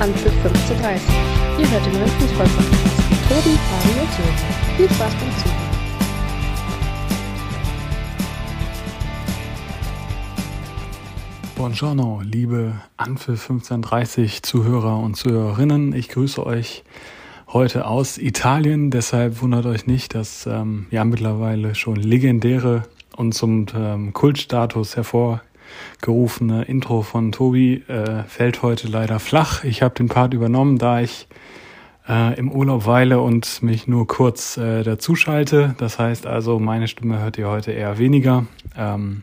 Anpfiff 0.00 0.32
15.30 0.44 1.00
Ihr 1.58 1.70
hört 1.70 1.86
den 1.86 1.92
neuen 1.92 2.08
Fußball-Podcast 2.08 3.10
mit 3.10 3.20
Tobi, 3.28 3.56
Fabi 3.56 3.92
Sören. 4.16 4.34
Viel 4.76 4.90
Spaß 4.90 5.14
beim 5.14 5.30
Zuhören. 5.38 5.64
Buongiorno, 11.54 12.22
liebe 12.24 12.72
Anpfiff 12.96 13.48
1530 13.48 14.42
Zuhörer 14.42 14.98
und 14.98 15.16
Zuhörerinnen. 15.16 15.94
Ich 15.94 16.08
grüße 16.08 16.44
euch 16.44 16.82
heute 17.48 17.86
aus 17.86 18.18
Italien. 18.18 18.90
Deshalb 18.90 19.40
wundert 19.42 19.64
euch 19.66 19.86
nicht, 19.86 20.16
dass 20.16 20.46
ähm, 20.46 20.86
ja 20.90 21.04
mittlerweile 21.04 21.76
schon 21.76 21.96
legendäre 21.96 22.82
und 23.16 23.32
zum 23.32 23.66
ähm, 23.76 24.12
Kultstatus 24.12 24.96
hervorgerufene 26.04 26.64
Intro 26.64 27.02
von 27.02 27.32
Tobi 27.32 27.82
äh, 27.88 28.24
fällt 28.24 28.62
heute 28.62 28.88
leider 28.88 29.18
flach. 29.18 29.64
Ich 29.64 29.82
habe 29.82 29.94
den 29.94 30.08
Part 30.08 30.34
übernommen, 30.34 30.78
da 30.78 31.00
ich 31.00 31.26
äh, 32.06 32.38
im 32.38 32.52
Urlaub 32.52 32.86
weile 32.86 33.20
und 33.20 33.62
mich 33.62 33.86
nur 33.86 34.06
kurz 34.06 34.58
äh, 34.58 34.82
dazuschalte. 34.82 35.74
Das 35.78 35.98
heißt 35.98 36.26
also, 36.26 36.58
meine 36.58 36.88
Stimme 36.88 37.20
hört 37.20 37.38
ihr 37.38 37.48
heute 37.48 37.72
eher 37.72 37.98
weniger. 37.98 38.46
Ähm, 38.76 39.22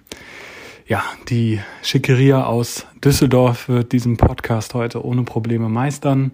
ja, 0.87 1.03
die 1.29 1.59
Schickeria 1.83 2.45
aus 2.45 2.87
Düsseldorf 3.03 3.69
wird 3.69 3.91
diesen 3.91 4.17
Podcast 4.17 4.73
heute 4.73 5.05
ohne 5.05 5.21
Probleme 5.23 5.69
meistern. 5.69 6.31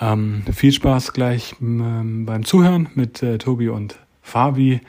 Ähm, 0.00 0.42
viel 0.52 0.72
Spaß 0.72 1.12
gleich 1.12 1.54
ähm, 1.60 2.26
beim 2.26 2.44
Zuhören 2.44 2.88
mit 2.94 3.22
äh, 3.22 3.38
Tobi 3.38 3.68
und 3.68 3.96
Fabi. 4.28 4.80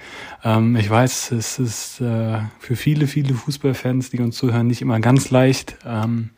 Ähm, 0.43 0.75
ich 0.75 0.89
weiß, 0.89 1.31
es 1.31 1.57
ist 1.57 2.01
äh, 2.01 2.39
für 2.59 2.75
viele, 2.75 3.07
viele 3.07 3.33
Fußballfans, 3.33 4.11
die 4.11 4.19
uns 4.19 4.37
zuhören, 4.37 4.67
nicht 4.67 4.81
immer 4.81 4.99
ganz 4.99 5.31
leicht, 5.31 5.77
ähm, 5.85 6.29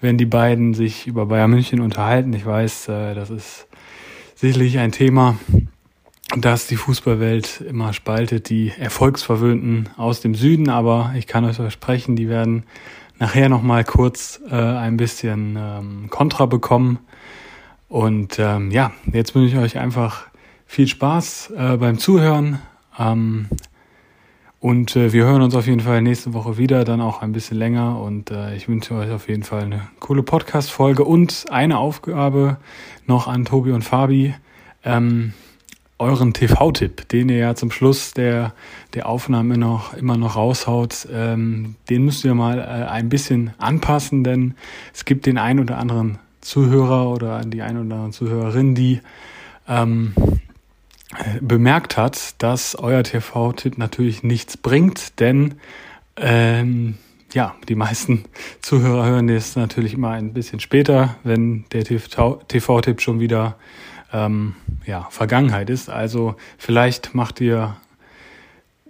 wenn 0.00 0.18
die 0.18 0.26
beiden 0.26 0.74
sich 0.74 1.06
über 1.06 1.26
Bayern 1.26 1.50
München 1.50 1.80
unterhalten. 1.80 2.32
Ich 2.34 2.44
weiß, 2.44 2.88
äh, 2.88 3.14
das 3.14 3.30
ist 3.30 3.66
sicherlich 4.34 4.78
ein 4.78 4.92
Thema, 4.92 5.36
das 6.36 6.66
die 6.66 6.76
Fußballwelt 6.76 7.62
immer 7.62 7.92
spaltet, 7.92 8.50
die 8.50 8.72
Erfolgsverwöhnten 8.78 9.88
aus 9.96 10.20
dem 10.20 10.34
Süden, 10.34 10.68
aber 10.68 11.14
ich 11.16 11.26
kann 11.26 11.44
euch 11.44 11.56
versprechen, 11.56 12.16
die 12.16 12.28
werden 12.28 12.64
nachher 13.18 13.48
nochmal 13.48 13.84
kurz 13.84 14.40
äh, 14.50 14.54
ein 14.54 14.96
bisschen 14.96 15.56
ähm, 15.56 16.10
Kontra 16.10 16.46
bekommen 16.46 16.98
und 17.88 18.40
ähm, 18.40 18.72
ja, 18.72 18.92
jetzt 19.12 19.34
wünsche 19.36 19.54
ich 19.54 19.62
euch 19.62 19.78
einfach 19.78 20.26
viel 20.74 20.88
Spaß 20.88 21.52
äh, 21.56 21.76
beim 21.76 21.98
Zuhören. 21.98 22.58
Ähm, 22.98 23.46
und 24.58 24.96
äh, 24.96 25.12
wir 25.12 25.24
hören 25.24 25.40
uns 25.40 25.54
auf 25.54 25.68
jeden 25.68 25.80
Fall 25.80 26.02
nächste 26.02 26.34
Woche 26.34 26.58
wieder, 26.58 26.84
dann 26.84 27.00
auch 27.00 27.22
ein 27.22 27.30
bisschen 27.30 27.56
länger. 27.56 28.00
Und 28.00 28.32
äh, 28.32 28.56
ich 28.56 28.68
wünsche 28.68 28.94
euch 28.94 29.12
auf 29.12 29.28
jeden 29.28 29.44
Fall 29.44 29.62
eine 29.62 29.82
coole 30.00 30.24
Podcast-Folge 30.24 31.04
und 31.04 31.44
eine 31.48 31.78
Aufgabe 31.78 32.56
noch 33.06 33.28
an 33.28 33.44
Tobi 33.44 33.70
und 33.70 33.82
Fabi. 33.82 34.34
Ähm, 34.84 35.32
euren 36.00 36.32
TV-Tipp, 36.32 37.08
den 37.08 37.28
ihr 37.28 37.36
ja 37.36 37.54
zum 37.54 37.70
Schluss 37.70 38.12
der, 38.12 38.52
der 38.94 39.08
Aufnahme 39.08 39.56
noch, 39.56 39.94
immer 39.94 40.16
noch 40.16 40.34
raushaut, 40.34 41.06
ähm, 41.12 41.76
den 41.88 42.04
müsst 42.04 42.24
ihr 42.24 42.34
mal 42.34 42.58
äh, 42.58 42.90
ein 42.90 43.08
bisschen 43.08 43.54
anpassen, 43.58 44.24
denn 44.24 44.54
es 44.92 45.04
gibt 45.04 45.26
den 45.26 45.38
ein 45.38 45.60
oder 45.60 45.78
anderen 45.78 46.18
Zuhörer 46.40 47.10
oder 47.10 47.42
die 47.44 47.62
ein 47.62 47.76
oder 47.76 47.94
andere 47.94 48.10
Zuhörerin, 48.10 48.74
die 48.74 49.00
ähm, 49.68 50.14
bemerkt 51.40 51.96
hat, 51.96 52.42
dass 52.42 52.74
euer 52.76 53.02
TV-Tipp 53.02 53.78
natürlich 53.78 54.22
nichts 54.22 54.56
bringt, 54.56 55.20
denn 55.20 55.54
ähm, 56.16 56.96
ja, 57.32 57.54
die 57.68 57.74
meisten 57.74 58.24
Zuhörer 58.60 59.06
hören 59.06 59.26
das 59.26 59.56
natürlich 59.56 59.94
immer 59.94 60.10
ein 60.10 60.32
bisschen 60.32 60.60
später, 60.60 61.16
wenn 61.24 61.64
der 61.72 61.84
TV-Tipp 61.84 63.00
schon 63.00 63.20
wieder 63.20 63.56
ähm, 64.12 64.54
ja, 64.86 65.08
Vergangenheit 65.10 65.70
ist. 65.70 65.90
Also 65.90 66.36
vielleicht 66.56 67.14
macht 67.14 67.40
ihr 67.40 67.76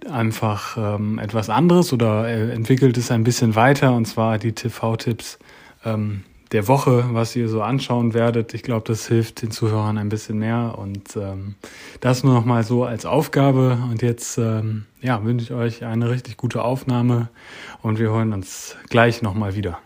einfach 0.09 0.77
ähm, 0.77 1.19
etwas 1.19 1.49
anderes 1.49 1.91
oder 1.91 2.27
äh, 2.27 2.51
entwickelt 2.51 2.97
es 2.97 3.11
ein 3.11 3.23
bisschen 3.23 3.55
weiter 3.55 3.93
und 3.93 4.05
zwar 4.05 4.37
die 4.37 4.51
TV-Tipps 4.51 5.39
ähm, 5.83 6.23
der 6.51 6.67
Woche, 6.67 7.05
was 7.11 7.35
ihr 7.35 7.49
so 7.49 7.61
anschauen 7.61 8.13
werdet. 8.13 8.53
Ich 8.53 8.63
glaube, 8.63 8.83
das 8.85 9.07
hilft 9.07 9.41
den 9.41 9.51
Zuhörern 9.51 9.97
ein 9.97 10.09
bisschen 10.09 10.37
mehr. 10.37 10.75
Und 10.77 11.15
ähm, 11.15 11.55
das 12.01 12.23
nur 12.23 12.33
noch 12.33 12.45
mal 12.45 12.63
so 12.63 12.83
als 12.83 13.05
Aufgabe. 13.05 13.77
Und 13.89 14.01
jetzt 14.01 14.37
ähm, 14.37 14.85
ja, 15.01 15.23
wünsche 15.23 15.45
ich 15.45 15.53
euch 15.53 15.85
eine 15.85 16.09
richtig 16.09 16.37
gute 16.37 16.63
Aufnahme 16.63 17.29
und 17.81 17.99
wir 17.99 18.09
hören 18.09 18.33
uns 18.33 18.75
gleich 18.89 19.21
noch 19.21 19.33
mal 19.33 19.55
wieder. 19.55 19.79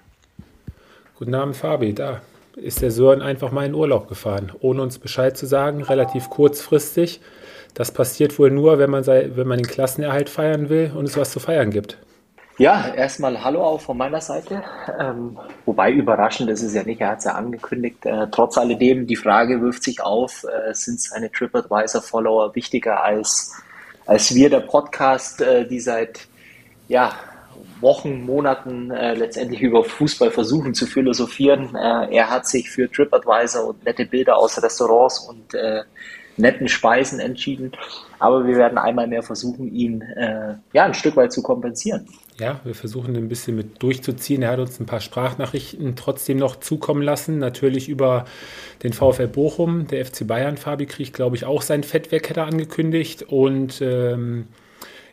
Guten 1.15 1.35
Abend, 1.35 1.55
Fabi. 1.55 1.93
Da 1.93 2.21
ist 2.55 2.81
der 2.81 2.91
Sören 2.91 3.21
einfach 3.21 3.51
mal 3.51 3.65
in 3.65 3.73
Urlaub 3.73 4.07
gefahren, 4.07 4.51
ohne 4.59 4.81
uns 4.81 4.99
Bescheid 4.99 5.37
zu 5.37 5.45
sagen, 5.45 5.83
relativ 5.83 6.29
kurzfristig. 6.29 7.21
Das 7.73 7.91
passiert 7.91 8.37
wohl 8.39 8.51
nur, 8.51 8.79
wenn 8.79 8.89
man, 8.89 9.03
sei, 9.03 9.31
wenn 9.35 9.47
man 9.47 9.57
den 9.57 9.67
Klassenerhalt 9.67 10.29
feiern 10.29 10.69
will 10.69 10.91
und 10.95 11.05
es 11.05 11.17
was 11.17 11.31
zu 11.31 11.39
feiern 11.39 11.71
gibt. 11.71 11.97
Ja, 12.59 12.93
erstmal 12.93 13.41
Hallo 13.41 13.63
auch 13.63 13.79
von 13.79 13.95
meiner 13.95 14.19
Seite. 14.19 14.61
Ähm, 14.99 15.39
wobei 15.65 15.93
überraschend 15.93 16.49
ist 16.49 16.61
es 16.61 16.73
ja 16.73 16.83
nicht, 16.83 16.99
er 16.99 17.11
hat 17.11 17.19
es 17.19 17.23
ja 17.23 17.31
angekündigt. 17.31 18.05
Äh, 18.05 18.27
trotz 18.31 18.57
alledem, 18.57 19.07
die 19.07 19.15
Frage 19.15 19.61
wirft 19.61 19.81
sich 19.81 20.01
auf, 20.01 20.43
äh, 20.43 20.73
sind 20.73 20.99
seine 20.99 21.31
TripAdvisor-Follower 21.31 22.53
wichtiger 22.55 23.01
als, 23.01 23.55
als 24.05 24.35
wir, 24.35 24.49
der 24.49 24.59
Podcast, 24.59 25.39
äh, 25.39 25.69
die 25.69 25.79
seit 25.79 26.27
ja, 26.89 27.13
Wochen, 27.79 28.25
Monaten 28.25 28.91
äh, 28.91 29.13
letztendlich 29.13 29.61
über 29.61 29.85
Fußball 29.85 30.29
versuchen 30.29 30.73
zu 30.73 30.85
philosophieren. 30.85 31.73
Äh, 31.75 32.13
er 32.13 32.29
hat 32.29 32.45
sich 32.45 32.69
für 32.69 32.91
TripAdvisor 32.91 33.69
und 33.69 33.85
nette 33.85 34.05
Bilder 34.05 34.35
aus 34.35 34.61
Restaurants 34.61 35.19
und 35.19 35.53
äh, 35.53 35.83
netten 36.35 36.67
Speisen 36.67 37.21
entschieden. 37.21 37.71
Aber 38.19 38.45
wir 38.45 38.57
werden 38.57 38.77
einmal 38.77 39.07
mehr 39.07 39.23
versuchen, 39.23 39.73
ihn 39.73 40.01
äh, 40.01 40.55
ja, 40.73 40.83
ein 40.83 40.93
Stück 40.93 41.15
weit 41.15 41.31
zu 41.31 41.41
kompensieren. 41.41 42.05
Ja, 42.37 42.59
wir 42.63 42.75
versuchen 42.75 43.15
ein 43.15 43.29
bisschen 43.29 43.55
mit 43.55 43.81
durchzuziehen. 43.81 44.41
Er 44.41 44.51
hat 44.51 44.59
uns 44.59 44.79
ein 44.79 44.85
paar 44.85 45.01
Sprachnachrichten 45.01 45.95
trotzdem 45.95 46.37
noch 46.37 46.57
zukommen 46.57 47.01
lassen. 47.01 47.37
Natürlich 47.37 47.89
über 47.89 48.25
den 48.83 48.93
VfL 48.93 49.27
Bochum. 49.27 49.87
Der 49.87 50.05
FC 50.05 50.27
Bayern, 50.27 50.57
Fabi, 50.57 50.85
kriegt, 50.85 51.13
glaube 51.13 51.35
ich, 51.35 51.45
auch 51.45 51.61
sein 51.61 51.83
Fett 51.83 52.11
weg, 52.11 52.29
hätte 52.29 52.41
er 52.41 52.47
angekündigt. 52.47 53.23
Und 53.23 53.81
ähm, 53.81 54.47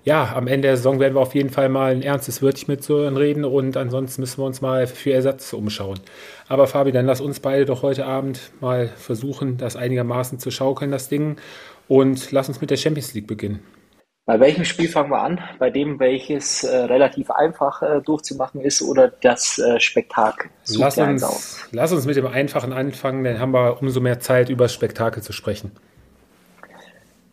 ja, 0.06 0.36
am 0.36 0.46
Ende 0.46 0.68
der 0.68 0.76
Saison 0.76 1.00
werden 1.00 1.14
wir 1.14 1.20
auf 1.20 1.34
jeden 1.34 1.50
Fall 1.50 1.68
mal 1.68 1.90
ein 1.90 2.02
ernstes 2.02 2.40
Wörtchen 2.40 2.72
mit 2.72 2.84
so 2.84 3.04
reden 3.08 3.44
und 3.44 3.76
ansonsten 3.76 4.20
müssen 4.20 4.40
wir 4.40 4.46
uns 4.46 4.60
mal 4.60 4.86
für 4.86 5.12
Ersatz 5.12 5.52
umschauen. 5.52 5.98
Aber 6.46 6.68
Fabi, 6.68 6.92
dann 6.92 7.06
lass 7.06 7.20
uns 7.20 7.40
beide 7.40 7.64
doch 7.64 7.82
heute 7.82 8.06
Abend 8.06 8.52
mal 8.60 8.86
versuchen, 8.86 9.56
das 9.56 9.74
einigermaßen 9.74 10.38
zu 10.38 10.52
schaukeln, 10.52 10.92
das 10.92 11.08
Ding. 11.08 11.38
Und 11.88 12.32
lass 12.32 12.48
uns 12.48 12.60
mit 12.60 12.70
der 12.70 12.76
Champions 12.76 13.14
League 13.14 13.26
beginnen. 13.26 13.60
Bei 14.26 14.40
welchem 14.40 14.64
Spiel 14.64 14.88
fangen 14.88 15.10
wir 15.10 15.22
an? 15.22 15.40
Bei 15.60 15.70
dem, 15.70 16.00
welches 16.00 16.64
äh, 16.64 16.76
relativ 16.76 17.30
einfach 17.30 17.80
äh, 17.80 18.00
durchzumachen 18.00 18.60
ist 18.60 18.82
oder 18.82 19.06
das 19.08 19.58
äh, 19.58 19.78
Spektakel? 19.78 20.50
Lass 20.66 20.98
uns, 20.98 21.68
lass 21.70 21.92
uns 21.92 22.06
mit 22.06 22.16
dem 22.16 22.26
Einfachen 22.26 22.72
anfangen, 22.72 23.22
dann 23.22 23.38
haben 23.38 23.52
wir 23.52 23.80
umso 23.80 24.00
mehr 24.00 24.18
Zeit, 24.18 24.48
über 24.48 24.64
das 24.64 24.74
Spektakel 24.74 25.22
zu 25.22 25.32
sprechen. 25.32 25.70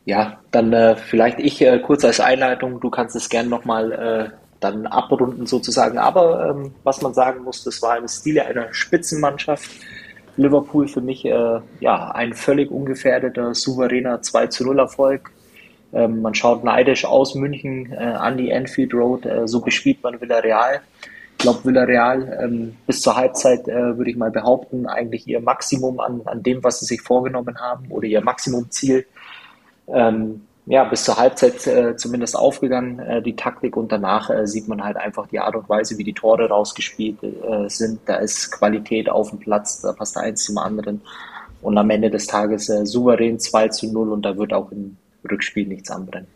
Ja, 0.06 0.40
dann 0.52 0.72
äh, 0.72 0.96
vielleicht 0.96 1.40
ich 1.40 1.62
äh, 1.62 1.80
kurz 1.80 2.06
als 2.06 2.20
Einleitung. 2.20 2.80
Du 2.80 2.92
kannst 2.92 3.16
es 3.16 3.28
gerne 3.30 3.50
nochmal 3.50 3.92
äh, 3.92 4.38
dann 4.60 4.86
abrunden 4.86 5.48
sozusagen. 5.48 5.98
Aber 5.98 6.50
ähm, 6.50 6.76
was 6.84 7.02
man 7.02 7.16
sagen 7.16 7.44
muss, 7.44 7.64
das 7.64 7.82
war 7.82 7.98
im 7.98 8.08
Stile 8.08 8.46
einer 8.46 8.74
Spitzenmannschaft. 8.74 9.70
Liverpool 10.38 10.88
für 10.88 11.02
mich 11.02 11.26
äh, 11.26 11.60
ja 11.80 12.12
ein 12.12 12.34
völlig 12.34 12.72
ungefährdeter, 12.72 13.54
souveräner 13.54 14.22
2 14.22 14.48
zu 14.48 14.64
0 14.66 14.80
Erfolg 14.80 15.32
ähm, 15.94 16.22
man 16.22 16.34
schaut 16.34 16.64
neidisch 16.64 17.06
aus 17.06 17.36
München 17.36 17.94
äh, 17.94 17.98
an 17.98 18.38
die 18.38 18.50
Enfield 18.50 18.94
Road, 18.94 19.26
äh, 19.26 19.48
so 19.48 19.62
bespielt 19.62 20.02
man 20.02 20.20
Villarreal. 20.20 20.82
Ich 21.34 21.38
glaube, 21.38 21.66
Villarreal 21.66 22.40
ähm, 22.42 22.76
bis 22.88 23.02
zur 23.02 23.16
Halbzeit, 23.16 23.68
äh, 23.68 23.98
würde 23.98 24.10
ich 24.10 24.18
mal 24.18 24.32
behaupten, 24.32 24.88
eigentlich 24.88 25.28
ihr 25.28 25.40
Maximum 25.40 26.00
an, 26.00 26.22
an 26.26 26.42
dem, 26.42 26.64
was 26.64 26.80
sie 26.80 26.86
sich 26.86 27.02
vorgenommen 27.02 27.60
haben 27.60 27.92
oder 27.92 28.08
ihr 28.08 28.22
Maximumziel. 28.22 29.06
Ähm, 29.88 30.42
ja, 30.66 30.84
bis 30.86 31.04
zur 31.04 31.18
Halbzeit 31.18 31.68
äh, 31.68 31.98
zumindest 31.98 32.38
aufgegangen, 32.38 33.00
äh, 33.00 33.22
die 33.22 33.36
Taktik 33.36 33.76
und 33.76 33.92
danach 33.92 34.30
äh, 34.30 34.48
sieht 34.48 34.68
man 34.68 34.84
halt 34.84 34.96
einfach 34.96 35.28
die 35.28 35.40
Art 35.40 35.56
und 35.56 35.68
Weise, 35.68 35.98
wie 35.98 36.04
die 36.04 36.14
Tore 36.14 36.48
rausgespielt 36.48 37.22
äh, 37.24 37.68
sind. 37.68 38.00
Da 38.06 38.16
ist 38.16 38.52
Qualität 38.52 39.10
auf 39.10 39.30
dem 39.30 39.40
Platz, 39.40 39.82
da 39.82 39.92
passt 39.92 40.18
eins 40.18 40.46
zum 40.46 40.58
anderen. 40.58 41.02
Und 41.62 41.78
am 41.78 41.90
Ende 41.90 42.10
des 42.10 42.28
Tages 42.28 42.70
äh, 42.70 42.86
souverän 42.86 43.40
2 43.40 43.70
zu 43.70 43.92
0 43.92 44.12
und 44.12 44.22
da 44.24 44.38
wird 44.38 44.54
auch 44.54 44.72
in 44.72 44.98
Rückspiel 45.30 45.68
nichts 45.68 45.92
anbrennen. 45.92 46.28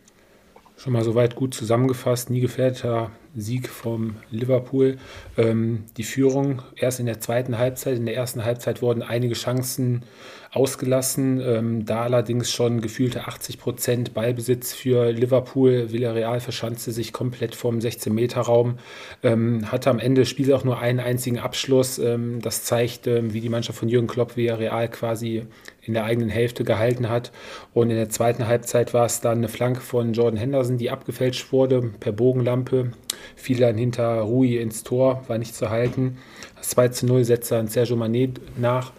Schon 0.78 0.94
mal 0.94 1.04
soweit 1.04 1.36
gut 1.36 1.54
zusammengefasst, 1.54 2.30
nie 2.30 2.40
gefährdeter 2.40 3.12
Sieg 3.36 3.70
vom 3.70 4.16
Liverpool. 4.32 4.98
Ähm, 5.38 5.86
die 5.98 6.04
Führung 6.04 6.62
erst 6.76 7.00
in 7.00 7.06
der 7.06 7.20
zweiten 7.20 7.58
Halbzeit. 7.58 7.98
In 7.98 8.06
der 8.06 8.16
ersten 8.16 8.44
Halbzeit 8.44 8.82
wurden 8.82 9.02
einige 9.02 9.36
Chancen 9.36 10.04
ausgelassen. 10.52 11.42
Ähm, 11.42 11.86
da 11.86 12.04
allerdings 12.04 12.52
schon 12.52 12.82
gefühlte 12.82 13.28
80 13.28 13.60
Prozent 13.60 14.14
Ballbesitz 14.14 14.74
für 14.74 15.12
Liverpool. 15.12 15.92
Villarreal 15.92 16.40
verschanzte 16.40 16.92
sich 16.92 17.14
komplett 17.14 17.56
vom 17.56 17.80
16-Meter-Raum, 17.80 18.80
ähm, 19.24 19.72
hatte 19.72 19.90
am 19.90 20.00
Ende 20.00 20.22
des 20.22 20.30
Spiels 20.30 20.52
auch 20.52 20.64
nur 20.64 20.80
einen 20.80 21.00
einzigen 21.00 21.40
Abschluss. 21.40 22.00
Ähm, 22.00 22.42
das 22.42 22.64
zeigt, 22.64 23.08
ähm, 23.08 23.34
wie 23.34 23.42
die 23.42 23.50
Mannschaft 23.50 23.80
von 23.80 23.90
Jürgen 23.90 24.08
Klopp 24.08 24.38
Villarreal 24.38 24.90
quasi 24.90 25.44
in 25.82 25.94
der 25.94 26.04
eigenen 26.04 26.30
Hälfte 26.30 26.64
gehalten 26.64 27.10
hat. 27.10 27.32
Und 27.74 27.90
in 27.90 27.96
der 27.96 28.10
zweiten 28.10 28.48
Halbzeit 28.48 28.94
war 28.94 29.06
es 29.06 29.22
dann 29.22 29.40
eine 29.40 29.48
Flanke 29.48 29.82
von 29.82 30.14
Jordan 30.14 30.40
Henderson, 30.40 30.78
die 30.78 30.92
abgefälscht 30.92 31.52
wurde 31.52 31.82
per 32.00 32.12
Bogenlampe, 32.12 32.92
fiel 33.36 33.58
dann 33.58 33.78
hinter 33.78 34.22
Rui 34.22 34.58
ins 34.58 34.84
Tor, 34.84 35.24
war 35.28 35.38
nicht 35.38 35.56
zu 35.56 35.70
halten. 35.70 36.18
Das 36.56 36.70
2 36.70 36.88
zu 36.90 37.06
0 37.06 37.24
setzte 37.24 37.56
dann 37.56 37.68
Sergio 37.68 37.96
Manet 37.96 38.40
nach. 38.58 38.92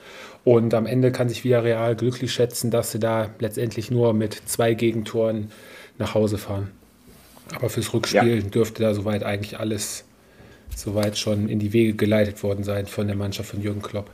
Und 0.45 0.73
am 0.75 0.87
Ende 0.87 1.13
kann 1.13 1.29
sich 1.29 1.45
Villarreal 1.45 1.97
glücklich 1.97 2.33
schätzen, 2.33 2.71
dass 2.71 2.93
sie 2.93 2.99
da 2.99 3.31
letztendlich 3.39 3.91
nur 3.91 4.15
mit 4.15 4.35
zwei 4.47 4.75
Gegentoren 4.75 5.51
nach 5.99 6.15
Hause 6.15 6.39
fahren. 6.39 6.71
Aber 7.55 7.69
fürs 7.69 7.93
Rückspiel 7.93 8.43
ja. 8.43 8.49
dürfte 8.49 8.83
da 8.83 8.95
soweit 8.95 9.25
eigentlich 9.25 9.59
alles 9.59 10.05
soweit 10.75 11.19
schon 11.19 11.49
in 11.49 11.59
die 11.59 11.73
Wege 11.73 11.95
geleitet 11.95 12.43
worden 12.43 12.63
sein 12.63 12.87
von 12.87 13.07
der 13.07 13.17
Mannschaft 13.17 13.51
von 13.51 13.61
Jürgen 13.61 13.83
Klopp. 13.83 14.11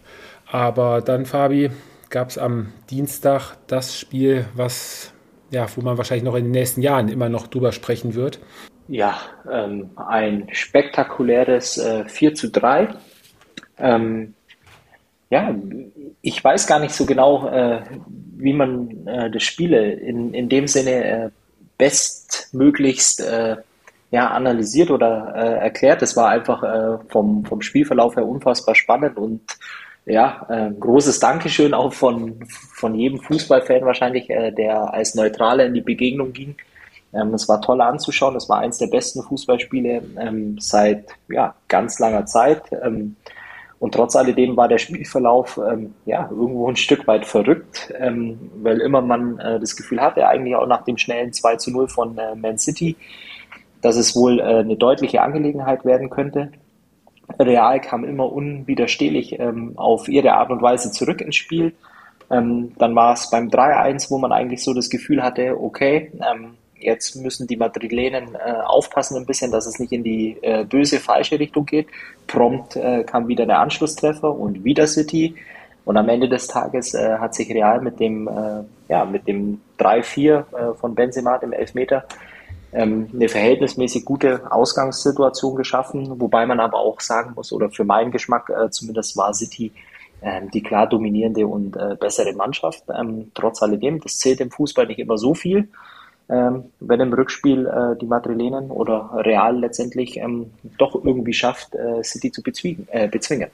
Aber 0.47 1.01
dann, 1.01 1.27
Fabi, 1.27 1.71
gab 2.11 2.31
es 2.31 2.39
am 2.39 2.73
Dienstag 2.91 3.57
das 3.67 3.99
Spiel, 3.99 4.47
was 4.55 5.13
ja, 5.51 5.67
wo 5.77 5.81
man 5.83 5.97
wahrscheinlich 5.97 6.25
noch 6.25 6.35
in 6.35 6.45
den 6.45 6.51
nächsten 6.51 6.83
Jahren 6.83 7.09
immer 7.09 7.29
noch 7.29 7.47
drüber 7.47 7.73
sprechen 7.73 8.15
wird. 8.15 8.41
Ja, 8.89 9.19
ähm, 9.51 9.91
ein 9.97 10.49
spektakuläres 10.53 11.79
äh, 11.79 12.05
4 12.05 12.35
zu 12.35 12.51
3. 12.51 12.89
Ähm, 13.79 14.35
ja, 15.31 15.55
ich 16.21 16.43
weiß 16.45 16.67
gar 16.67 16.79
nicht 16.79 16.95
so 16.95 17.07
genau, 17.07 17.49
äh, 17.49 17.83
wie 18.37 18.53
man 18.53 19.07
äh, 19.07 19.31
das 19.31 19.43
Spiele 19.43 19.93
in, 19.93 20.35
in 20.35 20.49
dem 20.49 20.67
Sinne 20.67 21.05
äh, 21.05 21.31
bestmöglichst 21.79 23.21
äh, 23.21 23.57
ja, 24.11 24.29
analysiert 24.31 24.91
oder 24.91 25.33
äh, 25.35 25.65
erklärt. 25.65 26.03
Es 26.03 26.17
war 26.17 26.29
einfach 26.29 26.63
äh, 26.63 26.99
vom, 27.09 27.45
vom 27.45 27.63
Spielverlauf 27.63 28.17
her 28.17 28.27
unfassbar 28.27 28.75
spannend 28.75 29.17
und 29.17 29.41
ja, 30.07 30.47
äh, 30.51 30.71
großes 30.79 31.19
Dankeschön 31.19 31.73
auch 31.73 31.93
von, 31.95 32.45
von 32.75 32.95
jedem 32.95 33.19
Fußballfan 33.21 33.87
wahrscheinlich, 33.87 34.29
äh, 34.29 34.53
der 34.53 34.93
als 34.93 35.15
Neutraler 35.15 35.65
in 35.65 35.75
die 35.75 35.81
Begegnung 35.81 36.33
ging. 36.33 36.57
Ähm, 37.15 37.35
es 37.35 37.49
war 37.49 37.61
toll 37.61 37.81
anzuschauen. 37.81 38.37
Es 38.37 38.49
war 38.49 38.59
eines 38.59 38.79
der 38.79 38.89
besten 38.89 39.23
Fußballspiele 39.23 40.03
ähm, 40.19 40.57
seit 40.59 41.07
ja, 41.29 41.55
ganz 41.69 41.99
langer 41.99 42.27
Zeit. 42.27 42.63
Ähm, 42.83 43.17
und 43.85 43.93
trotz 43.93 44.17
alledem 44.17 44.57
war 44.57 44.67
der 44.67 44.79
Spielverlauf 44.79 45.59
ähm, 45.59 45.95
ja 46.07 46.29
irgendwo 46.31 46.69
ein 46.69 46.77
Stück 46.77 47.07
weit 47.07 47.27
verrückt, 47.27 47.93
ähm, 47.99 48.51
weil 48.63 48.81
immer 48.81 49.03
man 49.03 49.39
äh, 49.39 49.61
das 49.61 49.77
Gefühl 49.77 50.01
hatte, 50.01 50.27
eigentlich 50.27 50.57
auch 50.57 50.67
nach 50.67 50.85
dem 50.85 50.97
schnellen 50.97 51.35
2 51.35 51.57
zu 51.57 51.71
0 51.71 51.89
von 51.89 52.17
äh, 52.17 52.35
Man 52.35 52.57
City, 52.57 52.97
dass 53.83 53.97
es 53.97 54.17
wohl 54.17 54.41
äh, 54.41 54.61
eine 54.61 54.77
deutliche 54.77 55.21
Angelegenheit 55.21 55.85
werden 55.85 56.09
könnte. 56.09 56.51
Real 57.39 57.79
kam 57.81 58.05
immer 58.05 58.33
unwiderstehlich 58.33 59.39
ähm, 59.39 59.73
auf 59.77 60.09
ihre 60.09 60.33
Art 60.33 60.51
und 60.51 60.63
Weise 60.63 60.91
zurück 60.91 61.21
ins 61.21 61.37
Spiel. 61.37 61.75
Dann 62.31 62.73
war 62.79 63.13
es 63.13 63.29
beim 63.31 63.49
3-1, 63.49 64.11
wo 64.11 64.17
man 64.17 64.33
eigentlich 64.33 64.65
so 64.65 64.73
das 64.73 64.89
Gefühl 64.89 65.23
hatte, 65.23 65.61
okay, 65.61 66.11
jetzt 66.85 67.17
müssen 67.17 67.47
die 67.47 67.57
Madrilenen 67.57 68.35
äh, 68.35 68.53
aufpassen 68.65 69.17
ein 69.17 69.27
bisschen, 69.27 69.51
dass 69.51 69.67
es 69.67 69.79
nicht 69.79 69.93
in 69.93 70.05
die 70.05 70.37
äh, 70.43 70.65
böse 70.65 71.01
falsche 71.01 71.39
Richtung 71.39 71.67
geht. 71.67 71.89
Prompt 72.27 72.77
äh, 72.77 73.05
kam 73.05 73.29
wieder 73.29 73.47
der 73.47 73.61
Anschlusstreffer 73.61 74.35
und 74.35 74.65
wieder 74.65 74.87
City. 74.87 75.35
Und 75.85 75.97
am 75.97 76.09
Ende 76.09 76.29
des 76.29 76.47
Tages 76.47 76.95
äh, 76.95 77.19
hat 77.19 77.35
sich 77.35 77.51
Real 77.51 77.81
mit 77.81 78.01
dem, 78.01 78.29
äh, 78.29 78.65
ja, 78.89 79.05
mit 79.05 79.27
dem 79.29 79.61
3-4 79.79 80.31
äh, 80.33 80.75
von 80.75 80.95
Benzema, 80.95 81.39
dem 81.39 81.53
Elfmeter, 81.53 82.05
ähm, 82.73 83.09
eine 83.13 83.29
verhältnismäßig 83.29 84.05
gute 84.05 84.51
Ausgangssituation 84.51 85.57
geschaffen, 85.57 86.21
wobei 86.21 86.47
man 86.47 86.61
aber 86.61 86.79
auch 86.79 87.01
sagen 87.01 87.33
muss, 87.35 87.53
oder 87.53 87.71
für 87.71 87.85
meinen 87.85 88.11
Geschmack 88.11 88.51
zumindest 88.71 89.17
war 89.17 89.33
City 89.35 89.73
äh, 90.25 90.41
die 90.55 90.63
klar 90.63 90.89
dominierende 90.89 91.47
und 91.47 91.77
äh, 91.77 91.97
bessere 92.01 92.33
Mannschaft. 92.33 92.85
Ähm, 92.89 93.31
trotz 93.35 93.63
alledem, 93.63 94.01
das 94.01 94.17
zählt 94.19 94.41
im 94.41 94.51
Fußball 94.51 94.87
nicht 94.87 94.99
immer 94.99 95.19
so 95.19 95.35
viel. 95.35 95.69
Ähm, 96.29 96.65
wenn 96.81 97.01
im 97.01 97.13
Rückspiel 97.13 97.67
äh, 97.67 97.99
die 98.01 98.07
Madrilenen 98.07 98.71
oder 98.71 99.11
Real 99.25 99.59
letztendlich 99.59 100.17
ähm, 100.17 100.51
doch 100.79 100.95
irgendwie 100.95 101.35
schafft, 101.35 101.75
äh, 101.75 102.03
City 102.03 102.33
zu 102.33 102.43
äh, 102.91 103.09
bezwingen 103.09 103.51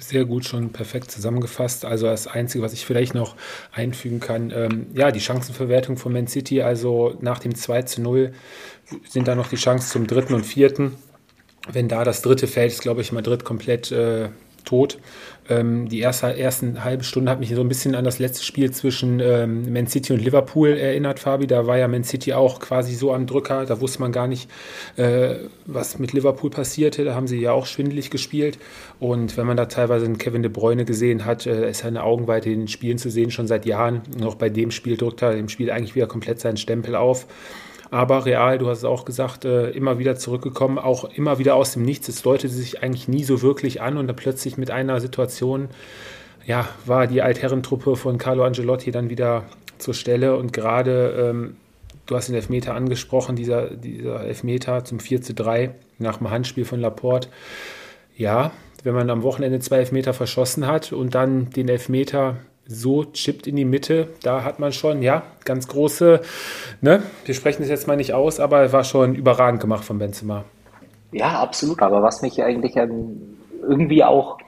sehr 0.00 0.24
gut 0.24 0.44
schon 0.44 0.70
perfekt 0.70 1.10
zusammengefasst. 1.10 1.84
Also 1.84 2.06
das 2.06 2.26
Einzige, 2.26 2.64
was 2.64 2.72
ich 2.72 2.86
vielleicht 2.86 3.14
noch 3.14 3.36
einfügen 3.72 4.20
kann, 4.20 4.50
ähm, 4.50 4.86
ja, 4.94 5.10
die 5.10 5.20
Chancenverwertung 5.20 5.96
von 5.96 6.12
Man 6.12 6.26
City, 6.26 6.62
also 6.62 7.16
nach 7.20 7.38
dem 7.38 7.54
2 7.54 7.82
zu 7.82 8.00
0 8.00 8.32
sind 9.08 9.28
da 9.28 9.34
noch 9.34 9.48
die 9.48 9.56
Chancen 9.56 9.90
zum 9.90 10.06
dritten 10.06 10.34
und 10.34 10.44
vierten. 10.44 10.96
Wenn 11.70 11.88
da 11.88 12.04
das 12.04 12.22
dritte 12.22 12.46
fällt, 12.46 12.72
ist, 12.72 12.80
glaube 12.80 13.02
ich, 13.02 13.12
Madrid 13.12 13.44
komplett 13.44 13.92
äh, 13.92 14.30
tot. 14.64 14.98
Ähm, 15.50 15.88
die 15.88 15.98
erste 15.98 16.38
ersten 16.38 16.84
halbe 16.84 17.02
Stunde 17.02 17.30
hat 17.30 17.40
mich 17.40 17.50
so 17.54 17.60
ein 17.60 17.68
bisschen 17.68 17.94
an 17.96 18.04
das 18.04 18.20
letzte 18.20 18.44
Spiel 18.44 18.70
zwischen 18.70 19.18
ähm, 19.20 19.72
Man 19.72 19.88
City 19.88 20.12
und 20.12 20.20
Liverpool 20.20 20.68
erinnert, 20.68 21.18
Fabi. 21.18 21.46
Da 21.46 21.66
war 21.66 21.76
ja 21.76 21.88
Man 21.88 22.04
City 22.04 22.32
auch 22.32 22.60
quasi 22.60 22.94
so 22.94 23.12
am 23.12 23.26
Drücker. 23.26 23.66
Da 23.66 23.80
wusste 23.80 24.00
man 24.00 24.12
gar 24.12 24.28
nicht, 24.28 24.48
äh, 24.96 25.34
was 25.66 25.98
mit 25.98 26.12
Liverpool 26.12 26.50
passierte. 26.50 27.04
Da 27.04 27.14
haben 27.14 27.26
sie 27.26 27.40
ja 27.40 27.52
auch 27.52 27.66
schwindelig 27.66 28.10
gespielt. 28.10 28.58
Und 29.00 29.36
wenn 29.36 29.46
man 29.46 29.56
da 29.56 29.66
teilweise 29.66 30.04
einen 30.06 30.18
Kevin 30.18 30.42
De 30.42 30.50
Bruyne 30.50 30.84
gesehen 30.84 31.24
hat, 31.24 31.46
äh, 31.46 31.68
ist 31.68 31.84
eine 31.84 32.04
Augenweite 32.04 32.48
in 32.48 32.60
den 32.60 32.68
Spielen 32.68 32.98
zu 32.98 33.10
sehen, 33.10 33.30
schon 33.32 33.48
seit 33.48 33.66
Jahren. 33.66 34.02
Auch 34.22 34.36
bei 34.36 34.48
dem 34.48 34.70
Spiel 34.70 34.96
drückt 34.96 35.22
er 35.22 35.34
dem 35.34 35.48
Spiel 35.48 35.70
eigentlich 35.70 35.96
wieder 35.96 36.06
komplett 36.06 36.40
seinen 36.40 36.58
Stempel 36.58 36.94
auf. 36.94 37.26
Aber 37.90 38.24
Real, 38.24 38.58
du 38.58 38.68
hast 38.68 38.78
es 38.78 38.84
auch 38.84 39.04
gesagt, 39.04 39.44
äh, 39.44 39.70
immer 39.70 39.98
wieder 39.98 40.14
zurückgekommen, 40.14 40.78
auch 40.78 41.04
immer 41.04 41.38
wieder 41.38 41.56
aus 41.56 41.72
dem 41.72 41.82
Nichts. 41.82 42.08
Es 42.08 42.22
deutete 42.22 42.52
sich 42.52 42.82
eigentlich 42.82 43.08
nie 43.08 43.24
so 43.24 43.42
wirklich 43.42 43.82
an 43.82 43.96
und 43.96 44.06
dann 44.06 44.16
plötzlich 44.16 44.56
mit 44.56 44.70
einer 44.70 45.00
Situation, 45.00 45.68
ja, 46.46 46.68
war 46.86 47.06
die 47.08 47.20
Altherrentruppe 47.20 47.96
von 47.96 48.16
Carlo 48.16 48.44
Angelotti 48.44 48.92
dann 48.92 49.10
wieder 49.10 49.44
zur 49.78 49.94
Stelle 49.94 50.36
und 50.36 50.52
gerade, 50.52 51.30
ähm, 51.30 51.56
du 52.06 52.16
hast 52.16 52.28
den 52.28 52.36
Elfmeter 52.36 52.74
angesprochen, 52.74 53.34
dieser, 53.34 53.70
dieser 53.70 54.24
Elfmeter 54.24 54.84
zum 54.84 55.00
4 55.00 55.22
zu 55.22 55.34
3 55.34 55.74
nach 55.98 56.18
dem 56.18 56.30
Handspiel 56.30 56.64
von 56.64 56.80
Laporte. 56.80 57.28
Ja, 58.16 58.52
wenn 58.84 58.94
man 58.94 59.10
am 59.10 59.22
Wochenende 59.22 59.58
zwei 59.58 59.78
Elfmeter 59.78 60.14
verschossen 60.14 60.66
hat 60.66 60.92
und 60.92 61.14
dann 61.14 61.50
den 61.50 61.68
Elfmeter 61.68 62.36
so 62.72 63.04
chippt 63.04 63.48
in 63.48 63.56
die 63.56 63.64
Mitte, 63.64 64.08
da 64.22 64.44
hat 64.44 64.60
man 64.60 64.72
schon, 64.72 65.02
ja, 65.02 65.24
ganz 65.44 65.66
große, 65.66 66.20
ne, 66.80 67.02
wir 67.24 67.34
sprechen 67.34 67.64
es 67.64 67.68
jetzt 67.68 67.88
mal 67.88 67.96
nicht 67.96 68.14
aus, 68.14 68.38
aber 68.38 68.60
er 68.60 68.72
war 68.72 68.84
schon 68.84 69.16
überragend 69.16 69.60
gemacht 69.60 69.84
von 69.84 69.98
Benzema. 69.98 70.44
Ja, 71.10 71.40
absolut, 71.40 71.82
aber 71.82 72.00
was 72.00 72.22
mich 72.22 72.40
eigentlich 72.40 72.76
ähm, 72.76 73.36
irgendwie 73.68 74.04
auch 74.04 74.38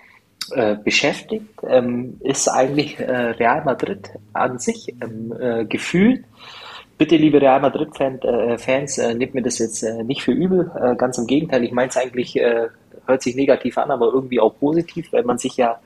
äh, 0.52 0.76
beschäftigt, 0.76 1.48
ähm, 1.68 2.18
ist 2.20 2.46
eigentlich 2.46 3.00
äh, 3.00 3.10
Real 3.10 3.64
Madrid 3.64 4.10
an 4.32 4.60
sich 4.60 4.94
ähm, 5.02 5.34
äh, 5.40 5.64
gefühlt. 5.64 6.24
Bitte, 6.98 7.16
liebe 7.16 7.40
Real 7.40 7.60
Madrid-Fans, 7.60 8.98
äh, 8.98 9.14
nehmt 9.14 9.34
mir 9.34 9.42
das 9.42 9.58
jetzt 9.58 9.82
äh, 9.82 10.04
nicht 10.04 10.22
für 10.22 10.30
übel. 10.30 10.70
Äh, 10.80 10.94
ganz 10.94 11.18
im 11.18 11.26
Gegenteil, 11.26 11.64
ich 11.64 11.72
meine 11.72 11.88
es 11.88 11.96
eigentlich, 11.96 12.38
hört 13.06 13.22
sich 13.22 13.34
negativ 13.34 13.78
an, 13.78 13.90
aber 13.90 14.12
irgendwie 14.12 14.38
auch 14.38 14.56
positiv, 14.60 15.12
weil 15.12 15.24
man 15.24 15.38
sich 15.38 15.56
ja 15.56 15.80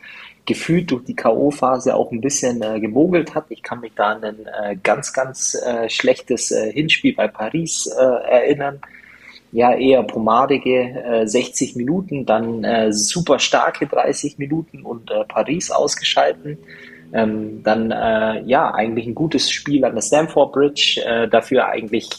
gefühlt 0.47 0.91
durch 0.91 1.05
die 1.05 1.17
K.O.-Phase 1.17 1.93
auch 1.93 2.13
ein 2.13 2.21
bisschen 2.21 2.63
äh, 2.63 2.81
gemogelt 2.81 3.35
hat. 3.35 3.47
Ich 3.49 3.63
kann 3.63 3.81
mich 3.81 3.93
da 3.97 4.13
an 4.13 4.25
ein 4.25 4.47
äh, 4.47 4.77
ganz, 4.83 5.13
ganz 5.13 5.55
äh, 5.55 5.91
schlechtes 5.91 6.53
äh, 6.53 6.73
Hinspiel 6.73 7.15
bei 7.15 7.29
Paris 7.29 7.87
äh, 7.87 8.03
erinnern. 8.03 8.81
Ja, 9.53 9.75
eher 9.75 10.03
pomadige 10.03 11.23
60 11.25 11.75
äh, 11.75 11.79
Minuten, 11.79 12.27
dann 12.27 12.93
super 12.93 13.39
starke 13.39 13.87
30 13.87 14.39
Minuten 14.39 14.83
und 14.83 15.11
Paris 15.29 15.71
ausgeschalten. 15.71 16.59
Ähm, 17.13 17.63
dann 17.63 17.91
ja, 18.45 18.75
eigentlich 18.75 19.07
ein 19.07 19.15
gutes 19.15 19.51
Spiel 19.51 19.85
an 19.85 19.95
der 19.95 20.03
Stamford 20.03 20.53
Bridge, 20.53 21.29
dafür 21.31 21.69
eigentlich 21.69 22.11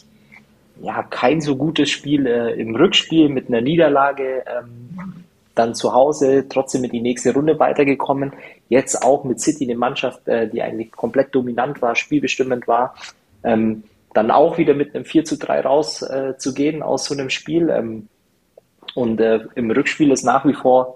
ja 0.82 1.04
kein 1.04 1.42
so 1.42 1.58
gutes 1.58 1.92
Spiel 1.92 2.26
im 2.26 2.76
Rückspiel 2.76 3.30
mit 3.30 3.50
einer 3.50 3.62
Niederlage. 3.62 4.44
Ähm, 4.48 5.27
dann 5.58 5.76
zu 5.76 5.94
Hause 5.94 6.48
trotzdem 6.50 6.84
in 6.84 6.92
die 6.92 7.02
nächste 7.02 7.34
Runde 7.34 7.60
weitergekommen. 7.60 8.34
Jetzt 8.70 9.04
auch 9.04 9.24
mit 9.24 9.40
City 9.40 9.66
eine 9.66 9.76
Mannschaft, 9.76 10.28
äh, 10.28 10.48
die 10.48 10.62
eigentlich 10.62 10.92
komplett 10.92 11.34
dominant 11.34 11.82
war, 11.82 11.96
spielbestimmend 11.96 12.68
war. 12.68 12.96
Ähm, 13.44 13.84
dann 14.14 14.32
auch 14.32 14.58
wieder 14.58 14.74
mit 14.74 14.96
einem 14.96 15.06
4 15.06 15.26
zu 15.26 15.38
3 15.38 15.62
rauszugehen 15.62 16.80
äh, 16.80 16.84
aus 16.84 17.06
so 17.06 17.14
einem 17.14 17.30
Spiel. 17.30 17.70
Ähm, 17.70 18.08
und 18.96 19.20
äh, 19.20 19.42
im 19.56 19.70
Rückspiel 19.70 20.12
ist 20.12 20.24
nach 20.24 20.46
wie 20.46 20.54
vor 20.54 20.96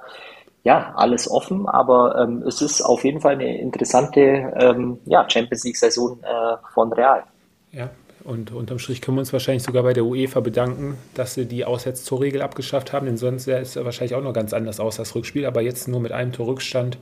ja 0.63 0.93
alles 0.95 1.29
offen, 1.29 1.67
aber 1.67 2.19
ähm, 2.19 2.43
es 2.47 2.61
ist 2.61 2.81
auf 2.81 3.03
jeden 3.03 3.19
Fall 3.19 3.33
eine 3.33 3.59
interessante 3.59 4.21
ähm, 4.59 4.99
ja, 5.05 5.27
Champions 5.27 5.63
League-Saison 5.63 6.19
äh, 6.23 6.57
von 6.73 6.93
Real. 6.93 7.23
Ja, 7.71 7.89
Und 8.23 8.51
unterm 8.51 8.79
Strich 8.79 9.01
können 9.01 9.17
wir 9.17 9.21
uns 9.21 9.33
wahrscheinlich 9.33 9.63
sogar 9.63 9.83
bei 9.83 9.93
der 9.93 10.05
UEFA 10.05 10.41
bedanken, 10.41 10.97
dass 11.15 11.33
sie 11.33 11.45
die 11.45 11.65
Auswärtstorregel 11.65 12.41
abgeschafft 12.41 12.93
haben, 12.93 13.05
denn 13.05 13.17
sonst 13.17 13.45
sähe 13.45 13.59
es 13.59 13.75
wahrscheinlich 13.75 14.15
auch 14.15 14.23
noch 14.23 14.33
ganz 14.33 14.53
anders 14.53 14.79
aus, 14.79 14.97
das 14.97 15.15
Rückspiel. 15.15 15.45
Aber 15.45 15.61
jetzt 15.61 15.87
nur 15.87 15.99
mit 15.99 16.11
einem 16.11 16.31
Torrückstand 16.31 16.97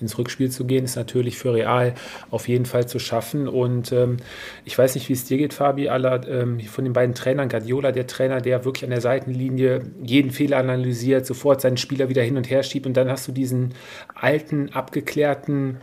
ins 0.00 0.18
Rückspiel 0.18 0.50
zu 0.50 0.64
gehen, 0.64 0.84
ist 0.84 0.96
natürlich 0.96 1.38
für 1.38 1.54
Real 1.54 1.94
auf 2.30 2.48
jeden 2.48 2.66
Fall 2.66 2.86
zu 2.86 2.98
schaffen. 2.98 3.48
Und 3.48 3.92
ähm, 3.92 4.18
ich 4.64 4.76
weiß 4.76 4.94
nicht, 4.94 5.08
wie 5.08 5.12
es 5.12 5.24
dir 5.24 5.38
geht, 5.38 5.54
Fabi, 5.54 5.88
aller 5.88 6.28
ähm, 6.28 6.60
von 6.60 6.84
den 6.84 6.92
beiden 6.92 7.14
Trainern, 7.14 7.48
Guardiola, 7.48 7.92
der 7.92 8.06
Trainer, 8.06 8.40
der 8.40 8.64
wirklich 8.64 8.84
an 8.84 8.90
der 8.90 9.00
Seitenlinie 9.00 9.82
jeden 10.02 10.30
Fehler 10.30 10.58
analysiert, 10.58 11.24
sofort 11.24 11.60
seinen 11.60 11.76
Spieler 11.76 12.08
wieder 12.08 12.22
hin 12.22 12.36
und 12.36 12.50
her 12.50 12.62
schiebt 12.62 12.86
und 12.86 12.96
dann 12.96 13.08
hast 13.08 13.28
du 13.28 13.32
diesen 13.32 13.74
alten, 14.14 14.70
abgeklärten 14.72 15.78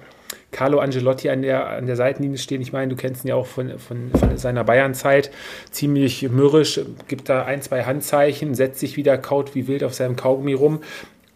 Carlo 0.59 0.79
Angelotti 0.79 1.29
an 1.29 1.41
der, 1.41 1.69
an 1.69 1.85
der 1.85 1.95
Seitenlinie 1.95 2.37
stehen. 2.37 2.61
Ich 2.61 2.73
meine, 2.73 2.89
du 2.89 2.97
kennst 2.97 3.23
ihn 3.23 3.29
ja 3.29 3.35
auch 3.35 3.45
von, 3.45 3.79
von, 3.79 4.11
von 4.11 4.37
seiner 4.37 4.65
Bayern-Zeit. 4.65 5.31
Ziemlich 5.71 6.29
mürrisch, 6.29 6.81
gibt 7.07 7.29
da 7.29 7.45
ein, 7.45 7.61
zwei 7.61 7.85
Handzeichen, 7.85 8.53
setzt 8.55 8.81
sich 8.81 8.97
wieder, 8.97 9.17
kaut 9.17 9.55
wie 9.55 9.69
wild 9.69 9.85
auf 9.85 9.93
seinem 9.93 10.17
Kaugummi 10.17 10.51
rum. 10.51 10.81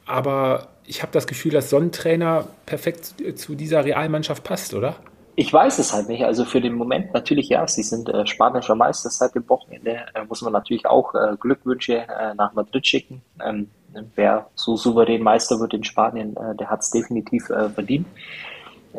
Aber 0.06 0.68
ich 0.86 1.04
habe 1.04 1.14
das 1.14 1.26
Gefühl, 1.26 1.54
dass 1.54 1.70
Sonnentrainer 1.70 2.50
perfekt 2.66 3.14
zu 3.36 3.56
dieser 3.56 3.86
Realmannschaft 3.86 4.44
passt, 4.44 4.74
oder? 4.74 4.98
Ich 5.38 5.54
weiß 5.54 5.80
es 5.80 5.94
halt 5.94 6.10
nicht. 6.10 6.26
Also 6.26 6.44
für 6.44 6.60
den 6.60 6.74
Moment 6.74 7.14
natürlich 7.14 7.48
ja. 7.48 7.66
Sie 7.66 7.84
sind 7.84 8.10
äh, 8.10 8.28
spanischer 8.28 8.76
Meister 8.76 9.10
seit 9.10 9.36
dem 9.36 9.48
Wochenende. 9.48 10.02
Äh, 10.16 10.26
muss 10.28 10.42
man 10.42 10.52
natürlich 10.52 10.86
auch 10.86 11.16
äh, 11.16 11.38
Glückwünsche 11.40 12.00
äh, 12.00 12.34
nach 12.36 12.52
Madrid 12.56 12.86
schicken. 12.86 13.22
Ähm, 13.42 13.70
wer 14.16 14.48
so 14.56 14.76
souverän 14.76 15.24
Meister 15.24 15.62
wird 15.62 15.74
in 15.74 15.86
Spanien, 15.86 16.36
äh, 16.36 16.58
der 16.58 16.70
hat 16.70 16.82
es 16.82 16.90
definitiv 16.90 17.50
äh, 17.50 17.70
verdient. 17.70 18.06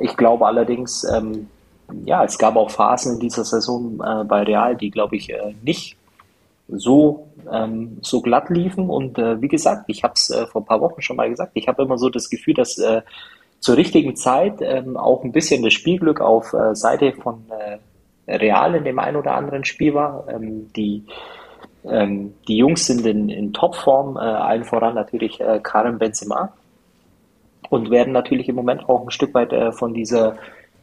Ich 0.01 0.17
glaube 0.17 0.47
allerdings, 0.47 1.05
ähm, 1.05 1.49
ja, 2.05 2.25
es 2.25 2.39
gab 2.39 2.57
auch 2.57 2.71
Phasen 2.71 3.15
in 3.15 3.21
dieser 3.21 3.45
Saison 3.45 3.99
bei 3.99 4.43
Real, 4.43 4.75
die, 4.75 4.91
glaube 4.91 5.17
ich, 5.17 5.33
nicht 5.63 5.97
so, 6.69 7.29
ähm, 7.51 7.99
so 8.03 8.21
glatt 8.21 8.49
liefen. 8.51 8.89
Und 8.89 9.19
äh, 9.19 9.41
wie 9.41 9.49
gesagt, 9.49 9.85
ich 9.89 10.03
habe 10.03 10.15
es 10.15 10.31
äh, 10.31 10.47
vor 10.47 10.63
ein 10.63 10.67
paar 10.67 10.81
Wochen 10.81 11.03
schon 11.03 11.17
mal 11.17 11.29
gesagt, 11.29 11.53
ich 11.55 11.69
habe 11.69 11.83
immer 11.83 11.99
so 11.99 12.09
das 12.09 12.31
Gefühl, 12.31 12.55
dass 12.55 12.79
äh, 12.79 13.03
zur 13.61 13.77
richtigen 13.77 14.17
Zeit 14.17 14.57
ähm, 14.61 14.97
auch 14.97 15.25
ein 15.25 15.33
bisschen 15.33 15.63
das 15.63 15.73
Spielglück 15.73 16.21
auf 16.21 16.53
äh, 16.53 16.75
Seite 16.75 17.13
von 17.13 17.45
äh, 17.49 18.37
Real 18.37 18.75
in 18.75 18.85
dem 18.85 18.99
einen 18.99 19.17
oder 19.17 19.35
anderen 19.35 19.65
Spiel 19.65 19.95
war. 19.95 20.27
Ähm, 20.29 20.73
die, 20.75 21.05
ähm, 21.85 22.35
die 22.49 22.59
Jungs 22.59 22.87
sind 22.87 23.07
in, 23.07 23.29
in 23.29 23.53
Topform, 23.53 24.17
äh, 24.17 24.21
allen 24.21 24.65
voran 24.65 24.95
natürlich 24.95 25.41
äh, 25.41 25.61
Karim 25.63 25.99
Benzema 25.99 26.53
und 27.71 27.91
werden 27.91 28.13
natürlich 28.13 28.49
im 28.49 28.57
Moment 28.57 28.89
auch 28.89 29.03
ein 29.03 29.11
Stück 29.11 29.35
weit 29.35 29.53
äh, 29.53 29.73
von 29.73 29.95
dieser 29.95 30.37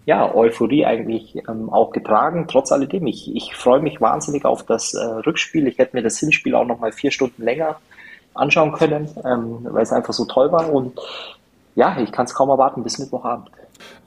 ja, 0.05 0.33
Euphorie 0.33 0.85
eigentlich 0.85 1.35
ähm, 1.47 1.69
auch 1.69 1.91
getragen. 1.91 2.47
Trotz 2.47 2.71
alledem, 2.71 3.07
ich, 3.07 3.35
ich 3.35 3.55
freue 3.55 3.81
mich 3.81 4.01
wahnsinnig 4.01 4.45
auf 4.45 4.63
das 4.63 4.93
äh, 4.93 5.03
Rückspiel. 5.03 5.67
Ich 5.67 5.77
hätte 5.77 5.95
mir 5.95 6.03
das 6.03 6.17
Hinspiel 6.19 6.55
auch 6.55 6.65
noch 6.65 6.79
mal 6.79 6.91
vier 6.91 7.11
Stunden 7.11 7.43
länger 7.43 7.77
anschauen 8.33 8.73
können, 8.73 9.09
ähm, 9.23 9.59
weil 9.63 9.83
es 9.83 9.91
einfach 9.91 10.13
so 10.13 10.25
toll 10.25 10.51
war. 10.51 10.71
Und 10.73 10.99
ja, 11.75 11.97
ich 11.99 12.11
kann 12.11 12.25
es 12.25 12.33
kaum 12.33 12.49
erwarten 12.49 12.83
bis 12.83 12.97
Mittwochabend. 12.97 13.51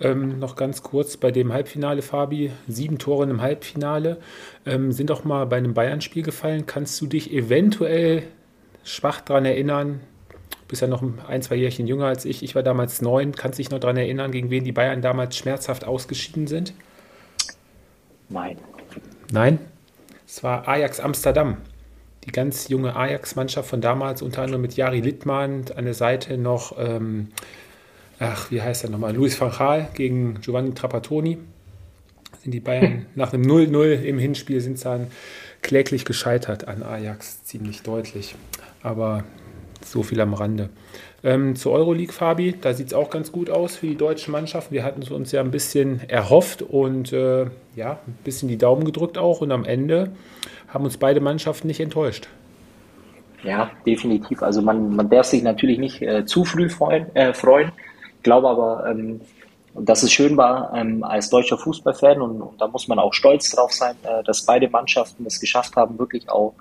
Ähm, 0.00 0.38
noch 0.38 0.56
ganz 0.56 0.82
kurz 0.82 1.16
bei 1.16 1.30
dem 1.30 1.52
Halbfinale, 1.52 2.02
Fabi. 2.02 2.50
Sieben 2.68 2.98
Tore 2.98 3.24
im 3.24 3.40
Halbfinale 3.40 4.18
ähm, 4.66 4.92
sind 4.92 5.10
auch 5.10 5.24
mal 5.24 5.46
bei 5.46 5.56
einem 5.56 5.74
Bayern-Spiel 5.74 6.22
gefallen. 6.22 6.66
Kannst 6.66 7.00
du 7.00 7.06
dich 7.06 7.32
eventuell 7.32 8.24
schwach 8.82 9.20
daran 9.20 9.44
erinnern, 9.44 10.00
bist 10.68 10.82
ja 10.82 10.88
noch 10.88 11.02
ein, 11.28 11.42
zwei 11.42 11.56
Jährchen 11.56 11.86
jünger 11.86 12.06
als 12.06 12.24
ich. 12.24 12.42
Ich 12.42 12.54
war 12.54 12.62
damals 12.62 13.02
neun. 13.02 13.32
Kannst 13.32 13.58
du 13.58 13.62
dich 13.62 13.70
noch 13.70 13.80
daran 13.80 13.96
erinnern, 13.96 14.32
gegen 14.32 14.50
wen 14.50 14.64
die 14.64 14.72
Bayern 14.72 15.02
damals 15.02 15.36
schmerzhaft 15.36 15.84
ausgeschieden 15.84 16.46
sind? 16.46 16.72
Nein. 18.28 18.56
Nein? 19.30 19.58
Es 20.26 20.42
war 20.42 20.66
Ajax 20.66 21.00
Amsterdam. 21.00 21.58
Die 22.24 22.32
ganz 22.32 22.68
junge 22.68 22.96
Ajax-Mannschaft 22.96 23.68
von 23.68 23.82
damals, 23.82 24.22
unter 24.22 24.42
anderem 24.42 24.62
mit 24.62 24.74
Jari 24.76 25.00
Littmann, 25.00 25.64
an 25.76 25.84
der 25.84 25.92
Seite 25.92 26.38
noch, 26.38 26.76
ähm, 26.78 27.28
ach, 28.18 28.50
wie 28.50 28.62
heißt 28.62 28.84
er 28.84 28.90
nochmal, 28.90 29.14
Luis 29.14 29.38
van 29.38 29.50
Gaal 29.50 29.90
gegen 29.92 30.40
Giovanni 30.40 30.72
Trapattoni. 30.72 31.38
Sind 32.42 32.52
die 32.52 32.60
Bayern 32.60 33.06
nach 33.14 33.32
einem 33.34 33.44
0-0 33.44 34.02
im 34.02 34.18
Hinspiel 34.18 34.60
sind 34.60 34.82
dann 34.84 35.08
kläglich 35.60 36.04
gescheitert 36.04 36.66
an 36.66 36.82
Ajax, 36.82 37.44
ziemlich 37.44 37.82
deutlich. 37.82 38.34
Aber 38.82 39.24
so 39.84 40.02
viel 40.02 40.20
am 40.20 40.34
Rande. 40.34 40.70
Ähm, 41.22 41.56
zur 41.56 41.72
Euroleague, 41.72 42.12
Fabi, 42.12 42.54
da 42.60 42.74
sieht 42.74 42.88
es 42.88 42.94
auch 42.94 43.10
ganz 43.10 43.32
gut 43.32 43.48
aus 43.48 43.76
für 43.76 43.86
die 43.86 43.96
deutsche 43.96 44.30
Mannschaft. 44.30 44.72
Wir 44.72 44.84
hatten 44.84 45.02
es 45.02 45.10
uns 45.10 45.32
ja 45.32 45.40
ein 45.40 45.50
bisschen 45.50 46.00
erhofft 46.08 46.62
und 46.62 47.12
äh, 47.12 47.46
ja, 47.76 47.98
ein 48.06 48.18
bisschen 48.24 48.48
die 48.48 48.58
Daumen 48.58 48.84
gedrückt 48.84 49.16
auch. 49.16 49.40
Und 49.40 49.50
am 49.50 49.64
Ende 49.64 50.12
haben 50.68 50.84
uns 50.84 50.96
beide 50.96 51.20
Mannschaften 51.20 51.66
nicht 51.66 51.80
enttäuscht. 51.80 52.28
Ja, 53.42 53.70
definitiv. 53.86 54.42
Also 54.42 54.62
man, 54.62 54.94
man 54.96 55.08
darf 55.08 55.26
sich 55.26 55.42
natürlich 55.42 55.78
nicht 55.78 56.02
äh, 56.02 56.24
zu 56.26 56.44
früh 56.44 56.68
freuen. 56.68 57.14
Äh, 57.14 57.34
freuen. 57.34 57.72
Ich 58.16 58.22
glaube 58.22 58.48
aber, 58.48 58.86
ähm, 58.90 59.20
dass 59.74 60.02
es 60.02 60.12
schön 60.12 60.36
war 60.36 60.72
ähm, 60.74 61.02
als 61.04 61.30
deutscher 61.30 61.58
Fußballfan 61.58 62.20
und, 62.20 62.40
und, 62.40 62.60
da 62.60 62.68
muss 62.68 62.86
man 62.86 62.98
auch 62.98 63.12
stolz 63.12 63.50
drauf 63.50 63.72
sein, 63.72 63.96
äh, 64.04 64.22
dass 64.24 64.46
beide 64.46 64.68
Mannschaften 64.68 65.26
es 65.26 65.40
geschafft 65.40 65.76
haben, 65.76 65.98
wirklich 65.98 66.28
auch 66.28 66.54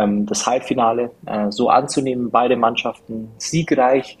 ähm, 0.00 0.26
das 0.26 0.46
Halbfinale 0.46 1.10
äh, 1.26 1.50
so 1.50 1.68
anzunehmen. 1.68 2.30
Beide 2.30 2.56
Mannschaften 2.56 3.30
siegreich. 3.38 4.18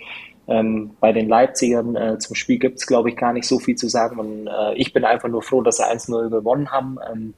Ähm, 0.48 0.90
bei 1.00 1.12
den 1.12 1.28
Leipzigern 1.28 1.94
äh, 1.96 2.18
zum 2.18 2.34
Spiel 2.34 2.58
gibt 2.58 2.78
es, 2.78 2.86
glaube 2.86 3.10
ich, 3.10 3.16
gar 3.16 3.32
nicht 3.32 3.46
so 3.46 3.58
viel 3.58 3.76
zu 3.76 3.88
sagen. 3.88 4.18
Und 4.18 4.46
äh, 4.48 4.74
ich 4.74 4.92
bin 4.92 5.04
einfach 5.04 5.28
nur 5.28 5.42
froh, 5.42 5.62
dass 5.62 5.76
sie 5.76 5.84
1-0 5.84 6.28
gewonnen 6.28 6.70
haben. 6.70 6.98
Ähm, 7.10 7.34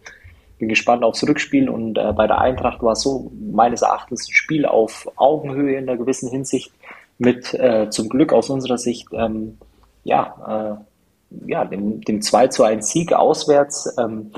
bin 0.62 0.68
gespannt 0.68 1.02
aufs 1.02 1.26
Rückspiel 1.26 1.68
und 1.68 1.98
äh, 1.98 2.12
bei 2.12 2.28
der 2.28 2.40
Eintracht 2.40 2.84
war 2.84 2.92
es 2.92 3.00
so 3.00 3.32
meines 3.50 3.82
Erachtens 3.82 4.28
ein 4.28 4.32
Spiel 4.32 4.64
auf 4.64 5.10
Augenhöhe 5.16 5.76
in 5.76 5.88
einer 5.88 5.98
gewissen 5.98 6.30
Hinsicht 6.30 6.70
mit 7.18 7.52
äh, 7.54 7.90
zum 7.90 8.08
Glück 8.08 8.32
aus 8.32 8.48
unserer 8.48 8.78
Sicht 8.78 9.08
ähm, 9.12 9.58
ja, 10.04 10.78
äh, 10.78 11.50
ja, 11.50 11.64
dem, 11.64 12.00
dem 12.02 12.22
2 12.22 12.46
zu 12.46 12.62
1 12.62 12.88
Sieg 12.88 13.12
auswärts. 13.12 13.92
Ähm, 13.98 14.30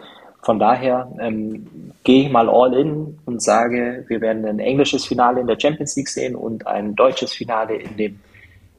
von 0.45 0.59
daher 0.59 1.11
ähm, 1.21 1.67
gehe 2.05 2.27
ich 2.27 2.31
mal 2.31 2.51
all 2.51 2.75
in 2.75 3.19
und 3.25 3.43
sage, 3.43 4.05
wir 4.09 4.21
werden 4.21 4.45
ein 4.45 4.59
englisches 4.59 5.07
Finale 5.07 5.41
in 5.41 5.47
der 5.47 5.59
Champions 5.59 5.97
League 5.97 6.09
sehen 6.09 6.37
und 6.37 6.67
ein 6.67 6.95
deutsches 6.95 7.33
Finale 7.33 7.77
in 7.77 7.97
dem 7.97 8.21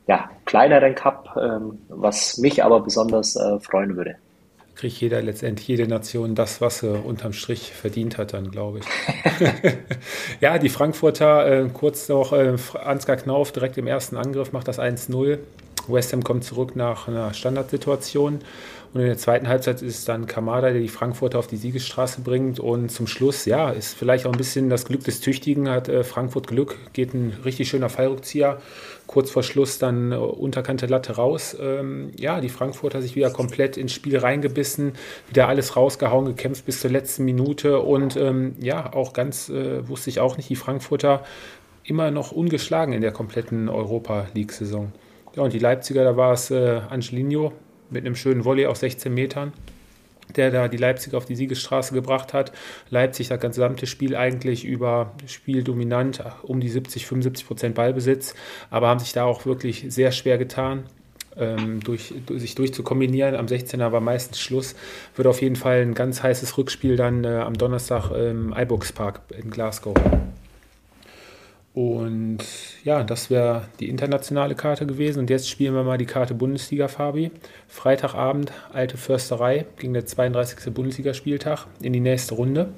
ja, 0.07 0.29
kleineren 0.45 0.93
Cup, 0.93 1.35
ähm, 1.41 1.79
was 1.89 2.37
mich 2.37 2.63
aber 2.63 2.81
besonders 2.81 3.35
äh, 3.35 3.59
freuen 3.59 3.95
würde. 3.95 4.15
Kriegt 4.75 4.97
jeder 4.97 5.21
letztendlich, 5.21 5.67
jede 5.67 5.87
Nation 5.87 6.35
das, 6.35 6.61
was 6.61 6.79
sie 6.79 6.93
unterm 6.93 7.33
Strich 7.33 7.71
verdient 7.71 8.17
hat, 8.19 8.33
dann 8.33 8.51
glaube 8.51 8.79
ich. 8.79 8.85
ja, 10.41 10.59
die 10.59 10.69
Frankfurter, 10.69 11.47
äh, 11.47 11.69
kurz 11.73 12.09
noch, 12.09 12.33
äh, 12.33 12.55
Ansgar 12.83 13.15
Knauf 13.15 13.51
direkt 13.51 13.77
im 13.77 13.87
ersten 13.87 14.17
Angriff 14.17 14.51
macht 14.51 14.67
das 14.67 14.77
1-0. 14.77 15.39
West 15.87 16.13
Ham 16.13 16.23
kommt 16.23 16.43
zurück 16.43 16.75
nach 16.75 17.07
einer 17.07 17.33
Standardsituation. 17.33 18.39
Und 18.93 19.01
in 19.01 19.07
der 19.07 19.17
zweiten 19.17 19.47
Halbzeit 19.47 19.81
ist 19.81 19.99
es 19.99 20.05
dann 20.05 20.25
Kamada, 20.25 20.71
der 20.71 20.79
die 20.79 20.87
Frankfurter 20.87 21.39
auf 21.39 21.47
die 21.47 21.57
Siegesstraße 21.57 22.21
bringt. 22.21 22.59
Und 22.59 22.89
zum 22.89 23.07
Schluss, 23.07 23.45
ja, 23.45 23.69
ist 23.69 23.93
vielleicht 23.93 24.25
auch 24.25 24.31
ein 24.31 24.37
bisschen 24.37 24.69
das 24.69 24.85
Glück 24.85 25.03
des 25.03 25.19
Tüchtigen, 25.19 25.69
hat 25.69 25.89
äh, 25.89 26.03
Frankfurt 26.03 26.47
Glück, 26.47 26.77
geht 26.93 27.13
ein 27.13 27.33
richtig 27.43 27.69
schöner 27.69 27.89
Fallrückzieher. 27.89 28.61
Kurz 29.07 29.29
vor 29.29 29.43
Schluss 29.43 29.77
dann 29.77 30.11
äh, 30.11 30.15
unterkante 30.15 30.85
Latte 30.85 31.13
raus. 31.17 31.55
Ähm, 31.59 32.11
ja, 32.17 32.41
die 32.41 32.49
Frankfurter 32.49 33.01
sich 33.01 33.15
wieder 33.15 33.29
komplett 33.29 33.77
ins 33.77 33.93
Spiel 33.93 34.17
reingebissen, 34.17 34.93
wieder 35.27 35.47
alles 35.47 35.75
rausgehauen, 35.75 36.25
gekämpft 36.25 36.65
bis 36.65 36.79
zur 36.79 36.91
letzten 36.91 37.25
Minute. 37.25 37.79
Und 37.79 38.15
ähm, 38.15 38.55
ja, 38.59 38.93
auch 38.93 39.13
ganz, 39.13 39.49
äh, 39.49 39.87
wusste 39.87 40.09
ich 40.09 40.19
auch 40.19 40.37
nicht, 40.37 40.49
die 40.49 40.55
Frankfurter 40.55 41.23
immer 41.83 42.11
noch 42.11 42.31
ungeschlagen 42.31 42.93
in 42.93 43.01
der 43.01 43.11
kompletten 43.11 43.69
Europa 43.69 44.27
League-Saison. 44.33 44.91
Ja, 45.35 45.43
und 45.43 45.53
die 45.53 45.59
Leipziger, 45.59 46.03
da 46.03 46.17
war 46.17 46.33
es 46.33 46.49
äh, 46.49 46.81
Angelino, 46.89 47.51
mit 47.89 48.05
einem 48.05 48.15
schönen 48.15 48.45
Volley 48.45 48.65
aus 48.65 48.79
16 48.79 49.13
Metern, 49.13 49.53
der 50.35 50.51
da 50.51 50.67
die 50.67 50.77
Leipziger 50.77 51.17
auf 51.17 51.25
die 51.25 51.35
Siegesstraße 51.35 51.93
gebracht 51.93 52.33
hat. 52.33 52.51
Leipzig 52.89 53.29
das 53.29 53.39
gesamte 53.39 53.87
Spiel 53.87 54.15
eigentlich 54.15 54.65
über 54.65 55.11
Spieldominant, 55.27 56.23
um 56.43 56.59
die 56.59 56.69
70, 56.69 57.05
75 57.05 57.47
Prozent 57.47 57.75
Ballbesitz, 57.75 58.35
aber 58.69 58.87
haben 58.87 58.99
sich 58.99 59.13
da 59.13 59.23
auch 59.23 59.45
wirklich 59.45 59.85
sehr 59.89 60.11
schwer 60.11 60.37
getan. 60.37 60.83
Ähm, 61.37 61.81
durch, 61.81 62.13
durch, 62.25 62.39
sich 62.39 62.55
durchzukombinieren. 62.55 63.35
Am 63.35 63.47
16er 63.47 63.91
war 63.91 63.99
meistens 63.99 64.39
Schluss. 64.39 64.73
Wird 65.17 65.27
auf 65.27 65.41
jeden 65.41 65.57
Fall 65.57 65.81
ein 65.81 65.93
ganz 65.93 66.23
heißes 66.23 66.57
Rückspiel 66.57 66.95
dann 66.95 67.25
äh, 67.25 67.27
am 67.27 67.55
Donnerstag 67.55 68.09
im 68.11 68.53
iBooks 68.55 68.93
Park 68.93 69.19
in 69.37 69.49
Glasgow. 69.49 69.95
Und 71.75 72.37
ja, 72.85 73.03
das 73.03 73.29
wäre 73.29 73.63
die 73.81 73.89
internationale 73.89 74.55
Karte 74.55 74.85
gewesen. 74.85 75.19
Und 75.19 75.29
jetzt 75.29 75.49
spielen 75.49 75.75
wir 75.75 75.83
mal 75.83 75.97
die 75.97 76.05
Karte 76.05 76.33
Bundesliga, 76.33 76.87
Fabi. 76.87 77.31
Freitagabend, 77.67 78.53
alte 78.71 78.95
Försterei, 78.95 79.65
gegen 79.77 79.93
der 79.93 80.05
32. 80.05 80.73
Bundesligaspieltag 80.73 81.67
in 81.81 81.91
die 81.91 81.99
nächste 81.99 82.35
Runde. 82.35 82.69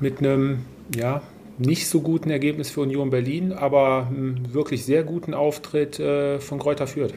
Mit 0.00 0.18
einem, 0.18 0.64
ja, 0.92 1.22
nicht 1.56 1.88
so 1.88 2.00
guten 2.00 2.30
Ergebnis 2.30 2.68
für 2.68 2.80
Union 2.80 3.10
Berlin, 3.10 3.52
aber 3.52 4.08
einem 4.08 4.52
wirklich 4.52 4.84
sehr 4.84 5.04
guten 5.04 5.32
Auftritt 5.32 6.00
äh, 6.00 6.40
von 6.40 6.58
Kräuter 6.58 6.88
Fürth. 6.88 7.14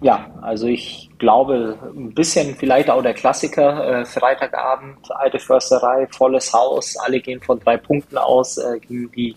Ja, 0.00 0.28
also 0.42 0.66
ich 0.66 1.08
glaube, 1.18 1.78
ein 1.96 2.12
bisschen 2.12 2.56
vielleicht 2.56 2.90
auch 2.90 3.00
der 3.00 3.14
Klassiker, 3.14 4.00
äh, 4.00 4.04
Freitagabend, 4.04 4.98
alte 5.10 5.38
Försterei, 5.38 6.08
volles 6.10 6.52
Haus, 6.52 6.96
alle 6.96 7.20
gehen 7.20 7.40
von 7.40 7.60
drei 7.60 7.76
Punkten 7.76 8.18
aus 8.18 8.58
äh, 8.58 8.80
gegen 8.80 9.12
die 9.12 9.36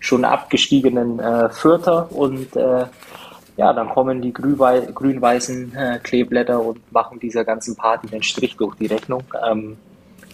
schon 0.00 0.24
abgestiegenen 0.24 1.18
äh, 1.18 1.50
Fürther 1.50 2.10
und 2.12 2.54
äh, 2.56 2.86
ja, 3.56 3.72
dann 3.72 3.88
kommen 3.88 4.22
die 4.22 4.32
grün-weißen 4.32 5.74
äh, 5.74 5.98
Kleeblätter 6.00 6.60
und 6.62 6.92
machen 6.92 7.18
dieser 7.18 7.44
ganzen 7.44 7.74
Party 7.74 8.06
den 8.06 8.22
Strich 8.22 8.56
durch 8.56 8.76
die 8.76 8.86
Rechnung. 8.86 9.24
Ähm, 9.44 9.76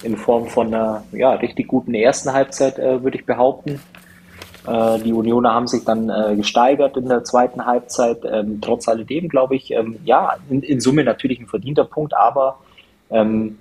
in 0.03 0.17
Form 0.19 0.47
von 0.49 0.67
einer 0.69 1.05
ja, 1.13 1.33
richtig 1.33 1.69
guten 1.69 1.95
ersten 1.95 2.33
Halbzeit, 2.33 2.79
äh, 2.79 3.03
würde 3.03 3.17
ich 3.17 3.25
behaupten. 3.25 3.81
Äh, 4.67 4.99
die 5.01 5.13
Unioner 5.13 5.55
haben 5.55 5.67
sich 5.67 5.85
dann 5.85 6.09
äh, 6.09 6.37
gesteigert 6.37 6.97
in 6.97 7.09
der 7.09 7.25
zweiten 7.25 7.65
Halbzeit. 7.67 8.19
Ähm, 8.31 8.61
trotz 8.61 8.89
alledem, 8.89 9.29
glaube 9.29 9.57
ich, 9.57 9.71
ähm, 9.73 9.99
ja, 10.05 10.37
in, 10.49 10.63
in, 10.63 10.81
Summe 10.81 11.05
natürlich 11.05 11.41
ein 11.41 11.47
verdienter 11.47 11.85
Punkt, 11.85 12.15
aber 12.15 12.59
ähm, 13.11 13.59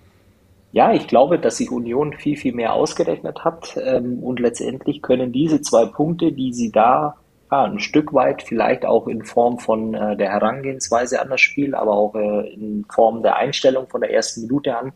ja, 0.74 0.92
ich 0.92 1.08
glaube, 1.08 1.38
dass 1.38 1.58
sich 1.58 1.70
Union 1.70 2.14
viel, 2.14 2.36
viel 2.36 2.54
mehr 2.54 2.74
ausgerechnet 2.74 3.46
hat 3.46 3.78
ähm, 3.78 4.24
und 4.24 4.40
letztendlich 4.40 5.04
können 5.04 5.32
diese 5.32 5.62
zwei 5.62 5.86
Punkte, 5.86 6.32
die 6.32 6.52
sie 6.52 6.72
da 6.72 7.16
ja, 7.52 7.66
ein 7.66 7.78
Stück 7.78 8.12
weit 8.16 8.42
vielleicht 8.42 8.84
auch 8.84 9.08
in 9.08 9.24
Form 9.24 9.60
von 9.60 9.94
äh, 9.94 10.18
der 10.18 10.32
Herangehensweise 10.32 11.22
an 11.22 11.30
das 11.30 11.42
Spiel, 11.42 11.76
aber 11.76 11.92
auch 11.92 12.16
äh, 12.16 12.52
in 12.52 12.86
Form 12.92 13.22
der 13.22 13.36
Einstellung 13.36 13.88
von 13.88 14.02
der 14.02 14.12
ersten 14.12 14.42
Minute 14.42 14.76
an, 14.76 14.94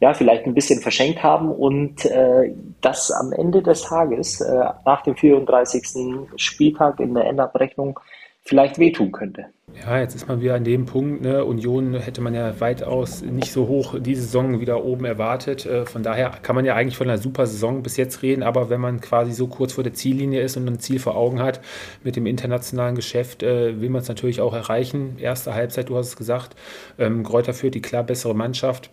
ja, 0.00 0.14
vielleicht 0.14 0.46
ein 0.46 0.54
bisschen 0.54 0.80
verschenkt 0.80 1.22
haben 1.22 1.48
und 1.52 2.04
äh, 2.06 2.52
das 2.80 3.12
am 3.12 3.30
Ende 3.30 3.62
des 3.62 3.82
Tages, 3.82 4.40
äh, 4.40 4.64
nach 4.84 5.02
dem 5.02 5.14
34. 5.14 6.26
Spieltag 6.34 6.98
in 6.98 7.14
der 7.14 7.26
Endabrechnung, 7.26 8.00
vielleicht 8.42 8.80
wehtun 8.80 9.12
könnte. 9.12 9.53
Ja, 9.82 9.98
jetzt 9.98 10.14
ist 10.14 10.28
man 10.28 10.40
wieder 10.40 10.54
an 10.54 10.64
dem 10.64 10.86
Punkt. 10.86 11.22
Ne? 11.22 11.44
Union 11.44 11.94
hätte 11.94 12.20
man 12.20 12.32
ja 12.32 12.60
weitaus 12.60 13.22
nicht 13.22 13.50
so 13.50 13.66
hoch 13.66 13.96
diese 13.98 14.22
Saison 14.22 14.60
wieder 14.60 14.84
oben 14.84 15.04
erwartet. 15.04 15.66
Äh, 15.66 15.84
von 15.84 16.02
daher 16.02 16.30
kann 16.42 16.54
man 16.54 16.64
ja 16.64 16.74
eigentlich 16.74 16.96
von 16.96 17.08
einer 17.08 17.18
super 17.18 17.46
Saison 17.46 17.82
bis 17.82 17.96
jetzt 17.96 18.22
reden. 18.22 18.42
Aber 18.42 18.70
wenn 18.70 18.80
man 18.80 19.00
quasi 19.00 19.32
so 19.32 19.48
kurz 19.48 19.72
vor 19.72 19.84
der 19.84 19.92
Ziellinie 19.92 20.40
ist 20.42 20.56
und 20.56 20.68
ein 20.68 20.78
Ziel 20.78 21.00
vor 21.00 21.16
Augen 21.16 21.40
hat 21.40 21.60
mit 22.02 22.16
dem 22.16 22.26
internationalen 22.26 22.94
Geschäft, 22.94 23.42
äh, 23.42 23.80
will 23.80 23.90
man 23.90 24.02
es 24.02 24.08
natürlich 24.08 24.40
auch 24.40 24.54
erreichen. 24.54 25.16
Erste 25.18 25.54
Halbzeit, 25.54 25.88
du 25.88 25.96
hast 25.96 26.08
es 26.08 26.16
gesagt. 26.16 26.56
Ähm, 26.98 27.24
Kräuter 27.24 27.52
führt 27.52 27.74
die 27.74 27.82
klar 27.82 28.04
bessere 28.04 28.34
Mannschaft. 28.34 28.90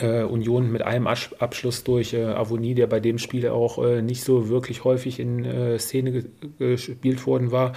Äh, 0.00 0.22
Union 0.22 0.70
mit 0.70 0.82
einem 0.82 1.06
Abschluss 1.06 1.82
durch 1.82 2.14
äh, 2.14 2.24
Avonie, 2.24 2.74
der 2.74 2.86
bei 2.86 3.00
dem 3.00 3.18
Spiel 3.18 3.48
auch 3.48 3.84
äh, 3.84 4.02
nicht 4.02 4.22
so 4.22 4.48
wirklich 4.48 4.84
häufig 4.84 5.18
in 5.18 5.44
äh, 5.44 5.78
Szene 5.78 6.12
ge 6.12 6.24
gespielt 6.58 7.26
worden 7.26 7.50
war. 7.50 7.72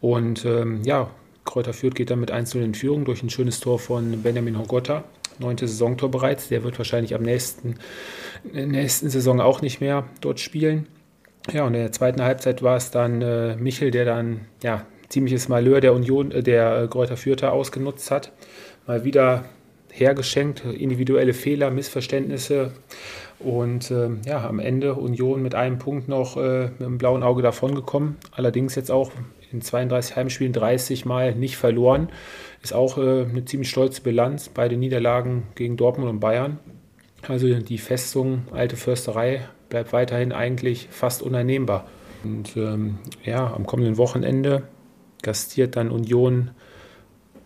Und 0.00 0.46
ähm, 0.46 0.82
ja, 0.84 1.10
Kräuter 1.44 1.72
Fürth 1.72 1.94
geht 1.94 2.10
dann 2.10 2.20
mit 2.20 2.30
1 2.30 2.54
in 2.54 2.74
Führung 2.74 3.04
durch 3.04 3.22
ein 3.22 3.30
schönes 3.30 3.60
Tor 3.60 3.78
von 3.78 4.22
Benjamin 4.22 4.58
Hogotta. 4.58 5.04
Neunte 5.38 5.66
Saisontor 5.66 6.10
bereits. 6.10 6.48
Der 6.48 6.62
wird 6.64 6.78
wahrscheinlich 6.78 7.14
am 7.14 7.22
nächsten, 7.22 7.76
nächsten 8.52 9.08
Saison 9.08 9.40
auch 9.40 9.62
nicht 9.62 9.80
mehr 9.80 10.04
dort 10.20 10.38
spielen. 10.38 10.86
Ja, 11.52 11.64
und 11.64 11.74
in 11.74 11.80
der 11.80 11.92
zweiten 11.92 12.22
Halbzeit 12.22 12.62
war 12.62 12.76
es 12.76 12.90
dann 12.90 13.22
äh, 13.22 13.56
Michel, 13.56 13.90
der 13.90 14.04
dann 14.04 14.42
ja 14.62 14.86
ziemliches 15.08 15.48
Malheur 15.48 15.80
der 15.80 15.94
Union, 15.94 16.30
äh, 16.30 16.42
der 16.42 16.86
Kräuter 16.88 17.16
Fürther 17.16 17.52
ausgenutzt 17.52 18.10
hat. 18.10 18.32
Mal 18.86 19.04
wieder 19.04 19.44
hergeschenkt, 19.90 20.64
individuelle 20.64 21.34
Fehler, 21.34 21.70
Missverständnisse 21.70 22.72
und 23.38 23.90
äh, 23.90 24.10
ja, 24.26 24.46
am 24.46 24.58
Ende 24.58 24.94
Union 24.94 25.42
mit 25.42 25.54
einem 25.54 25.78
Punkt 25.78 26.08
noch 26.08 26.36
äh, 26.36 26.66
mit 26.66 26.80
dem 26.80 26.98
blauen 26.98 27.22
Auge 27.22 27.42
davongekommen. 27.42 28.16
Allerdings 28.32 28.74
jetzt 28.74 28.90
auch 28.90 29.10
in 29.52 29.62
32 29.62 30.16
Heimspielen 30.16 30.52
30 30.52 31.04
Mal 31.04 31.34
nicht 31.34 31.56
verloren. 31.56 32.08
Ist 32.62 32.74
auch 32.74 32.98
äh, 32.98 33.26
eine 33.28 33.44
ziemlich 33.44 33.70
stolze 33.70 34.02
Bilanz. 34.02 34.48
Beide 34.48 34.76
Niederlagen 34.76 35.44
gegen 35.54 35.76
Dortmund 35.76 36.10
und 36.10 36.20
Bayern. 36.20 36.58
Also 37.26 37.52
die 37.52 37.78
Festung 37.78 38.42
Alte 38.50 38.76
Försterei 38.76 39.42
bleibt 39.68 39.92
weiterhin 39.92 40.32
eigentlich 40.32 40.88
fast 40.90 41.22
uneinnehmbar. 41.22 41.86
Und 42.24 42.56
ähm, 42.56 42.98
ja, 43.24 43.52
am 43.52 43.66
kommenden 43.66 43.96
Wochenende 43.96 44.64
gastiert 45.22 45.76
dann 45.76 45.90
Union 45.90 46.50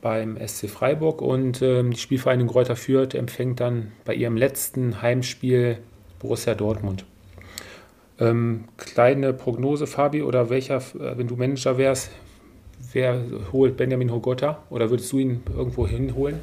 beim 0.01 0.37
SC 0.37 0.69
Freiburg 0.69 1.23
und 1.23 1.63
ähm, 1.63 1.93
die 1.93 1.99
Spielvereinigung 1.99 2.53
Kräuter 2.53 2.77
Fürth 2.77 3.15
empfängt 3.15 3.61
dann 3.61 3.93
bei 4.05 4.15
ihrem 4.15 4.37
letzten 4.37 5.01
Heimspiel 5.01 5.79
Borussia 6.19 6.55
Dortmund. 6.55 7.07
Ähm, 8.21 8.65
kleine 8.77 9.33
Prognose, 9.33 9.87
Fabi, 9.87 10.23
oder 10.23 10.49
welcher, 10.49 10.77
äh, 10.77 11.19
wenn 11.19 11.27
du 11.27 11.37
Manager 11.37 11.79
wärst, 11.79 12.11
wer 12.93 13.21
holt 13.53 13.77
Benjamin 13.77 14.13
Hogotta 14.13 14.63
oder 14.71 14.91
würdest 14.91 15.13
du 15.13 15.19
ihn 15.19 15.43
irgendwo 15.57 15.87
hinholen? 15.87 16.41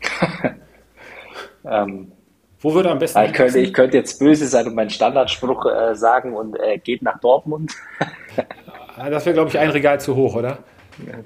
ähm, 1.64 2.12
Wo 2.60 2.74
würde 2.74 2.90
er 2.90 2.92
am 2.92 2.98
besten 2.98 3.24
ich 3.24 3.32
könnte, 3.32 3.58
ich 3.58 3.72
könnte 3.72 3.96
jetzt 3.96 4.18
böse 4.18 4.46
sein 4.46 4.68
und 4.68 4.74
meinen 4.74 4.90
Standardspruch 4.90 5.66
äh, 5.66 5.96
sagen 5.96 6.34
und 6.34 6.56
äh, 6.60 6.78
geht 6.78 7.02
nach 7.02 7.18
Dortmund. 7.18 7.72
das 8.96 9.26
wäre, 9.26 9.34
glaube 9.34 9.50
ich, 9.50 9.58
ein 9.58 9.70
Regal 9.70 10.00
zu 10.00 10.14
hoch, 10.14 10.36
oder? 10.36 10.58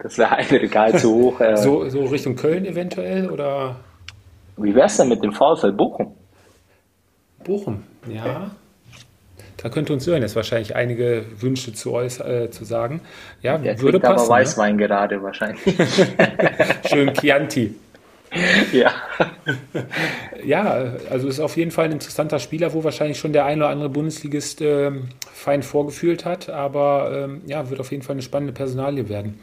Das 0.02 0.16
wäre 0.16 0.32
ein 0.32 0.46
Regal 0.46 0.98
zu 0.98 1.14
hoch. 1.14 1.40
Äh. 1.40 1.56
so, 1.56 1.88
so 1.90 2.04
Richtung 2.06 2.36
Köln 2.36 2.64
eventuell 2.64 3.28
oder? 3.28 3.76
Wie 4.56 4.74
wäre 4.74 4.86
es 4.86 4.96
denn 4.96 5.08
mit 5.08 5.22
dem 5.22 5.32
VfL 5.32 5.72
Bochum? 5.72 6.16
Bochum, 7.44 7.84
ja. 8.08 8.50
Da 9.58 9.68
könnte 9.68 9.92
uns 9.92 10.04
Sören 10.04 10.22
jetzt 10.22 10.36
wahrscheinlich 10.36 10.76
einige 10.76 11.24
Wünsche 11.40 11.72
zu, 11.72 11.98
äh, 11.98 12.48
zu 12.50 12.64
sagen. 12.64 13.00
Ja, 13.42 13.58
Der 13.58 13.80
würde 13.80 13.98
passen. 13.98 14.24
aber? 14.24 14.40
Weißwein 14.40 14.76
ne? 14.76 14.86
gerade 14.86 15.22
wahrscheinlich. 15.22 15.60
Schön 16.88 17.12
Chianti. 17.12 17.74
Ja. 18.72 18.92
ja, 20.44 20.92
also 21.10 21.28
ist 21.28 21.40
auf 21.40 21.56
jeden 21.56 21.70
Fall 21.70 21.86
ein 21.86 21.92
interessanter 21.92 22.38
Spieler, 22.38 22.72
wo 22.72 22.84
wahrscheinlich 22.84 23.18
schon 23.18 23.32
der 23.32 23.46
ein 23.46 23.58
oder 23.58 23.70
andere 23.70 23.88
Bundesligist 23.88 24.60
äh, 24.60 24.92
fein 25.32 25.62
vorgefühlt 25.62 26.24
hat, 26.24 26.48
aber 26.48 27.10
ähm, 27.24 27.42
ja, 27.46 27.68
wird 27.68 27.80
auf 27.80 27.90
jeden 27.90 28.02
Fall 28.02 28.14
eine 28.14 28.22
spannende 28.22 28.52
Personalie 28.52 29.08
werden. 29.08 29.40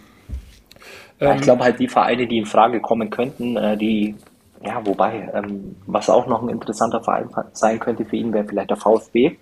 Ja, 1.19 1.31
ich 1.31 1.37
ähm, 1.37 1.41
glaube 1.41 1.63
halt 1.63 1.79
die 1.79 1.87
Vereine, 1.87 2.27
die 2.27 2.37
in 2.37 2.45
Frage 2.45 2.79
kommen 2.79 3.09
könnten, 3.09 3.57
äh, 3.57 3.75
die, 3.75 4.15
ja, 4.63 4.85
wobei, 4.85 5.29
ähm, 5.33 5.75
was 5.87 6.09
auch 6.09 6.27
noch 6.27 6.43
ein 6.43 6.49
interessanter 6.49 7.03
Verein 7.03 7.29
sein 7.53 7.79
könnte 7.79 8.05
für 8.05 8.15
ihn, 8.15 8.31
wäre 8.33 8.45
vielleicht 8.45 8.69
der 8.69 8.77
VfB, 8.77 9.35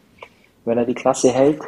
wenn 0.66 0.78
er 0.78 0.86
die 0.86 0.94
Klasse 0.94 1.32
hält. 1.32 1.62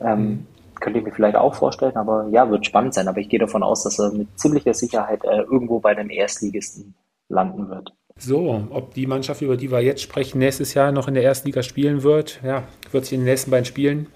Ähm, 0.00 0.20
mhm. 0.20 0.46
Könnte 0.80 0.98
ich 0.98 1.04
mir 1.04 1.12
vielleicht 1.12 1.36
auch 1.36 1.54
vorstellen, 1.54 1.96
aber 1.96 2.28
ja, 2.30 2.50
wird 2.50 2.64
spannend 2.64 2.94
sein. 2.94 3.06
Aber 3.06 3.18
ich 3.18 3.28
gehe 3.28 3.38
davon 3.38 3.62
aus, 3.62 3.82
dass 3.82 3.98
er 3.98 4.12
mit 4.12 4.28
ziemlicher 4.38 4.72
Sicherheit 4.72 5.24
äh, 5.24 5.42
irgendwo 5.42 5.78
bei 5.78 5.94
den 5.94 6.08
Erstligisten 6.08 6.94
landen 7.28 7.68
wird. 7.68 7.92
So, 8.16 8.66
ob 8.70 8.94
die 8.94 9.06
Mannschaft, 9.06 9.40
über 9.42 9.56
die 9.56 9.70
wir 9.70 9.80
jetzt 9.80 10.02
sprechen, 10.02 10.38
nächstes 10.38 10.74
Jahr 10.74 10.92
noch 10.92 11.08
in 11.08 11.14
der 11.14 11.22
Erstliga 11.22 11.62
spielen 11.62 12.02
wird, 12.02 12.40
ja, 12.44 12.64
wird 12.92 13.04
sich 13.04 13.14
in 13.14 13.20
den 13.20 13.26
nächsten 13.26 13.50
beiden 13.50 13.64
Spielen 13.64 14.06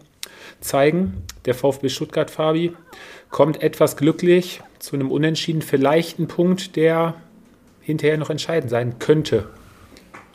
zeigen. 0.60 1.22
Der 1.44 1.54
VfB 1.54 1.88
Stuttgart, 1.88 2.30
Fabi, 2.30 2.74
kommt 3.30 3.62
etwas 3.62 3.96
glücklich 3.96 4.62
zu 4.78 4.96
einem 4.96 5.10
Unentschieden, 5.10 5.62
vielleicht 5.62 6.18
ein 6.18 6.28
Punkt, 6.28 6.76
der 6.76 7.14
hinterher 7.80 8.18
noch 8.18 8.30
entscheidend 8.30 8.70
sein 8.70 8.98
könnte. 8.98 9.48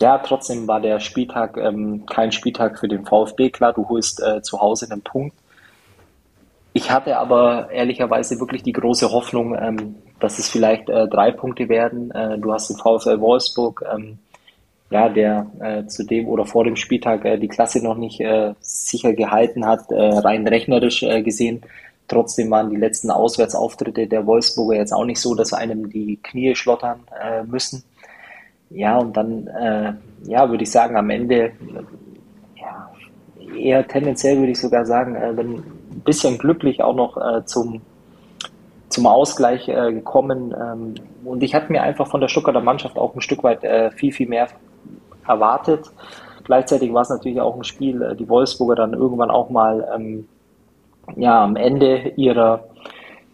Ja, 0.02 0.18
trotzdem 0.20 0.68
war 0.68 0.80
der 0.80 1.00
Spieltag 1.00 1.58
ähm, 1.58 2.06
kein 2.06 2.32
Spieltag 2.32 2.80
für 2.80 2.88
den 2.88 3.06
VfB. 3.06 3.50
Klar, 3.50 3.74
du 3.74 3.88
holst 3.90 4.22
äh, 4.22 4.42
zu 4.42 4.60
Hause 4.62 4.88
einen 4.90 5.02
Punkt. 5.02 5.36
Ich 6.72 6.92
hatte 6.92 7.18
aber 7.18 7.70
ehrlicherweise 7.72 8.40
wirklich 8.40 8.64
die 8.64 8.72
große 8.72 9.12
Hoffnung, 9.12 9.58
ähm, 9.60 9.96
dass 10.20 10.40
es 10.40 10.48
vielleicht 10.48 10.90
äh, 10.90 11.08
drei 11.08 11.32
Punkte 11.32 11.68
werden. 11.68 12.12
Äh, 12.12 12.38
du 12.38 12.54
hast 12.54 12.70
den 12.70 12.78
VfL 12.78 13.20
Wolfsburg, 13.20 13.84
ähm, 13.94 14.20
ja, 14.90 15.10
der 15.10 15.48
äh, 15.60 15.86
zu 15.88 16.06
dem 16.06 16.28
oder 16.28 16.46
vor 16.46 16.64
dem 16.64 16.78
Spieltag 16.78 17.26
äh, 17.26 17.38
die 17.38 17.50
Klasse 17.50 17.84
noch 17.84 17.98
nicht 17.98 18.22
äh, 18.22 18.54
sicher 18.62 19.14
gehalten 19.14 19.66
hat, 19.66 19.86
rein 19.90 20.48
rechnerisch 20.48 21.02
gesehen. 21.02 21.62
Trotzdem 22.08 22.50
waren 22.50 22.70
die 22.70 22.76
letzten 22.76 23.12
Auswärtsauftritte 23.12 24.08
der 24.08 24.26
Wolfsburger 24.26 24.78
jetzt 24.78 24.94
auch 24.94 25.06
nicht 25.06 25.20
so, 25.20 25.36
dass 25.36 25.54
einem 25.54 25.90
die 25.90 26.18
Knie 26.24 26.56
schlottern 26.56 27.02
müssen. 27.46 27.84
Ja, 28.70 28.98
und 28.98 29.18
dann, 29.18 29.48
äh, 29.48 29.94
ja, 30.26 30.50
würde 30.50 30.64
ich 30.64 30.72
sagen, 30.72 30.96
am 30.96 31.10
Ende, 31.10 31.52
ja, 32.56 32.90
eher 33.56 33.88
tendenziell 33.88 34.38
würde 34.38 34.52
ich 34.52 34.60
sogar 34.60 34.86
sagen, 34.86 35.16
äh, 35.16 35.36
wenn 35.36 35.56
ein 35.56 36.02
bisschen 36.06 36.38
glücklich 36.38 36.84
auch 36.84 36.96
noch 36.96 37.18
äh, 37.18 37.44
zum, 37.46 37.82
zum 38.90 39.08
Ausgleich 39.08 39.68
äh, 39.68 39.92
gekommen. 39.92 40.54
Ähm, 40.60 40.96
und 41.26 41.42
ich 41.42 41.56
hatte 41.56 41.72
mir 41.72 41.82
einfach 41.82 42.08
von 42.08 42.22
der 42.22 42.28
Stuttgarter 42.28 42.62
Mannschaft 42.62 42.98
auch 42.98 43.16
ein 43.16 43.22
Stück 43.22 43.44
weit 43.44 43.64
äh, 43.64 43.92
viel, 43.92 44.12
viel 44.12 44.28
mehr 44.28 44.48
erwartet. 45.28 45.90
Gleichzeitig 46.44 46.94
war 46.94 47.02
es 47.02 47.10
natürlich 47.10 47.42
auch 47.42 47.56
ein 47.56 47.64
Spiel, 47.64 48.02
äh, 48.02 48.16
die 48.16 48.30
Wolfsburger 48.30 48.76
dann 48.76 48.94
irgendwann 48.94 49.32
auch 49.32 49.50
mal 49.50 49.88
ähm, 49.96 50.28
ja, 51.16 51.44
am 51.44 51.56
Ende 51.56 52.14
ihrer, 52.16 52.66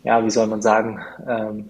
ja, 0.04 0.24
wie 0.24 0.30
soll 0.30 0.48
man 0.48 0.62
sagen, 0.62 1.00
ähm, 1.28 1.70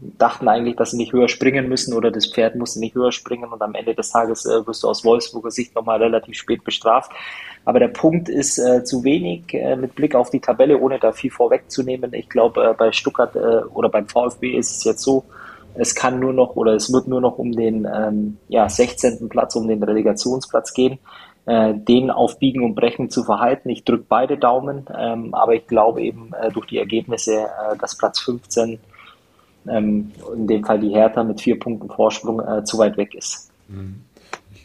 dachten 0.00 0.48
eigentlich, 0.48 0.76
dass 0.76 0.90
sie 0.90 0.96
nicht 0.96 1.12
höher 1.12 1.28
springen 1.28 1.68
müssen 1.68 1.94
oder 1.94 2.10
das 2.10 2.26
Pferd 2.26 2.56
musste 2.56 2.80
nicht 2.80 2.94
höher 2.94 3.12
springen 3.12 3.50
und 3.50 3.62
am 3.62 3.74
Ende 3.74 3.94
des 3.94 4.10
Tages 4.10 4.44
äh, 4.44 4.66
wirst 4.66 4.82
du 4.82 4.88
aus 4.88 5.04
Wolfsburger 5.04 5.50
Sicht 5.50 5.74
nochmal 5.74 6.02
relativ 6.02 6.36
spät 6.36 6.64
bestraft. 6.64 7.12
Aber 7.64 7.80
der 7.80 7.88
Punkt 7.88 8.28
ist 8.28 8.58
äh, 8.58 8.84
zu 8.84 9.04
wenig 9.04 9.54
äh, 9.54 9.76
mit 9.76 9.94
Blick 9.94 10.14
auf 10.14 10.30
die 10.30 10.40
Tabelle, 10.40 10.78
ohne 10.78 10.98
da 10.98 11.12
viel 11.12 11.30
vorwegzunehmen. 11.30 12.12
Ich 12.14 12.28
glaube, 12.28 12.64
äh, 12.64 12.74
bei 12.74 12.92
Stuttgart 12.92 13.34
äh, 13.36 13.64
oder 13.72 13.88
beim 13.88 14.06
VfB 14.06 14.56
ist 14.56 14.76
es 14.76 14.84
jetzt 14.84 15.02
so, 15.02 15.24
es 15.74 15.94
kann 15.94 16.20
nur 16.20 16.32
noch 16.32 16.56
oder 16.56 16.74
es 16.74 16.92
wird 16.92 17.06
nur 17.08 17.20
noch 17.20 17.38
um 17.38 17.52
den 17.52 17.86
ähm, 17.92 18.38
ja, 18.48 18.68
16. 18.68 19.28
Platz, 19.28 19.56
um 19.56 19.68
den 19.68 19.82
Relegationsplatz 19.82 20.72
gehen 20.72 20.98
äh, 21.46 21.74
den 21.74 22.10
auf 22.10 22.38
Biegen 22.38 22.62
und 22.62 22.74
Brechen 22.74 23.08
zu 23.08 23.24
verhalten. 23.24 23.70
Ich 23.70 23.84
drücke 23.84 24.04
beide 24.08 24.36
Daumen, 24.36 24.86
ähm, 24.96 25.32
aber 25.32 25.54
ich 25.54 25.66
glaube 25.66 26.02
eben 26.02 26.32
äh, 26.34 26.50
durch 26.50 26.66
die 26.66 26.78
Ergebnisse, 26.78 27.34
äh, 27.34 27.76
dass 27.80 27.96
Platz 27.96 28.20
15, 28.20 28.78
ähm, 29.68 30.12
in 30.34 30.46
dem 30.46 30.64
Fall 30.64 30.80
die 30.80 30.90
Hertha 30.90 31.22
mit 31.24 31.40
vier 31.40 31.58
Punkten 31.58 31.88
Vorsprung, 31.88 32.40
äh, 32.40 32.64
zu 32.64 32.78
weit 32.78 32.96
weg 32.96 33.14
ist. 33.14 33.50
Mhm 33.68 34.06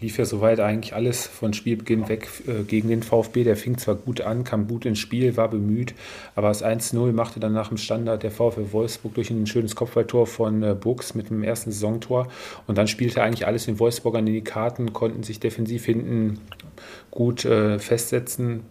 lief 0.01 0.17
ja 0.17 0.25
soweit 0.25 0.59
eigentlich 0.59 0.95
alles 0.95 1.27
von 1.27 1.53
Spielbeginn 1.53 2.09
weg 2.09 2.27
äh, 2.47 2.63
gegen 2.63 2.89
den 2.89 3.03
VfB. 3.03 3.43
Der 3.43 3.55
fing 3.55 3.77
zwar 3.77 3.95
gut 3.95 4.21
an, 4.21 4.43
kam 4.43 4.67
gut 4.67 4.85
ins 4.85 4.99
Spiel, 4.99 5.37
war 5.37 5.47
bemüht, 5.47 5.93
aber 6.35 6.47
das 6.47 6.63
1-0 6.63 7.13
machte 7.13 7.39
dann 7.39 7.53
nach 7.53 7.69
dem 7.69 7.77
Standard 7.77 8.23
der 8.23 8.31
VfB 8.31 8.73
Wolfsburg 8.73 9.13
durch 9.13 9.29
ein 9.29 9.45
schönes 9.45 9.75
Kopfballtor 9.75 10.27
von 10.27 10.63
äh, 10.63 10.75
Buchs 10.75 11.13
mit 11.13 11.29
dem 11.29 11.43
ersten 11.43 11.71
Saisontor. 11.71 12.27
Und 12.67 12.77
dann 12.77 12.87
spielte 12.87 13.21
eigentlich 13.21 13.45
alles 13.45 13.65
den 13.65 13.79
Wolfsburgern 13.79 14.25
in 14.25 14.33
die 14.33 14.43
Karten, 14.43 14.91
konnten 14.91 15.23
sich 15.23 15.39
defensiv 15.39 15.85
hinten 15.85 16.39
gut 17.11 17.45
äh, 17.45 17.77
festsetzen, 17.77 18.63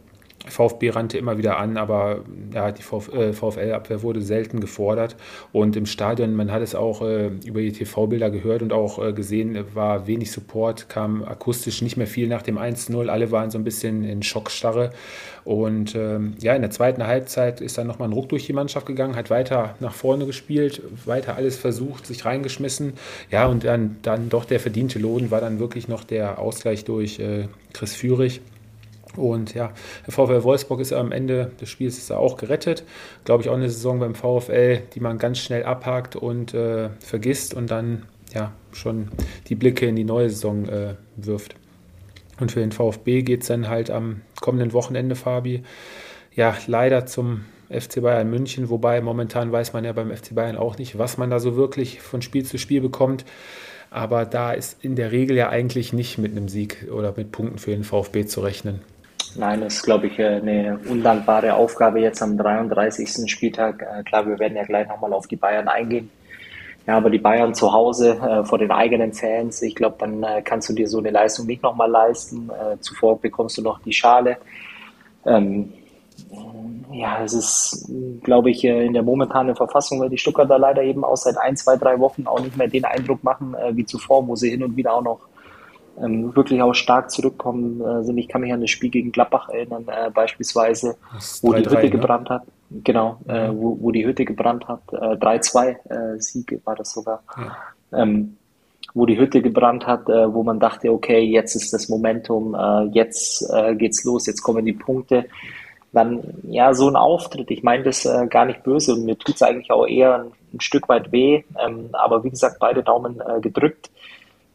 VfB 0.46 0.90
rannte 0.90 1.18
immer 1.18 1.36
wieder 1.36 1.58
an, 1.58 1.76
aber 1.76 2.20
ja, 2.54 2.72
die 2.72 2.82
äh, 2.82 3.32
VfL-Abwehr 3.32 4.02
wurde 4.02 4.22
selten 4.22 4.60
gefordert. 4.60 5.16
Und 5.52 5.76
im 5.76 5.84
Stadion, 5.84 6.34
man 6.34 6.50
hat 6.50 6.62
es 6.62 6.74
auch 6.74 7.02
äh, 7.02 7.28
über 7.44 7.60
die 7.60 7.72
TV-Bilder 7.72 8.30
gehört 8.30 8.62
und 8.62 8.72
auch 8.72 9.04
äh, 9.04 9.12
gesehen, 9.12 9.58
war 9.74 10.06
wenig 10.06 10.32
Support, 10.32 10.88
kam 10.88 11.22
akustisch 11.24 11.82
nicht 11.82 11.98
mehr 11.98 12.06
viel 12.06 12.26
nach 12.26 12.42
dem 12.42 12.58
1-0. 12.58 13.08
Alle 13.08 13.30
waren 13.30 13.50
so 13.50 13.58
ein 13.58 13.64
bisschen 13.64 14.02
in 14.02 14.22
Schockstarre. 14.22 14.90
Und 15.44 15.94
ähm, 15.94 16.34
ja, 16.40 16.54
in 16.54 16.62
der 16.62 16.70
zweiten 16.70 17.06
Halbzeit 17.06 17.60
ist 17.60 17.76
dann 17.76 17.86
nochmal 17.86 18.08
ein 18.08 18.12
Ruck 18.12 18.30
durch 18.30 18.46
die 18.46 18.52
Mannschaft 18.52 18.86
gegangen, 18.86 19.16
hat 19.16 19.30
weiter 19.30 19.74
nach 19.80 19.94
vorne 19.94 20.26
gespielt, 20.26 20.82
weiter 21.04 21.36
alles 21.36 21.58
versucht, 21.58 22.06
sich 22.06 22.24
reingeschmissen. 22.24 22.94
Ja, 23.30 23.46
und 23.46 23.64
dann, 23.64 23.96
dann 24.02 24.30
doch 24.30 24.44
der 24.44 24.60
verdiente 24.60 24.98
Lohn 24.98 25.30
war 25.30 25.40
dann 25.40 25.58
wirklich 25.58 25.88
noch 25.88 26.04
der 26.04 26.38
Ausgleich 26.38 26.84
durch 26.84 27.18
äh, 27.18 27.48
Chris 27.72 27.94
Führig. 27.94 28.40
Und 29.16 29.54
ja, 29.54 29.72
der 30.06 30.12
VfL 30.12 30.44
Wolfsburg 30.44 30.80
ist 30.80 30.92
am 30.92 31.10
Ende 31.10 31.50
des 31.60 31.68
Spiels 31.68 31.98
ist 31.98 32.12
auch 32.12 32.36
gerettet. 32.36 32.84
Glaube 33.24 33.42
ich 33.42 33.48
auch 33.48 33.54
eine 33.54 33.68
Saison 33.68 33.98
beim 33.98 34.14
VfL, 34.14 34.82
die 34.94 35.00
man 35.00 35.18
ganz 35.18 35.38
schnell 35.38 35.64
abhakt 35.64 36.16
und 36.16 36.54
äh, 36.54 36.90
vergisst 37.00 37.54
und 37.54 37.70
dann 37.70 38.06
ja 38.32 38.52
schon 38.72 39.08
die 39.48 39.56
Blicke 39.56 39.86
in 39.86 39.96
die 39.96 40.04
neue 40.04 40.30
Saison 40.30 40.68
äh, 40.68 40.94
wirft. 41.16 41.56
Und 42.38 42.52
für 42.52 42.60
den 42.60 42.72
VfB 42.72 43.22
geht 43.22 43.42
es 43.42 43.48
dann 43.48 43.68
halt 43.68 43.90
am 43.90 44.22
kommenden 44.40 44.72
Wochenende, 44.72 45.14
Fabi, 45.14 45.62
ja, 46.34 46.56
leider 46.66 47.04
zum 47.04 47.44
FC 47.68 48.00
Bayern 48.02 48.30
München, 48.30 48.70
wobei 48.70 49.00
momentan 49.00 49.52
weiß 49.52 49.72
man 49.72 49.84
ja 49.84 49.92
beim 49.92 50.14
FC 50.14 50.34
Bayern 50.34 50.56
auch 50.56 50.78
nicht, 50.78 50.98
was 50.98 51.18
man 51.18 51.30
da 51.30 51.38
so 51.38 51.56
wirklich 51.56 52.00
von 52.00 52.22
Spiel 52.22 52.44
zu 52.44 52.58
Spiel 52.58 52.80
bekommt. 52.80 53.24
Aber 53.90 54.24
da 54.24 54.52
ist 54.52 54.82
in 54.84 54.94
der 54.94 55.12
Regel 55.12 55.36
ja 55.36 55.48
eigentlich 55.48 55.92
nicht 55.92 56.16
mit 56.16 56.32
einem 56.32 56.48
Sieg 56.48 56.88
oder 56.92 57.12
mit 57.16 57.32
Punkten 57.32 57.58
für 57.58 57.72
den 57.72 57.84
VfB 57.84 58.24
zu 58.24 58.40
rechnen. 58.40 58.80
Nein, 59.36 59.60
das 59.60 59.76
ist, 59.76 59.82
glaube 59.82 60.08
ich, 60.08 60.20
eine 60.20 60.78
undankbare 60.88 61.54
Aufgabe 61.54 62.00
jetzt 62.00 62.22
am 62.22 62.36
33. 62.36 63.30
Spieltag. 63.30 63.82
Äh, 63.82 64.02
klar, 64.02 64.26
wir 64.26 64.38
werden 64.38 64.56
ja 64.56 64.64
gleich 64.64 64.88
nochmal 64.88 65.12
auf 65.12 65.28
die 65.28 65.36
Bayern 65.36 65.68
eingehen. 65.68 66.10
Ja, 66.86 66.96
aber 66.96 67.10
die 67.10 67.18
Bayern 67.18 67.54
zu 67.54 67.72
Hause 67.72 68.18
äh, 68.18 68.44
vor 68.44 68.58
den 68.58 68.70
eigenen 68.70 69.12
Fans, 69.12 69.62
ich 69.62 69.74
glaube, 69.74 69.96
dann 69.98 70.22
äh, 70.22 70.42
kannst 70.42 70.68
du 70.68 70.72
dir 70.72 70.88
so 70.88 70.98
eine 70.98 71.10
Leistung 71.10 71.46
nicht 71.46 71.62
nochmal 71.62 71.90
leisten. 71.90 72.50
Äh, 72.50 72.80
zuvor 72.80 73.20
bekommst 73.20 73.58
du 73.58 73.62
noch 73.62 73.80
die 73.82 73.92
Schale. 73.92 74.38
Ähm, 75.24 75.72
ja, 76.92 77.22
es 77.22 77.32
ist, 77.32 77.90
glaube 78.22 78.50
ich, 78.50 78.64
äh, 78.64 78.84
in 78.86 78.94
der 78.94 79.02
momentanen 79.02 79.54
Verfassung, 79.54 80.00
weil 80.00 80.08
die 80.08 80.18
Stuttgarter 80.18 80.58
leider 80.58 80.82
eben 80.82 81.04
auch 81.04 81.16
seit 81.16 81.38
ein, 81.38 81.56
zwei, 81.56 81.76
drei 81.76 81.98
Wochen 82.00 82.26
auch 82.26 82.40
nicht 82.40 82.56
mehr 82.56 82.68
den 82.68 82.84
Eindruck 82.84 83.22
machen 83.22 83.54
äh, 83.54 83.76
wie 83.76 83.84
zuvor, 83.84 84.26
wo 84.26 84.34
sie 84.34 84.50
hin 84.50 84.64
und 84.64 84.76
wieder 84.76 84.94
auch 84.94 85.02
noch 85.02 85.20
ähm, 86.00 86.34
wirklich 86.34 86.62
auch 86.62 86.74
stark 86.74 87.10
zurückkommen 87.10 87.80
äh, 87.80 88.04
sind. 88.04 88.18
Ich 88.18 88.28
kann 88.28 88.40
mich 88.42 88.52
an 88.52 88.60
das 88.60 88.70
Spiel 88.70 88.90
gegen 88.90 89.12
Gladbach 89.12 89.48
erinnern, 89.48 89.86
äh, 89.88 90.10
beispielsweise, 90.10 90.96
wo 91.42 91.52
3 91.52 91.58
-3, 91.58 91.62
die 91.62 91.70
Hütte 91.70 91.82
ne? 91.82 91.90
gebrannt 91.90 92.30
hat. 92.30 92.42
Genau, 92.70 93.18
äh, 93.26 93.48
wo, 93.52 93.76
wo 93.80 93.90
die 93.90 94.06
Hütte 94.06 94.24
gebrannt 94.24 94.68
hat. 94.68 94.80
Äh, 94.92 95.16
3-2 95.16 96.14
äh, 96.16 96.20
Sieg 96.20 96.60
war 96.64 96.76
das 96.76 96.92
sogar. 96.92 97.22
Ja. 97.36 98.02
Ähm, 98.02 98.36
wo 98.94 99.06
die 99.06 99.18
Hütte 99.18 99.42
gebrannt 99.42 99.86
hat, 99.86 100.08
äh, 100.08 100.32
wo 100.32 100.42
man 100.42 100.58
dachte, 100.58 100.92
okay, 100.92 101.20
jetzt 101.20 101.54
ist 101.54 101.72
das 101.72 101.88
Momentum, 101.88 102.54
äh, 102.54 102.84
jetzt 102.92 103.48
äh, 103.52 103.74
geht's 103.74 104.04
los, 104.04 104.26
jetzt 104.26 104.42
kommen 104.42 104.64
die 104.64 104.72
Punkte. 104.72 105.26
Dann, 105.92 106.22
ja, 106.44 106.72
so 106.72 106.88
ein 106.88 106.96
Auftritt, 106.96 107.50
ich 107.50 107.62
meine 107.62 107.82
das 107.82 108.04
äh, 108.04 108.26
gar 108.28 108.44
nicht 108.44 108.62
böse 108.62 108.94
und 108.94 109.04
mir 109.04 109.18
tut's 109.18 109.42
eigentlich 109.42 109.70
auch 109.70 109.86
eher 109.86 110.20
ein, 110.20 110.32
ein 110.54 110.60
Stück 110.60 110.88
weit 110.88 111.10
weh, 111.10 111.42
ähm, 111.64 111.90
aber 111.92 112.22
wie 112.22 112.30
gesagt, 112.30 112.56
beide 112.60 112.82
Daumen 112.82 113.20
äh, 113.20 113.40
gedrückt. 113.40 113.90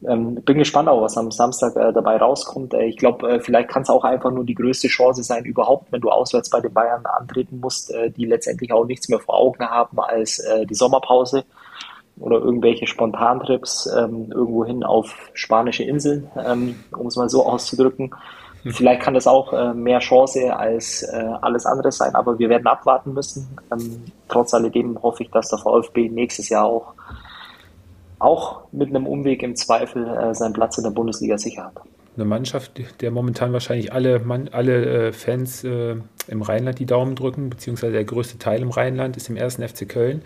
Ähm, 0.03 0.35
bin 0.35 0.57
gespannt 0.57 0.89
auch, 0.89 1.01
was 1.01 1.17
am 1.17 1.31
Samstag 1.31 1.75
äh, 1.77 1.93
dabei 1.93 2.17
rauskommt. 2.17 2.73
Äh, 2.73 2.85
ich 2.85 2.97
glaube, 2.97 3.29
äh, 3.29 3.39
vielleicht 3.39 3.69
kann 3.69 3.83
es 3.83 3.89
auch 3.89 4.03
einfach 4.03 4.31
nur 4.31 4.43
die 4.43 4.55
größte 4.55 4.87
Chance 4.87 5.23
sein 5.23 5.45
überhaupt, 5.45 5.91
wenn 5.91 6.01
du 6.01 6.09
auswärts 6.09 6.49
bei 6.49 6.59
den 6.59 6.73
Bayern 6.73 7.05
antreten 7.05 7.59
musst, 7.59 7.93
äh, 7.93 8.11
die 8.11 8.25
letztendlich 8.25 8.73
auch 8.73 8.85
nichts 8.85 9.07
mehr 9.09 9.19
vor 9.19 9.35
Augen 9.35 9.63
haben 9.65 9.99
als 9.99 10.39
äh, 10.39 10.65
die 10.65 10.75
Sommerpause 10.75 11.45
oder 12.17 12.37
irgendwelche 12.37 12.87
Spontantrips 12.87 13.87
ähm, 13.97 14.31
irgendwohin 14.31 14.83
auf 14.83 15.13
spanische 15.33 15.83
Inseln, 15.83 16.29
ähm, 16.45 16.75
um 16.97 17.07
es 17.07 17.15
mal 17.15 17.29
so 17.29 17.45
auszudrücken. 17.47 18.11
Hm. 18.63 18.71
Vielleicht 18.71 19.01
kann 19.01 19.13
das 19.13 19.27
auch 19.27 19.53
äh, 19.53 19.73
mehr 19.73 19.99
Chance 19.99 20.55
als 20.55 21.05
alles 21.41 21.65
andere 21.65 21.91
sein, 21.91 22.15
aber 22.15 22.37
wir 22.37 22.49
werden 22.49 22.67
abwarten 22.67 23.13
müssen. 23.13 23.57
Ähm, 23.71 24.03
trotz 24.27 24.53
alledem 24.53 25.01
hoffe 25.01 25.23
ich, 25.23 25.31
dass 25.31 25.49
der 25.49 25.59
VfB 25.59 26.09
nächstes 26.09 26.49
Jahr 26.49 26.65
auch 26.65 26.93
auch 28.19 28.63
mit 28.71 28.89
einem 28.89 29.07
Umweg 29.07 29.43
im 29.43 29.55
Zweifel 29.55 30.07
äh, 30.07 30.33
seinen 30.33 30.53
Platz 30.53 30.77
in 30.77 30.83
der 30.83 30.91
Bundesliga 30.91 31.37
sicher 31.37 31.65
hat. 31.65 31.81
Eine 32.15 32.25
Mannschaft, 32.25 33.01
der 33.01 33.11
momentan 33.11 33.51
wahrscheinlich 33.51 33.91
alle, 33.91 34.19
man, 34.19 34.47
alle 34.49 35.07
äh, 35.07 35.11
Fans 35.11 35.63
äh, 35.65 35.95
im 36.27 36.41
Rheinland 36.41 36.79
die 36.79 36.85
Daumen 36.85 37.15
drücken, 37.15 37.49
beziehungsweise 37.49 37.93
der 37.93 38.05
größte 38.05 38.37
Teil 38.37 38.61
im 38.61 38.69
Rheinland 38.69 39.17
ist 39.17 39.29
im 39.29 39.35
ersten 39.35 39.67
FC 39.67 39.87
Köln. 39.87 40.21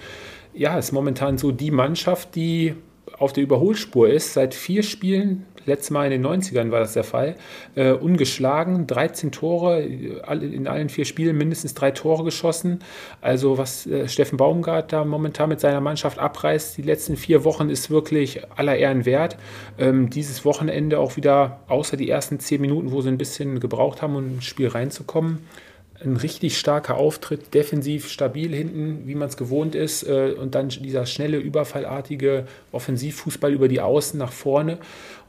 Ja, 0.54 0.78
ist 0.78 0.92
momentan 0.92 1.38
so 1.38 1.52
die 1.52 1.72
Mannschaft, 1.72 2.36
die 2.36 2.76
auf 3.20 3.34
der 3.34 3.44
Überholspur 3.44 4.10
ist, 4.10 4.34
seit 4.34 4.54
vier 4.54 4.84
Spielen 4.84 5.46
letztes 5.70 5.92
Mal 5.92 6.12
in 6.12 6.22
den 6.22 6.26
90ern 6.26 6.72
war 6.72 6.80
das 6.80 6.94
der 6.94 7.06
Fall, 7.06 7.36
äh, 7.76 7.92
ungeschlagen, 7.92 8.88
13 8.88 9.32
Tore, 9.32 9.82
in 9.82 10.68
allen 10.68 10.90
vier 10.90 11.06
Spielen 11.06 11.38
mindestens 11.38 11.74
drei 11.74 11.92
Tore 11.92 12.24
geschossen. 12.24 12.80
Also 13.22 13.58
was 13.58 13.88
äh, 13.88 14.08
Steffen 14.08 14.38
Baumgart 14.38 14.92
da 14.92 15.06
momentan 15.06 15.50
mit 15.50 15.60
seiner 15.62 15.82
Mannschaft 15.82 16.20
abreißt, 16.20 16.78
die 16.78 16.82
letzten 16.82 17.16
vier 17.16 17.46
Wochen 17.46 17.70
ist 17.70 17.90
wirklich 17.90 18.42
aller 18.56 18.76
Ehren 18.76 19.06
wert. 19.06 19.38
Ähm, 19.78 20.10
dieses 20.10 20.44
Wochenende 20.44 21.00
auch 21.00 21.16
wieder, 21.16 21.62
außer 21.68 21.96
die 21.96 22.10
ersten 22.10 22.40
zehn 22.40 22.60
Minuten, 22.60 22.92
wo 22.92 23.02
sie 23.02 23.10
ein 23.10 23.18
bisschen 23.18 23.60
gebraucht 23.60 24.02
haben, 24.02 24.16
um 24.16 24.36
ins 24.36 24.46
Spiel 24.46 24.68
reinzukommen, 24.68 25.40
ein 26.04 26.16
richtig 26.16 26.58
starker 26.58 26.96
Auftritt, 26.96 27.54
defensiv 27.54 28.10
stabil 28.10 28.56
hinten, 28.56 29.08
wie 29.08 29.16
man 29.16 29.28
es 29.28 29.38
gewohnt 29.38 29.76
ist, 29.76 30.04
äh, 30.04 30.34
und 30.38 30.56
dann 30.56 30.70
dieser 30.70 31.06
schnelle, 31.06 31.38
überfallartige 31.38 32.46
Offensivfußball 32.72 33.52
über 33.52 33.68
die 33.68 33.82
Außen 33.82 34.18
nach 34.18 34.32
vorne. 34.32 34.78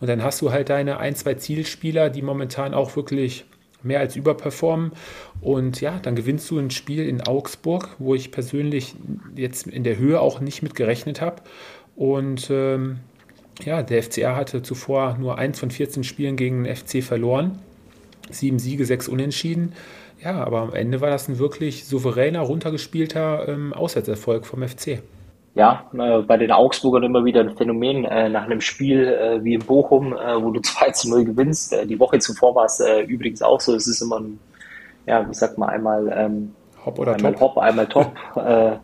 Und 0.01 0.09
dann 0.09 0.23
hast 0.23 0.41
du 0.41 0.53
halt 0.53 0.69
deine 0.69 0.99
ein, 0.99 1.15
zwei 1.17 1.35
Zielspieler, 1.35 2.11
die 2.11 2.23
momentan 2.23 2.75
auch 2.75 2.95
wirklich 2.97 3.45
mehr 3.83 4.01
als 4.01 4.15
überperformen. 4.17 4.93
Und 5.41 5.81
ja, 5.81 5.99
dann 6.01 6.15
gewinnst 6.15 6.51
du 6.51 6.59
ein 6.59 6.71
Spiel 6.71 7.09
in 7.09 7.21
Augsburg, 7.23 7.97
wo 7.99 8.15
ich 8.15 8.31
persönlich 8.31 8.95
jetzt 9.35 9.67
in 9.67 9.85
der 9.85 9.97
Höhe 9.97 10.21
auch 10.21 10.41
nicht 10.41 10.63
mit 10.63 10.75
gerechnet 10.75 11.21
habe. 11.21 11.43
Und 11.97 12.49
ähm, 12.51 13.01
ja, 13.65 13.83
der 13.83 14.03
FCR 14.03 14.37
hatte 14.37 14.63
zuvor 14.63 15.17
nur 15.19 15.39
eins 15.39 15.59
von 15.59 15.71
14 15.71 16.05
Spielen 16.05 16.37
gegen 16.37 16.65
den 16.65 16.77
FC 16.77 17.03
verloren. 17.03 17.59
Sieben 18.31 18.59
Siege, 18.59 18.85
sechs 18.85 19.09
Unentschieden. 19.09 19.73
Ja, 20.23 20.45
aber 20.45 20.61
am 20.61 20.75
Ende 20.75 21.01
war 21.01 21.09
das 21.09 21.29
ein 21.29 21.39
wirklich 21.39 21.87
souveräner, 21.87 22.41
runtergespielter 22.41 23.49
ähm, 23.49 23.73
Auswärtserfolg 23.73 24.45
vom 24.45 24.67
FC. 24.67 25.03
Ja, 25.55 25.85
äh, 25.95 26.23
bei 26.23 26.37
den 26.37 26.53
Augsburgern 26.53 27.03
immer 27.03 27.25
wieder 27.25 27.41
ein 27.41 27.57
Phänomen 27.57 28.05
äh, 28.05 28.29
nach 28.29 28.45
einem 28.45 28.61
Spiel 28.61 29.07
äh, 29.07 29.43
wie 29.43 29.55
in 29.55 29.65
Bochum, 29.65 30.13
äh, 30.13 30.43
wo 30.43 30.51
du 30.51 30.61
2 30.63 30.91
zu 30.91 31.11
0 31.11 31.25
gewinnst. 31.25 31.73
Äh, 31.73 31.87
die 31.87 31.99
Woche 31.99 32.19
zuvor 32.19 32.55
war 32.55 32.67
es 32.67 32.81
äh, 32.81 33.01
übrigens 33.03 33.43
auch 33.43 33.61
so. 33.61 33.75
Es 33.75 33.89
ist 33.89 34.01
immer 34.03 34.21
ein, 34.21 34.39
ja, 35.07 35.29
wie 35.29 35.35
sagt 35.35 35.59
man, 35.59 35.71
einmal 35.71 36.13
ähm, 36.15 36.55
Hop 36.85 36.99
oder 36.99 37.15
einmal 37.15 37.33
Top. 37.33 37.57
Hop, 37.57 37.59
einmal 37.59 37.87
Top. 37.87 38.13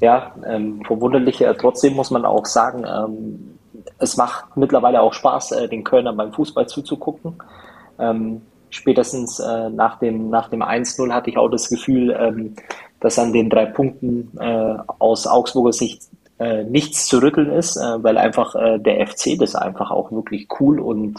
ja, 0.00 0.34
ähm, 0.46 0.82
verwunderlich. 0.86 1.44
trotzdem 1.58 1.94
muss 1.94 2.10
man 2.10 2.24
auch 2.24 2.46
sagen, 2.46 2.84
ähm, 2.84 3.58
es 3.98 4.16
macht 4.16 4.56
mittlerweile 4.56 5.00
auch 5.00 5.12
Spaß, 5.12 5.50
den 5.70 5.84
Kölner 5.84 6.12
beim 6.12 6.32
Fußball 6.32 6.68
zuzugucken. 6.68 7.34
Ähm, 7.98 8.42
spätestens 8.70 9.40
äh, 9.40 9.70
nach 9.70 9.98
dem, 9.98 10.30
nach 10.30 10.48
dem 10.48 10.62
1-0 10.62 11.12
hatte 11.12 11.30
ich 11.30 11.38
auch 11.38 11.48
das 11.48 11.68
Gefühl, 11.68 12.16
ähm, 12.18 12.54
dass 13.00 13.18
an 13.18 13.32
den 13.32 13.50
drei 13.50 13.66
Punkten 13.66 14.36
äh, 14.38 14.76
aus 14.98 15.26
Augsburger 15.26 15.72
Sicht 15.72 16.02
äh, 16.38 16.64
nichts 16.64 17.06
zu 17.06 17.18
rütteln 17.18 17.50
ist, 17.50 17.76
äh, 17.76 18.02
weil 18.02 18.18
einfach 18.18 18.54
äh, 18.54 18.78
der 18.78 19.06
FC 19.06 19.38
das 19.38 19.54
einfach 19.54 19.90
auch 19.90 20.12
wirklich 20.12 20.48
cool 20.60 20.80
und, 20.80 21.18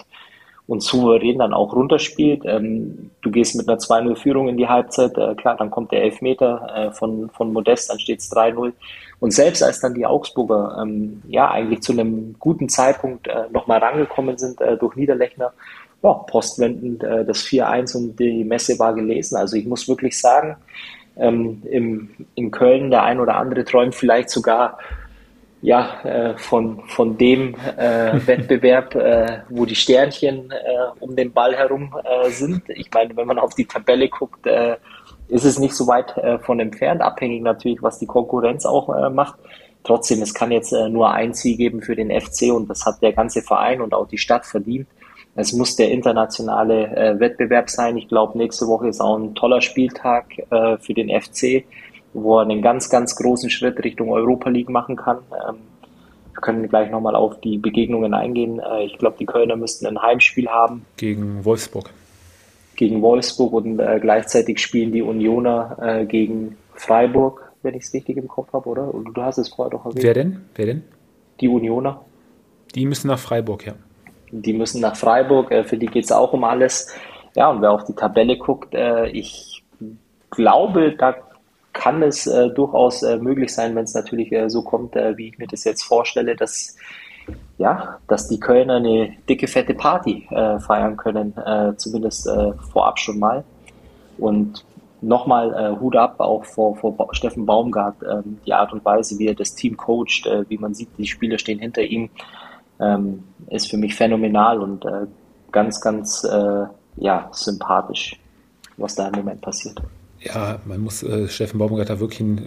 und 0.68 0.82
souverän 0.82 1.40
dann 1.40 1.54
auch 1.54 1.74
runterspielt. 1.74 2.44
Ähm, 2.46 3.12
du 3.22 3.32
gehst 3.32 3.56
mit 3.56 3.68
einer 3.68 3.80
2-0-Führung 3.80 4.50
in 4.50 4.58
die 4.58 4.68
Halbzeit, 4.68 5.18
äh, 5.18 5.36
klar, 5.36 5.56
dann 5.58 5.72
kommt 5.72 5.92
der 5.92 6.04
Elfmeter 6.04 6.68
äh, 6.74 6.92
von, 6.92 7.30
von 7.32 7.52
Modest, 7.54 7.90
dann 7.90 8.00
steht 8.00 8.20
es 8.20 8.32
3-0. 8.32 8.74
Und 9.20 9.34
selbst 9.34 9.62
als 9.62 9.82
dann 9.82 9.94
die 9.94 10.06
Augsburger 10.06 10.78
ähm, 10.82 11.22
ja 11.28 11.52
eigentlich 11.52 11.82
zu 11.82 11.92
einem 11.92 12.36
guten 12.40 12.70
Zeitpunkt 12.70 13.28
äh, 13.28 13.46
nochmal 13.52 13.80
rangekommen 13.80 14.38
sind 14.38 14.62
äh, 14.62 14.78
durch 14.78 14.96
Niederlechner, 14.96 15.52
ja, 16.02 16.14
postwendend 16.14 17.04
äh, 17.04 17.26
das 17.26 17.44
4-1 17.46 17.98
und 17.98 18.20
die 18.20 18.44
Messe 18.44 18.80
war 18.80 18.94
gelesen. 18.94 19.36
Also 19.36 19.58
ich 19.58 19.66
muss 19.66 19.88
wirklich 19.88 20.18
sagen, 20.18 20.56
ähm, 21.18 21.62
im, 21.70 22.10
in 22.36 22.52
Köln 22.52 22.90
der 22.90 23.04
ein 23.04 23.20
oder 23.20 23.36
andere 23.36 23.66
träumt 23.66 23.96
vielleicht 23.96 24.30
sogar 24.30 24.78
ja, 25.62 26.02
äh, 26.04 26.38
von, 26.38 26.82
von 26.88 27.18
dem 27.18 27.56
äh, 27.78 28.14
Wettbewerb, 28.28 28.96
äh, 28.96 29.40
wo 29.50 29.66
die 29.66 29.76
Sternchen 29.76 30.52
äh, 30.52 30.56
um 31.02 31.16
den 31.16 31.34
Ball 31.34 31.54
herum 31.56 31.94
äh, 32.04 32.30
sind. 32.30 32.64
Ich 32.70 32.90
meine, 32.94 33.16
wenn 33.18 33.28
man 33.28 33.40
auf 33.40 33.56
die 33.56 33.66
Tabelle 33.66 34.08
guckt, 34.08 34.48
äh, 34.48 34.78
ist 35.28 35.44
es 35.44 35.60
nicht 35.60 35.76
so 35.76 35.86
weit 35.86 36.16
von 36.42 36.60
entfernt, 36.60 37.04
abhängig 37.04 37.44
natürlich, 37.44 37.84
was 37.84 38.00
die 38.00 38.08
Konkurrenz 38.08 38.66
auch 38.66 39.12
macht. 39.12 39.36
Trotzdem, 39.84 40.24
es 40.24 40.34
kann 40.34 40.50
jetzt 40.50 40.72
nur 40.72 41.12
ein 41.12 41.36
Ziel 41.36 41.56
geben 41.56 41.84
für 41.84 41.96
den 41.96 42.10
FC 42.10 42.52
und 42.52 42.68
das 42.68 42.84
hat 42.84 43.00
der 43.04 43.14
ganze 43.14 43.44
Verein 43.44 43.80
und 43.80 43.94
auch 43.94 44.08
die 44.08 44.18
Stadt 44.18 44.48
verdient. 44.48 44.88
Es 45.36 45.54
muss 45.54 45.76
der 45.76 45.92
internationale 45.92 46.96
äh, 46.96 47.20
Wettbewerb 47.20 47.70
sein. 47.70 47.98
Ich 47.98 48.08
glaube, 48.08 48.38
nächste 48.38 48.68
Woche 48.68 48.88
ist 48.88 49.00
auch 49.00 49.18
ein 49.18 49.36
toller 49.36 49.62
Spieltag 49.62 50.26
äh, 50.50 50.78
für 50.78 50.94
den 50.94 51.10
FC 51.10 51.64
wo 52.14 52.38
er 52.38 52.42
einen 52.42 52.62
ganz, 52.62 52.90
ganz 52.90 53.16
großen 53.16 53.50
Schritt 53.50 53.84
Richtung 53.84 54.12
Europa 54.12 54.50
League 54.50 54.70
machen 54.70 54.96
kann. 54.96 55.18
Ähm, 55.32 55.58
wir 56.34 56.42
können 56.42 56.68
gleich 56.68 56.90
nochmal 56.90 57.16
auf 57.16 57.40
die 57.42 57.58
Begegnungen 57.58 58.14
eingehen. 58.14 58.60
Äh, 58.60 58.86
ich 58.86 58.98
glaube, 58.98 59.18
die 59.20 59.26
Kölner 59.26 59.56
müssten 59.56 59.86
ein 59.86 60.02
Heimspiel 60.02 60.48
haben. 60.48 60.86
Gegen 60.98 61.46
Wolfsburg. 61.46 61.92
Gegen 62.76 63.02
Wolfsburg 63.02 63.54
und 63.54 63.80
äh, 63.80 64.00
gleichzeitig 64.02 64.60
spielen 64.60 64.92
die 64.92 65.02
Unioner 65.02 65.78
äh, 65.82 66.06
gegen 66.06 66.58
Freiburg, 66.74 67.52
wenn 67.62 67.76
ich 67.76 67.84
es 67.84 67.94
richtig 67.94 68.18
im 68.18 68.28
Kopf 68.28 68.54
habe, 68.54 68.70
oder? 68.70 68.94
Und 68.94 69.14
du 69.14 69.22
hast 69.22 69.38
es 69.38 69.50
vorher 69.50 69.72
doch 69.72 69.86
erwähnt. 69.86 70.04
Wer 70.04 70.14
denn? 70.14 70.42
Wer 70.56 70.66
denn? 70.66 70.84
Die 71.42 71.50
Unioner. 71.50 72.02
Die 72.74 72.86
müssen 72.86 73.08
nach 73.08 73.20
Freiburg, 73.20 73.66
ja. 73.66 73.74
Die 74.32 74.54
müssen 74.54 74.82
nach 74.82 74.96
Freiburg, 74.96 75.52
äh, 75.52 75.64
für 75.64 75.78
die 75.78 75.88
geht 75.88 76.06
es 76.06 76.12
auch 76.12 76.34
um 76.34 76.44
alles. 76.44 76.94
Ja, 77.36 77.50
und 77.50 77.62
wer 77.62 77.72
auf 77.72 77.86
die 77.86 77.94
Tabelle 77.94 78.38
guckt, 78.38 78.74
äh, 78.74 79.08
ich 79.08 79.64
glaube, 80.30 80.96
da 80.98 81.16
kann 81.74 82.04
es 82.04 82.28
äh, 82.28 82.50
durchaus 82.50 83.04
äh, 83.04 83.18
möglich 83.18 83.54
sein, 83.54 83.76
wenn 83.76 83.84
es 83.84 83.94
natürlich 83.94 84.32
äh, 84.32 84.50
so 84.50 84.64
kommt, 84.64 84.96
äh, 84.96 85.18
wie 85.18 85.30
ich 85.30 85.38
mir 85.38 85.48
das 85.48 85.64
jetzt 85.64 85.84
vorstelle, 85.84 86.36
dass 86.36 86.76
ja, 87.60 88.00
dass 88.08 88.28
die 88.28 88.40
Kölner 88.40 88.78
eine 88.78 89.14
dicke, 89.30 89.48
fette 89.48 89.76
Party 89.76 90.28
äh, 90.32 90.60
feiern 90.60 90.98
können, 90.98 91.38
äh, 91.38 91.76
zumindest 91.78 92.28
vorab 92.72 92.98
schon 92.98 93.20
mal. 93.20 93.44
Und 94.18 94.66
nochmal 95.02 95.80
Hut 95.80 95.96
ab 95.96 96.20
auch 96.20 96.44
vor, 96.44 96.76
vor 96.76 96.96
Steffen 97.12 97.46
Baumgart, 97.46 97.98
ähm, 98.02 98.40
die 98.46 98.54
Art 98.54 98.74
und 98.74 98.84
Weise, 98.84 99.20
wie 99.20 99.28
er 99.28 99.36
das 99.36 99.54
Team 99.54 99.78
coacht, 99.78 100.28
wie 100.50 100.58
man 100.58 100.74
sieht, 100.74 100.90
die 100.98 101.06
Spieler 101.06 101.38
stehen 101.38 101.60
hinter 101.60 101.84
ihm, 101.84 102.10
ähm, 102.80 103.24
ist 103.50 103.70
für 103.70 103.78
mich 103.78 103.96
phänomenal 103.96 104.60
und 104.62 104.86
ganz, 105.52 105.82
ganz 105.82 106.28
ja, 106.96 107.30
sympathisch, 107.32 108.20
was 108.78 108.96
da 108.96 109.08
im 109.08 109.16
Moment 109.16 109.42
passiert. 109.42 109.82
Ja, 110.22 110.60
man 110.66 110.82
muss 110.82 111.02
äh, 111.02 111.30
Steffen 111.30 111.60
Baumgart 111.60 111.90
da 111.90 112.02
wirklich 112.02 112.20
ein 112.20 112.38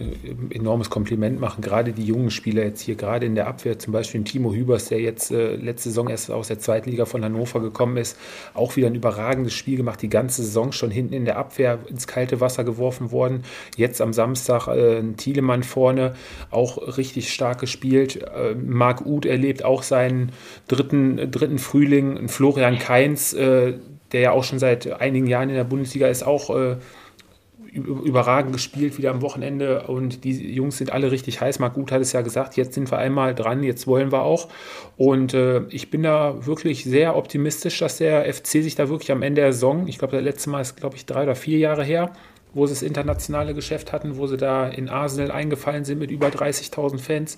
äh, 0.51 0.55
enormes 0.55 0.91
Kompliment 0.91 1.39
machen. 1.39 1.61
Gerade 1.61 1.91
die 1.91 2.03
jungen 2.03 2.29
Spieler 2.29 2.63
jetzt 2.63 2.81
hier, 2.81 2.93
gerade 2.93 3.25
in 3.25 3.33
der 3.33 3.47
Abwehr, 3.47 3.79
zum 3.79 3.93
Beispiel 3.93 4.23
Timo 4.23 4.53
Hübers, 4.53 4.89
der 4.89 4.99
jetzt 4.99 5.31
äh, 5.31 5.55
letzte 5.55 5.89
Saison 5.89 6.07
erst 6.07 6.29
aus 6.29 6.49
der 6.49 6.59
Zweitliga 6.59 7.05
von 7.05 7.23
Hannover 7.23 7.61
gekommen 7.61 7.97
ist, 7.97 8.15
auch 8.53 8.75
wieder 8.75 8.87
ein 8.87 8.95
überragendes 8.95 9.53
Spiel 9.53 9.77
gemacht. 9.77 10.03
Die 10.03 10.09
ganze 10.09 10.43
Saison 10.43 10.71
schon 10.71 10.91
hinten 10.91 11.15
in 11.15 11.25
der 11.25 11.37
Abwehr 11.37 11.79
ins 11.87 12.05
kalte 12.05 12.39
Wasser 12.39 12.63
geworfen 12.63 13.11
worden. 13.11 13.41
Jetzt 13.75 14.01
am 14.01 14.13
Samstag 14.13 14.67
äh, 14.67 15.01
Thielemann 15.17 15.63
vorne, 15.63 16.13
auch 16.51 16.97
richtig 16.97 17.33
stark 17.33 17.59
gespielt. 17.59 18.21
Äh, 18.21 18.53
Marc 18.53 19.03
Uth 19.03 19.25
erlebt 19.25 19.65
auch 19.65 19.81
seinen 19.81 20.31
dritten, 20.67 21.31
dritten 21.31 21.57
Frühling. 21.57 22.27
Florian 22.27 22.77
Kainz, 22.77 23.33
äh, 23.33 23.73
der 24.11 24.21
ja 24.21 24.31
auch 24.31 24.43
schon 24.43 24.59
seit 24.59 25.01
einigen 25.01 25.25
Jahren 25.25 25.49
in 25.49 25.55
der 25.55 25.63
Bundesliga 25.63 26.07
ist, 26.07 26.21
auch 26.21 26.55
äh, 26.55 26.75
überragend 27.73 28.53
gespielt 28.53 28.97
wieder 28.97 29.11
am 29.11 29.21
Wochenende 29.21 29.87
und 29.87 30.23
die 30.23 30.53
Jungs 30.53 30.77
sind 30.77 30.91
alle 30.91 31.11
richtig 31.11 31.41
heiß. 31.41 31.59
Marc 31.59 31.73
Gut 31.73 31.91
hat 31.91 32.01
es 32.01 32.11
ja 32.13 32.21
gesagt, 32.21 32.55
jetzt 32.55 32.73
sind 32.75 32.91
wir 32.91 32.97
einmal 32.97 33.33
dran, 33.33 33.63
jetzt 33.63 33.87
wollen 33.87 34.11
wir 34.11 34.21
auch. 34.21 34.47
Und 34.95 35.33
äh, 35.33 35.63
ich 35.69 35.89
bin 35.89 36.03
da 36.03 36.45
wirklich 36.45 36.83
sehr 36.83 37.15
optimistisch, 37.15 37.79
dass 37.79 37.97
der 37.97 38.31
FC 38.31 38.47
sich 38.47 38.75
da 38.75 38.89
wirklich 38.89 39.11
am 39.11 39.23
Ende 39.23 39.41
der 39.41 39.53
Saison, 39.53 39.87
ich 39.87 39.97
glaube, 39.97 40.15
das 40.15 40.23
letzte 40.23 40.49
Mal 40.49 40.61
ist, 40.61 40.77
glaube 40.77 40.95
ich, 40.95 41.05
drei 41.05 41.23
oder 41.23 41.35
vier 41.35 41.57
Jahre 41.57 41.83
her, 41.83 42.11
wo 42.53 42.67
sie 42.67 42.73
das 42.73 42.83
internationale 42.83 43.53
Geschäft 43.53 43.91
hatten, 43.91 44.17
wo 44.17 44.27
sie 44.27 44.37
da 44.37 44.67
in 44.67 44.89
Arsenal 44.89 45.31
eingefallen 45.31 45.83
sind 45.83 45.99
mit 45.99 46.11
über 46.11 46.27
30.000 46.27 46.99
Fans. 46.99 47.37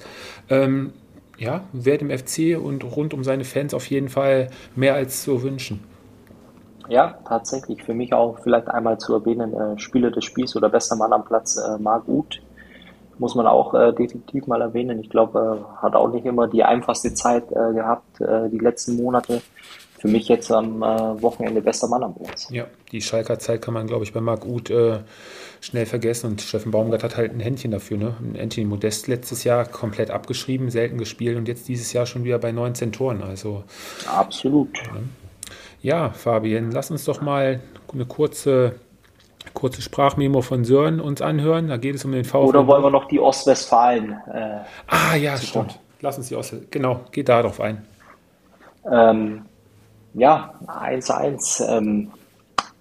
Ähm, 0.49 0.91
ja, 1.37 1.65
wer 1.73 1.97
dem 1.97 2.09
FC 2.09 2.57
und 2.61 2.83
rund 2.83 3.13
um 3.13 3.23
seine 3.23 3.45
Fans 3.45 3.73
auf 3.73 3.89
jeden 3.89 4.09
Fall 4.09 4.49
mehr 4.75 4.95
als 4.95 5.23
zu 5.23 5.43
wünschen. 5.43 5.94
Ja, 6.89 7.17
tatsächlich. 7.27 7.83
Für 7.83 7.93
mich 7.93 8.13
auch 8.13 8.39
vielleicht 8.39 8.67
einmal 8.67 8.97
zu 8.97 9.13
erwähnen, 9.13 9.53
äh, 9.53 9.79
Spieler 9.79 10.11
des 10.11 10.25
Spiels 10.25 10.55
oder 10.55 10.69
bester 10.69 10.95
Mann 10.95 11.13
am 11.13 11.25
Platz, 11.25 11.57
äh, 11.57 11.77
Marc 11.81 12.07
Uth. 12.07 12.41
Muss 13.17 13.35
man 13.35 13.47
auch 13.47 13.73
äh, 13.73 13.93
definitiv 13.93 14.45
mal 14.47 14.61
erwähnen. 14.61 14.99
Ich 14.99 15.09
glaube, 15.09 15.59
äh, 15.61 15.81
hat 15.81 15.95
auch 15.95 16.11
nicht 16.11 16.25
immer 16.25 16.47
die 16.47 16.63
einfachste 16.63 17.13
Zeit 17.13 17.49
äh, 17.51 17.73
gehabt, 17.73 18.19
äh, 18.19 18.49
die 18.49 18.59
letzten 18.59 18.97
Monate. 18.97 19.41
Für 19.97 20.09
mich 20.09 20.27
jetzt 20.27 20.51
am 20.51 20.83
äh, 20.83 21.21
Wochenende 21.21 21.61
bester 21.61 21.87
Mann 21.87 22.03
am 22.03 22.13
Platz. 22.13 22.49
Ja, 22.51 22.65
die 22.91 23.01
Schalker 23.01 23.39
Zeit 23.39 23.61
kann 23.61 23.73
man, 23.73 23.87
glaube 23.87 24.03
ich, 24.03 24.13
bei 24.13 24.19
Marc 24.21 24.45
Uth 24.45 24.69
äh, 24.69 24.99
schnell 25.61 25.85
vergessen. 25.85 26.31
Und 26.31 26.41
Steffen 26.41 26.71
Baumgart 26.71 27.03
hat 27.03 27.17
halt 27.17 27.31
ein 27.31 27.39
Händchen 27.39 27.71
dafür. 27.71 27.97
Ne? 27.97 28.15
Anthony 28.39 28.67
Modest 28.67 29.07
letztes 29.07 29.45
Jahr 29.45 29.65
komplett 29.65 30.11
abgeschrieben, 30.11 30.69
selten 30.69 30.97
gespielt 30.97 31.37
und 31.37 31.47
jetzt 31.47 31.67
dieses 31.67 31.93
Jahr 31.93 32.05
schon 32.05 32.25
wieder 32.25 32.37
bei 32.37 32.51
19 32.51 32.91
Toren. 32.91 33.23
Also 33.23 33.63
absolut. 34.13 34.77
Ja. 34.85 35.01
Ja, 35.85 36.09
Fabian, 36.09 36.71
lass 36.71 36.89
uns 36.89 37.05
doch 37.05 37.21
mal 37.21 37.59
eine 37.93 38.05
kurze, 38.05 38.79
kurze 39.53 39.83
Sprachmemo 39.83 40.41
von 40.41 40.65
Sören 40.65 40.99
uns 40.99 41.21
anhören. 41.21 41.67
Da 41.67 41.77
geht 41.77 41.93
es 41.93 42.03
um 42.03 42.11
den 42.11 42.25
VfB. 42.25 42.47
Oder 42.47 42.65
wollen 42.65 42.81
wir 42.81 42.89
noch 42.89 43.07
die 43.07 43.19
Ostwestfalen? 43.19 44.13
Äh, 44.33 44.61
ah, 44.87 45.15
ja, 45.15 45.37
stimmt. 45.37 45.79
Lass 46.01 46.17
uns 46.17 46.29
die 46.29 46.35
Ostwestfalen. 46.35 46.71
Genau, 46.71 47.01
geht 47.11 47.29
da 47.29 47.43
drauf 47.43 47.61
ein. 47.61 47.85
Ähm, 48.91 49.45
ja, 50.15 50.55
1-1. 50.65 51.77
Ähm, 51.77 52.11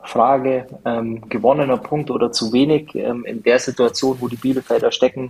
Frage, 0.00 0.66
ähm, 0.86 1.28
gewonnener 1.28 1.76
Punkt 1.76 2.10
oder 2.10 2.32
zu 2.32 2.54
wenig 2.54 2.94
ähm, 2.94 3.26
in 3.26 3.42
der 3.42 3.58
Situation, 3.58 4.16
wo 4.18 4.28
die 4.28 4.36
Bielefelder 4.36 4.90
stecken, 4.90 5.28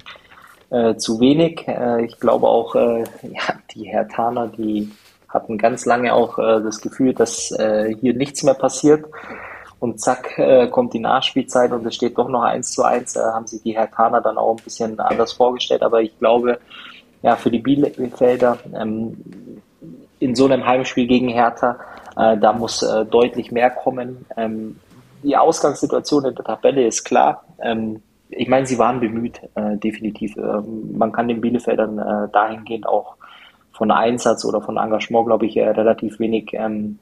äh, 0.71 0.95
zu 0.95 1.19
wenig. 1.19 1.67
Äh, 1.67 2.05
ich 2.05 2.21
glaube 2.21 2.47
auch, 2.47 2.77
äh, 2.77 3.01
ja, 3.23 3.59
die 3.75 3.89
Hertaner, 3.89 4.47
die 4.47 4.93
hatten 5.35 5.59
ganz 5.59 5.85
lange 5.85 6.15
auch 6.15 6.39
äh, 6.39 6.63
das 6.63 6.81
Gefühl, 6.81 7.13
dass 7.13 7.51
äh, 7.51 7.95
hier 8.01 8.15
nichts 8.15 8.43
mehr 8.43 8.55
passiert. 8.55 9.05
Und 9.81 10.01
zack, 10.01 10.39
äh, 10.39 10.69
kommt 10.69 10.95
die 10.95 11.01
Nachspielzeit 11.01 11.73
und 11.73 11.85
es 11.85 11.97
steht 11.97 12.17
doch 12.17 12.29
noch 12.29 12.43
eins 12.43 12.73
zu 12.73 12.85
eins. 12.85 13.17
Äh, 13.17 13.21
haben 13.21 13.47
sich 13.47 13.63
die 13.63 13.77
Hertaner 13.77 14.23
dann 14.23 14.39
auch 14.39 14.57
ein 14.57 14.65
bisschen 14.65 14.99
anders 14.99 15.33
vorgestellt. 15.33 15.83
Aber 15.83 16.01
ich 16.01 16.19
glaube, 16.19 16.59
ja, 17.23 17.37
für 17.37 17.51
die 17.51 17.59
Bielefelder 17.59 18.59
ähm, 18.75 19.17
in 20.21 20.35
so 20.35 20.47
einem 20.47 20.65
Heimspiel 20.65 21.07
gegen 21.07 21.29
Hertha, 21.29 21.79
äh, 22.17 22.39
da 22.39 22.53
muss 22.53 22.83
äh, 22.83 23.05
deutlich 23.05 23.51
mehr 23.51 23.71
kommen. 23.71 24.25
Ähm, 24.37 24.79
die 25.23 25.37
Ausgangssituation 25.37 26.27
in 26.27 26.35
der 26.35 26.45
Tabelle 26.45 26.87
ist 26.87 27.05
klar. 27.05 27.45
Ähm, 27.61 28.03
ich 28.29 28.49
meine, 28.49 28.67
sie 28.67 28.79
waren 28.79 29.01
bemüht, 29.01 29.41
äh, 29.55 29.77
definitiv. 29.77 30.37
Ähm, 30.37 30.97
man 30.97 31.13
kann 31.13 31.29
den 31.29 31.41
Bielefeldern 31.41 31.99
äh, 31.99 32.29
dahingehend 32.33 32.87
auch 32.87 33.17
von 33.75 33.91
Einsatz 33.91 34.45
oder 34.45 34.63
von 34.63 34.77
Engagement, 34.77 35.27
glaube 35.27 35.47
ich, 35.47 35.57
äh, 35.57 35.69
relativ 35.69 36.19
wenig 36.19 36.51
ähm, 36.53 36.99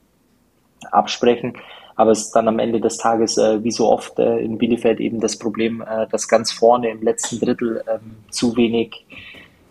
absprechen. 0.91 1.55
Aber 1.95 2.11
es 2.11 2.23
ist 2.23 2.33
dann 2.33 2.49
am 2.49 2.59
Ende 2.59 2.81
des 2.81 2.97
Tages, 2.97 3.37
äh, 3.37 3.63
wie 3.63 3.71
so 3.71 3.89
oft 3.91 4.19
äh, 4.19 4.39
in 4.39 4.59
Bielefeld, 4.59 4.99
eben 4.99 5.21
das 5.21 5.39
Problem, 5.39 5.83
äh, 5.83 6.07
dass 6.09 6.29
ganz 6.29 6.51
vorne 6.51 6.91
im 6.91 7.03
letzten 7.03 7.39
Drittel 7.39 7.85
ähm, 7.89 8.17
zu 8.31 8.57
wenig 8.57 9.05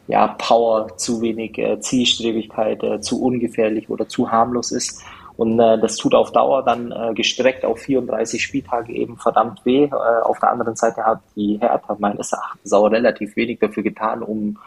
ja, 0.08 0.28
Power, 0.28 0.98
zu 0.98 1.22
wenig 1.22 1.58
äh, 1.58 1.80
Zielstrebigkeit, 1.80 2.84
äh, 2.84 3.00
zu 3.02 3.22
ungefährlich 3.22 3.90
oder 3.90 4.08
zu 4.08 4.32
harmlos 4.32 4.72
ist. 4.72 5.02
Und 5.38 5.60
äh, 5.60 5.80
das 5.80 5.96
tut 5.96 6.14
auf 6.14 6.32
Dauer 6.32 6.64
dann 6.64 6.94
gestreckt 7.16 7.66
auf 7.66 7.80
34 7.80 8.44
Spieltage 8.44 8.94
eben 8.94 9.18
verdammt 9.18 9.66
weh. 9.66 9.90
Auf 9.92 10.40
der 10.40 10.52
anderen 10.52 10.76
Seite 10.76 11.04
hat 11.06 11.22
die 11.36 11.58
Hertha 11.60 11.96
meines 11.98 12.34
Erachtens 12.34 12.74
auch 12.74 12.88
relativ 12.88 13.36
wenig 13.36 13.60
dafür 13.60 13.84
getan, 13.84 14.22
um 14.22 14.58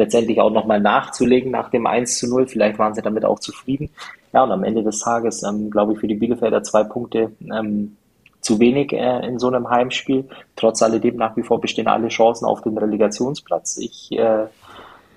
letztendlich 0.00 0.40
auch 0.40 0.50
nochmal 0.50 0.80
nachzulegen 0.80 1.52
nach 1.52 1.70
dem 1.70 1.86
1 1.86 2.18
zu 2.18 2.28
0. 2.28 2.48
Vielleicht 2.48 2.78
waren 2.78 2.94
sie 2.94 3.02
damit 3.02 3.24
auch 3.24 3.38
zufrieden. 3.38 3.90
Ja, 4.32 4.42
und 4.42 4.50
am 4.50 4.64
Ende 4.64 4.82
des 4.82 5.00
Tages, 5.00 5.42
ähm, 5.42 5.70
glaube 5.70 5.92
ich, 5.92 6.00
für 6.00 6.08
die 6.08 6.14
Bielefelder 6.14 6.62
zwei 6.62 6.84
Punkte 6.84 7.32
ähm, 7.52 7.96
zu 8.40 8.58
wenig 8.58 8.92
äh, 8.92 9.26
in 9.26 9.38
so 9.38 9.48
einem 9.48 9.68
Heimspiel. 9.68 10.28
Trotz 10.56 10.82
alledem 10.82 11.16
nach 11.16 11.36
wie 11.36 11.42
vor 11.42 11.60
bestehen 11.60 11.86
alle 11.86 12.08
Chancen 12.08 12.46
auf 12.46 12.62
den 12.62 12.76
Relegationsplatz. 12.76 13.78
Ich 13.78 14.10
äh, 14.12 14.46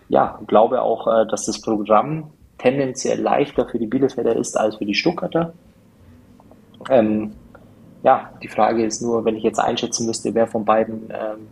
ja, 0.10 0.40
glaube 0.48 0.82
auch, 0.82 1.08
äh, 1.08 1.26
dass 1.28 1.46
das 1.46 1.62
Programm 1.62 2.32
tendenziell 2.58 3.22
leichter 3.22 3.68
für 3.68 3.80
die 3.80 3.88
Bielefelder 3.88 4.36
ist 4.36 4.58
als 4.58 4.76
für 4.76 4.86
die 4.86 4.96
Stuttgarter. 4.96 5.54
Ähm, 6.90 7.32
ja, 8.04 8.32
die 8.42 8.50
Frage 8.50 8.86
ist 8.86 9.02
nur, 9.02 9.24
wenn 9.24 9.38
ich 9.38 9.44
jetzt 9.44 9.60
einschätzen 9.60 10.06
müsste, 10.06 10.34
wer 10.36 10.48
von 10.48 10.66
beiden 10.66 11.10
ähm, 11.10 11.48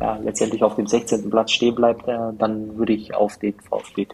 ja, 0.00 0.16
letztendlich 0.22 0.62
auf 0.62 0.76
dem 0.76 0.86
16. 0.86 1.30
Platz 1.30 1.52
stehen 1.52 1.74
bleibt, 1.74 2.08
äh, 2.08 2.32
dann 2.38 2.76
würde 2.78 2.92
ich 2.92 3.14
auf 3.14 3.36
den 3.38 3.54
VfB 3.54 4.06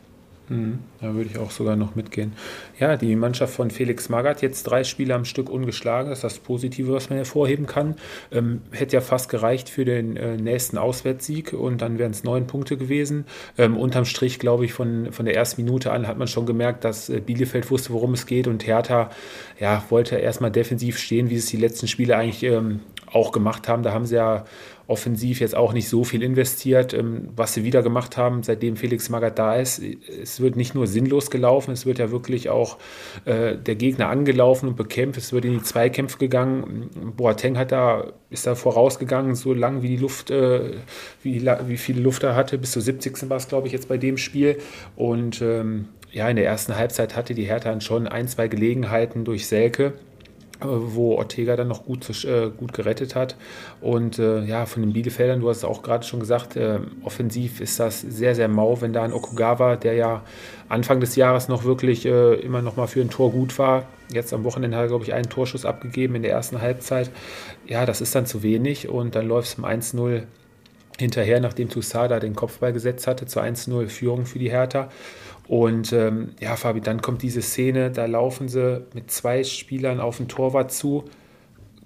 Mhm, 0.48 0.78
da 1.00 1.12
würde 1.12 1.28
ich 1.30 1.38
auch 1.38 1.50
sogar 1.50 1.74
noch 1.74 1.96
mitgehen. 1.96 2.32
Ja, 2.78 2.96
die 2.96 3.16
Mannschaft 3.16 3.54
von 3.54 3.70
Felix 3.70 4.08
Magath 4.08 4.42
jetzt 4.42 4.64
drei 4.64 4.84
Spiele 4.84 5.14
am 5.14 5.24
Stück 5.24 5.50
ungeschlagen. 5.50 6.10
Das 6.10 6.18
ist 6.18 6.24
das 6.24 6.38
Positive, 6.38 6.92
was 6.92 7.10
man 7.10 7.16
hervorheben 7.16 7.66
kann. 7.66 7.96
Ähm, 8.30 8.62
hätte 8.70 8.94
ja 8.94 9.00
fast 9.00 9.28
gereicht 9.28 9.68
für 9.68 9.84
den 9.84 10.16
äh, 10.16 10.36
nächsten 10.36 10.78
Auswärtssieg 10.78 11.52
und 11.52 11.82
dann 11.82 11.98
wären 11.98 12.12
es 12.12 12.22
neun 12.22 12.46
Punkte 12.46 12.76
gewesen. 12.76 13.24
Ähm, 13.58 13.76
unterm 13.76 14.04
Strich, 14.04 14.38
glaube 14.38 14.64
ich, 14.64 14.72
von, 14.72 15.10
von 15.10 15.26
der 15.26 15.34
ersten 15.34 15.64
Minute 15.64 15.90
an 15.90 16.06
hat 16.06 16.16
man 16.16 16.28
schon 16.28 16.46
gemerkt, 16.46 16.84
dass 16.84 17.08
äh, 17.08 17.20
Bielefeld 17.20 17.68
wusste, 17.70 17.92
worum 17.92 18.14
es 18.14 18.26
geht 18.26 18.46
und 18.46 18.66
Hertha 18.66 19.10
ja, 19.58 19.82
wollte 19.88 20.16
erstmal 20.16 20.52
defensiv 20.52 20.98
stehen, 20.98 21.28
wie 21.28 21.36
es 21.36 21.46
die 21.46 21.56
letzten 21.56 21.88
Spiele 21.88 22.16
eigentlich 22.16 22.44
ähm, 22.44 22.80
auch 23.10 23.32
gemacht 23.32 23.68
haben. 23.68 23.82
Da 23.82 23.92
haben 23.92 24.06
sie 24.06 24.16
ja 24.16 24.44
offensiv 24.88 25.40
jetzt 25.40 25.56
auch 25.56 25.72
nicht 25.72 25.88
so 25.88 26.04
viel 26.04 26.22
investiert, 26.22 26.94
ähm, 26.94 27.28
was 27.34 27.54
sie 27.54 27.64
wieder 27.64 27.82
gemacht 27.82 28.16
haben, 28.16 28.42
seitdem 28.42 28.76
Felix 28.76 29.08
Magath 29.08 29.38
da 29.38 29.56
ist. 29.56 29.82
Es 30.22 30.40
wird 30.40 30.56
nicht 30.56 30.74
nur 30.74 30.86
sinnlos 30.86 31.30
gelaufen, 31.30 31.72
es 31.72 31.86
wird 31.86 31.98
ja 31.98 32.10
wirklich 32.10 32.50
auch 32.50 32.78
äh, 33.24 33.56
der 33.56 33.74
Gegner 33.74 34.08
angelaufen 34.08 34.68
und 34.68 34.76
bekämpft. 34.76 35.18
Es 35.18 35.32
wird 35.32 35.44
in 35.44 35.54
die 35.54 35.62
Zweikämpfe 35.62 36.18
gegangen. 36.18 36.90
Boateng 37.16 37.58
hat 37.58 37.72
da, 37.72 38.12
ist 38.30 38.46
da 38.46 38.54
vorausgegangen, 38.54 39.34
so 39.34 39.52
lang 39.52 39.82
wie 39.82 39.88
die 39.88 39.96
Luft, 39.96 40.30
äh, 40.30 40.74
wie, 41.22 41.44
wie 41.66 41.76
viel 41.76 42.00
Luft 42.00 42.22
er 42.22 42.36
hatte. 42.36 42.56
Bis 42.58 42.72
zur 42.72 42.82
70. 42.82 43.28
war 43.28 43.38
es, 43.38 43.48
glaube 43.48 43.66
ich, 43.66 43.72
jetzt 43.72 43.88
bei 43.88 43.98
dem 43.98 44.18
Spiel. 44.18 44.58
Und 44.94 45.42
ähm, 45.42 45.88
ja, 46.12 46.28
in 46.28 46.36
der 46.36 46.46
ersten 46.46 46.76
Halbzeit 46.76 47.16
hatte 47.16 47.34
die 47.34 47.44
Hertha 47.44 47.80
schon 47.80 48.06
ein, 48.06 48.28
zwei 48.28 48.46
Gelegenheiten 48.46 49.24
durch 49.24 49.48
Selke 49.48 49.94
wo 50.60 51.16
Ortega 51.16 51.56
dann 51.56 51.68
noch 51.68 51.84
gut, 51.84 52.08
äh, 52.24 52.50
gut 52.56 52.72
gerettet 52.72 53.14
hat. 53.14 53.36
Und 53.80 54.18
äh, 54.18 54.44
ja, 54.44 54.66
von 54.66 54.82
den 54.82 54.92
Bielefeldern, 54.92 55.40
du 55.40 55.48
hast 55.48 55.58
es 55.58 55.64
auch 55.64 55.82
gerade 55.82 56.04
schon 56.04 56.20
gesagt, 56.20 56.56
äh, 56.56 56.78
offensiv 57.02 57.60
ist 57.60 57.78
das 57.80 58.00
sehr, 58.00 58.34
sehr 58.34 58.48
mau, 58.48 58.80
wenn 58.80 58.92
da 58.92 59.02
ein 59.02 59.12
Okugawa, 59.12 59.76
der 59.76 59.94
ja 59.94 60.22
Anfang 60.68 61.00
des 61.00 61.16
Jahres 61.16 61.48
noch 61.48 61.64
wirklich 61.64 62.06
äh, 62.06 62.34
immer 62.34 62.62
noch 62.62 62.76
mal 62.76 62.86
für 62.86 63.00
ein 63.00 63.10
Tor 63.10 63.30
gut 63.32 63.58
war, 63.58 63.86
jetzt 64.12 64.32
am 64.32 64.44
Wochenende 64.44 64.76
hat 64.76 64.84
er, 64.84 64.88
glaube 64.88 65.04
ich, 65.04 65.12
einen 65.12 65.28
Torschuss 65.28 65.64
abgegeben 65.64 66.14
in 66.14 66.22
der 66.22 66.32
ersten 66.32 66.60
Halbzeit. 66.60 67.10
Ja, 67.66 67.86
das 67.86 68.00
ist 68.00 68.14
dann 68.14 68.26
zu 68.26 68.42
wenig 68.42 68.88
und 68.88 69.14
dann 69.14 69.28
läuft 69.28 69.48
es 69.48 69.54
um 69.58 69.64
1-0 69.64 70.22
hinterher, 70.98 71.40
nachdem 71.40 71.68
Tusada 71.68 72.20
den 72.20 72.34
Kopfball 72.34 72.72
gesetzt 72.72 73.06
hatte, 73.06 73.26
zur 73.26 73.42
1-0 73.42 73.88
Führung 73.88 74.26
für 74.26 74.38
die 74.38 74.50
Hertha. 74.50 74.88
Und 75.48 75.92
ähm, 75.92 76.30
ja, 76.40 76.56
Fabi, 76.56 76.80
dann 76.80 77.00
kommt 77.00 77.22
diese 77.22 77.42
Szene, 77.42 77.90
da 77.90 78.06
laufen 78.06 78.48
sie 78.48 78.84
mit 78.94 79.10
zwei 79.10 79.44
Spielern 79.44 80.00
auf 80.00 80.16
den 80.16 80.28
Torwart 80.28 80.72
zu, 80.72 81.04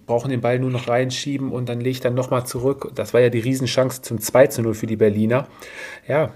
brauchen 0.07 0.31
den 0.31 0.40
Ball 0.40 0.59
nur 0.59 0.70
noch 0.70 0.88
reinschieben 0.88 1.53
und 1.53 1.68
dann 1.68 1.81
legt 1.81 2.05
er 2.05 2.11
nochmal 2.11 2.46
zurück. 2.46 2.90
Das 2.94 3.12
war 3.12 3.20
ja 3.20 3.29
die 3.29 3.38
Riesenchance 3.38 4.03
zum 4.03 4.20
2 4.20 4.46
zu 4.49 4.62
0 4.62 4.75
für 4.75 4.87
die 4.87 4.96
Berliner. 4.96 5.46
Ja, 6.09 6.33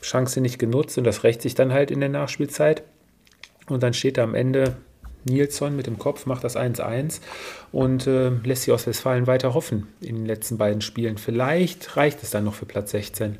Chance 0.00 0.40
nicht 0.40 0.58
genutzt 0.58 0.98
und 0.98 1.04
das 1.04 1.22
rächt 1.22 1.42
sich 1.42 1.54
dann 1.54 1.72
halt 1.72 1.90
in 1.90 2.00
der 2.00 2.08
Nachspielzeit. 2.08 2.82
Und 3.68 3.82
dann 3.82 3.94
steht 3.94 4.18
da 4.18 4.24
am 4.24 4.34
Ende 4.34 4.76
Nilsson 5.24 5.76
mit 5.76 5.86
dem 5.86 5.98
Kopf, 5.98 6.26
macht 6.26 6.44
das 6.44 6.56
1-1 6.56 7.20
und 7.72 8.06
äh, 8.06 8.30
lässt 8.44 8.62
sich 8.64 8.72
aus 8.72 8.86
Westfalen 8.86 9.26
weiter 9.26 9.54
hoffen 9.54 9.88
in 10.00 10.16
den 10.16 10.26
letzten 10.26 10.58
beiden 10.58 10.80
Spielen. 10.80 11.18
Vielleicht 11.18 11.96
reicht 11.96 12.22
es 12.22 12.30
dann 12.30 12.44
noch 12.44 12.54
für 12.54 12.66
Platz 12.66 12.90
16. 12.90 13.38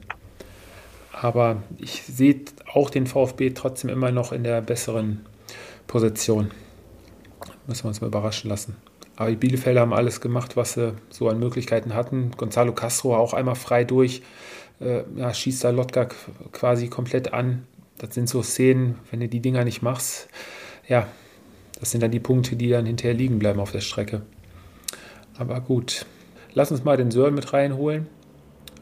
Aber 1.21 1.63
ich 1.79 2.03
sehe 2.03 2.41
auch 2.73 2.91
den 2.91 3.07
VfB 3.07 3.51
trotzdem 3.51 3.89
immer 3.89 4.11
noch 4.11 4.33
in 4.33 4.43
der 4.43 4.61
besseren 4.61 5.25
Position. 5.87 6.51
Müssen 7.67 7.85
wir 7.85 7.89
uns 7.89 8.01
mal 8.01 8.09
überraschen 8.09 8.51
lassen. 8.51 8.77
Aber 9.17 9.31
die 9.31 9.37
Bielefelder 9.37 9.81
haben 9.81 9.93
alles 9.93 10.21
gemacht, 10.21 10.57
was 10.57 10.73
sie 10.73 10.95
so 11.11 11.29
an 11.29 11.39
Möglichkeiten 11.39 11.95
hatten. 11.95 12.33
Gonzalo 12.37 12.73
Castro 12.73 13.17
auch 13.17 13.33
einmal 13.33 13.55
frei 13.55 13.85
durch, 13.85 14.23
äh, 14.81 15.05
ja, 15.15 15.33
schießt 15.33 15.63
da 15.63 15.71
Lotka 15.71 16.09
quasi 16.51 16.89
komplett 16.89 17.33
an. 17.33 17.65
Das 17.99 18.13
sind 18.13 18.29
so 18.29 18.43
Szenen, 18.43 18.99
wenn 19.11 19.21
du 19.21 19.29
die 19.29 19.41
Dinger 19.41 19.65
nicht 19.65 19.83
machst, 19.83 20.29
ja, 20.89 21.07
das 21.79 21.93
sind 21.93 22.03
dann 22.03 22.11
die 22.11 22.21
Punkte, 22.21 22.57
die 22.57 22.69
dann 22.69 22.87
hinterher 22.87 23.15
liegen 23.15 23.39
bleiben 23.39 23.61
auf 23.61 23.71
der 23.71 23.81
Strecke. 23.81 24.23
Aber 25.39 25.61
gut, 25.61 26.07
lass 26.55 26.73
uns 26.73 26.83
mal 26.83 26.97
den 26.97 27.13
Sören 27.13 27.35
mit 27.35 27.53
reinholen 27.53 28.09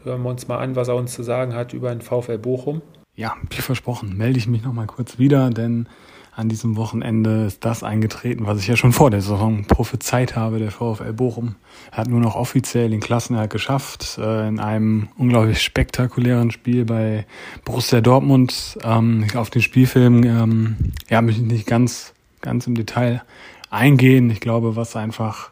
hören 0.05 0.23
wir 0.23 0.31
uns 0.31 0.49
mal 0.49 0.59
an, 0.59 0.77
was 0.77 0.89
er 0.89 0.97
uns 0.97 1.13
zu 1.13 1.23
sagen 1.23 1.55
hat 1.55 1.73
über 1.73 1.91
den 1.91 2.01
VfL 2.01 2.39
Bochum. 2.39 2.83
Ja, 3.15 3.37
wie 3.51 3.61
versprochen, 3.61 4.17
melde 4.17 4.39
ich 4.39 4.47
mich 4.47 4.63
nochmal 4.63 4.87
kurz 4.87 5.19
wieder, 5.19 5.51
denn 5.51 5.87
an 6.35 6.49
diesem 6.49 6.77
Wochenende 6.77 7.45
ist 7.45 7.63
das 7.63 7.83
eingetreten, 7.83 8.47
was 8.47 8.59
ich 8.59 8.67
ja 8.67 8.75
schon 8.75 8.93
vor 8.93 9.11
der 9.11 9.21
Saison 9.21 9.65
prophezeit 9.67 10.35
habe. 10.35 10.59
Der 10.59 10.71
VfL 10.71 11.13
Bochum 11.13 11.57
hat 11.91 12.09
nur 12.09 12.21
noch 12.21 12.37
offiziell 12.37 12.89
den 12.89 13.01
Klassenerhalt 13.01 13.51
geschafft 13.51 14.17
äh, 14.19 14.49
in 14.49 14.59
einem 14.59 15.09
unglaublich 15.19 15.61
spektakulären 15.61 16.51
Spiel 16.51 16.87
bei 16.87 17.27
Borussia 17.67 18.01
Dortmund. 18.01 18.79
Ähm, 18.83 19.27
auf 19.35 19.51
den 19.51 19.61
Spielfilm 19.61 20.25
ähm, 20.25 20.77
ja, 21.11 21.21
möchte 21.21 21.43
ich 21.43 21.49
nicht 21.49 21.67
ganz, 21.67 22.15
ganz 22.41 22.67
im 22.67 22.77
Detail 22.77 23.23
eingehen. 23.69 24.31
Ich 24.31 24.41
glaube, 24.41 24.75
was 24.75 24.97
einfach 24.97 25.51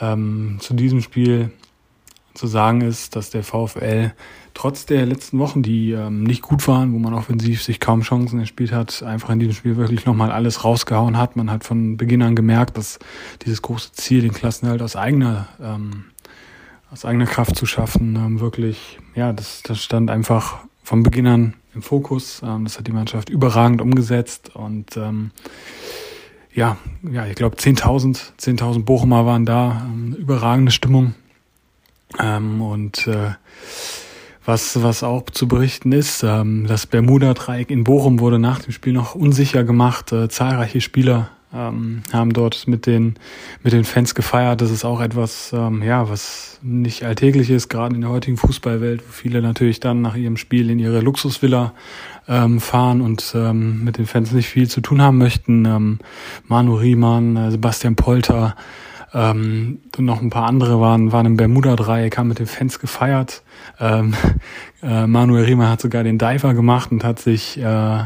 ähm, 0.00 0.56
zu 0.60 0.72
diesem 0.72 1.02
Spiel 1.02 1.50
zu 2.42 2.48
sagen 2.48 2.80
ist, 2.80 3.14
dass 3.14 3.30
der 3.30 3.44
VfL 3.44 4.10
trotz 4.52 4.84
der 4.84 5.06
letzten 5.06 5.38
Wochen, 5.38 5.62
die 5.62 5.92
ähm, 5.92 6.24
nicht 6.24 6.42
gut 6.42 6.66
waren, 6.66 6.92
wo 6.92 6.98
man 6.98 7.14
offensiv 7.14 7.62
sich 7.62 7.78
kaum 7.78 8.00
Chancen 8.00 8.40
erspielt 8.40 8.72
hat, 8.72 9.04
einfach 9.04 9.30
in 9.30 9.38
diesem 9.38 9.54
Spiel 9.54 9.76
wirklich 9.76 10.06
nochmal 10.06 10.32
alles 10.32 10.64
rausgehauen 10.64 11.16
hat. 11.16 11.36
Man 11.36 11.52
hat 11.52 11.62
von 11.62 11.96
Beginn 11.96 12.20
an 12.20 12.34
gemerkt, 12.34 12.76
dass 12.76 12.98
dieses 13.44 13.62
große 13.62 13.92
Ziel, 13.92 14.22
den 14.22 14.32
Klassenhalt 14.32 14.82
aus 14.82 14.96
eigener, 14.96 15.46
ähm, 15.62 16.06
aus 16.90 17.04
eigener 17.04 17.26
Kraft 17.26 17.54
zu 17.54 17.64
schaffen, 17.64 18.16
ähm, 18.16 18.40
wirklich, 18.40 18.98
ja, 19.14 19.32
das, 19.32 19.62
das 19.62 19.80
stand 19.80 20.10
einfach 20.10 20.64
von 20.82 21.04
Beginn 21.04 21.28
an 21.28 21.54
im 21.76 21.82
Fokus. 21.82 22.42
Ähm, 22.44 22.64
das 22.64 22.76
hat 22.76 22.88
die 22.88 22.92
Mannschaft 22.92 23.30
überragend 23.30 23.80
umgesetzt 23.80 24.56
und 24.56 24.96
ähm, 24.96 25.30
ja, 26.52 26.76
ja, 27.08 27.24
ich 27.24 27.36
glaube 27.36 27.54
10.000, 27.54 28.32
10.000 28.40 28.82
Bochumer 28.82 29.26
waren 29.26 29.46
da, 29.46 29.86
ähm, 29.86 30.14
überragende 30.14 30.72
Stimmung 30.72 31.14
ähm, 32.20 32.60
und 32.60 33.06
äh, 33.06 33.32
was, 34.44 34.82
was 34.82 35.02
auch 35.02 35.24
zu 35.30 35.46
berichten 35.46 35.92
ist, 35.92 36.22
ähm, 36.24 36.66
das 36.66 36.86
Bermuda-Dreieck 36.86 37.70
in 37.70 37.84
Bochum 37.84 38.18
wurde 38.18 38.38
nach 38.38 38.60
dem 38.60 38.72
Spiel 38.72 38.92
noch 38.92 39.14
unsicher 39.14 39.64
gemacht. 39.64 40.12
Äh, 40.12 40.28
zahlreiche 40.28 40.80
Spieler 40.80 41.30
ähm, 41.54 42.02
haben 42.12 42.32
dort 42.32 42.66
mit 42.66 42.86
den, 42.86 43.14
mit 43.62 43.72
den 43.72 43.84
Fans 43.84 44.14
gefeiert. 44.14 44.60
Das 44.60 44.70
ist 44.70 44.84
auch 44.84 45.00
etwas, 45.00 45.52
ähm, 45.52 45.82
ja, 45.82 46.08
was 46.08 46.58
nicht 46.62 47.04
alltäglich 47.04 47.50
ist, 47.50 47.68
gerade 47.68 47.94
in 47.94 48.00
der 48.00 48.10
heutigen 48.10 48.36
Fußballwelt, 48.36 49.02
wo 49.06 49.12
viele 49.12 49.42
natürlich 49.42 49.80
dann 49.80 50.02
nach 50.02 50.16
ihrem 50.16 50.36
Spiel 50.36 50.70
in 50.70 50.78
ihre 50.78 51.00
Luxusvilla 51.00 51.72
ähm, 52.26 52.60
fahren 52.60 53.00
und 53.00 53.32
ähm, 53.36 53.84
mit 53.84 53.98
den 53.98 54.06
Fans 54.06 54.32
nicht 54.32 54.48
viel 54.48 54.68
zu 54.68 54.80
tun 54.80 55.02
haben 55.02 55.18
möchten. 55.18 55.64
Ähm, 55.66 55.98
Manu 56.48 56.74
Riemann, 56.74 57.36
äh, 57.36 57.50
Sebastian 57.50 57.96
Polter, 57.96 58.56
ähm, 59.14 59.80
und 59.96 60.04
noch 60.04 60.22
ein 60.22 60.30
paar 60.30 60.46
andere 60.46 60.80
waren, 60.80 61.12
waren 61.12 61.26
im 61.26 61.36
Bermuda-Dreieck, 61.36 62.16
haben 62.16 62.28
mit 62.28 62.38
den 62.38 62.46
Fans 62.46 62.78
gefeiert. 62.78 63.42
Ähm, 63.78 64.14
äh, 64.82 65.06
Manuel 65.06 65.44
Riemer 65.44 65.70
hat 65.70 65.80
sogar 65.80 66.02
den 66.02 66.18
Diver 66.18 66.54
gemacht 66.54 66.90
und 66.92 67.04
hat 67.04 67.18
sich 67.18 67.58
äh, 67.58 68.04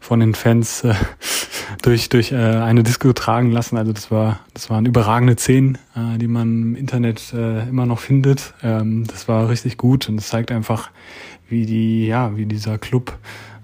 von 0.00 0.20
den 0.20 0.34
Fans 0.34 0.84
äh, 0.84 0.94
durch, 1.82 2.08
durch 2.08 2.32
äh, 2.32 2.36
eine 2.36 2.82
Disco 2.82 3.12
tragen 3.12 3.50
lassen. 3.50 3.76
Also 3.76 3.92
das 3.92 4.10
war, 4.10 4.40
das 4.52 4.68
waren 4.68 4.84
überragende 4.84 5.36
Szenen, 5.36 5.78
äh, 5.96 6.18
die 6.18 6.28
man 6.28 6.62
im 6.62 6.76
Internet 6.76 7.32
äh, 7.32 7.68
immer 7.68 7.86
noch 7.86 8.00
findet. 8.00 8.54
Ähm, 8.62 9.06
das 9.06 9.28
war 9.28 9.48
richtig 9.48 9.78
gut 9.78 10.08
und 10.08 10.18
es 10.18 10.28
zeigt 10.28 10.50
einfach, 10.50 10.90
wie 11.48 11.66
die, 11.66 12.06
ja, 12.06 12.36
wie 12.36 12.46
dieser 12.46 12.78
Club 12.78 13.18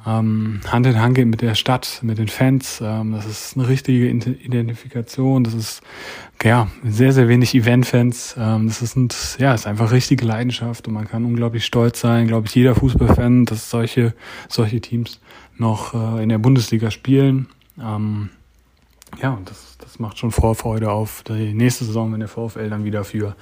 ähm, 0.08 0.60
Hand 0.66 0.86
in 0.86 1.00
Hand 1.00 1.14
geht 1.16 1.26
mit 1.26 1.42
der 1.42 1.54
Stadt, 1.54 2.00
mit 2.02 2.18
den 2.18 2.28
Fans. 2.28 2.80
Ähm, 2.82 3.12
das 3.12 3.26
ist 3.26 3.56
eine 3.56 3.68
richtige 3.68 4.08
Identifikation. 4.08 5.44
Das 5.44 5.54
ist 5.54 5.82
ja 6.42 6.68
sehr, 6.84 7.12
sehr 7.12 7.28
wenig 7.28 7.54
Event-Fans. 7.54 8.36
Ähm, 8.38 8.68
das 8.68 8.80
ist, 8.80 8.96
ein, 8.96 9.08
ja, 9.38 9.52
ist 9.52 9.66
einfach 9.66 9.92
richtige 9.92 10.24
Leidenschaft 10.24 10.88
und 10.88 10.94
man 10.94 11.06
kann 11.06 11.24
unglaublich 11.24 11.64
stolz 11.66 12.00
sein, 12.00 12.26
glaube 12.26 12.46
ich, 12.46 12.54
jeder 12.54 12.74
Fußballfan, 12.74 13.44
dass 13.44 13.68
solche, 13.68 14.14
solche 14.48 14.80
Teams 14.80 15.20
noch 15.56 15.92
äh, 15.92 16.22
in 16.22 16.30
der 16.30 16.38
Bundesliga 16.38 16.90
spielen. 16.90 17.48
Ähm, 17.78 18.30
ja, 19.20 19.32
und 19.32 19.50
das, 19.50 19.76
das 19.78 19.98
macht 19.98 20.18
schon 20.18 20.30
Vorfreude 20.30 20.90
auf 20.90 21.22
die 21.24 21.52
nächste 21.52 21.84
Saison, 21.84 22.12
wenn 22.12 22.20
der 22.20 22.28
VfL 22.28 22.70
dann 22.70 22.84
wieder 22.84 23.04
für 23.04 23.36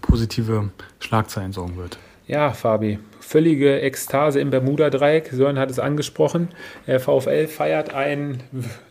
positive 0.00 0.70
Schlagzeilen 1.00 1.52
sorgen 1.52 1.76
wird. 1.76 1.98
Ja, 2.26 2.52
Fabi, 2.52 2.98
völlige 3.20 3.80
Ekstase 3.80 4.40
im 4.40 4.50
Bermuda-Dreieck. 4.50 5.28
Sören 5.32 5.58
hat 5.58 5.70
es 5.70 5.78
angesprochen. 5.78 6.48
Der 6.86 7.00
VfL 7.00 7.46
feiert 7.46 7.94
ein, 7.94 8.42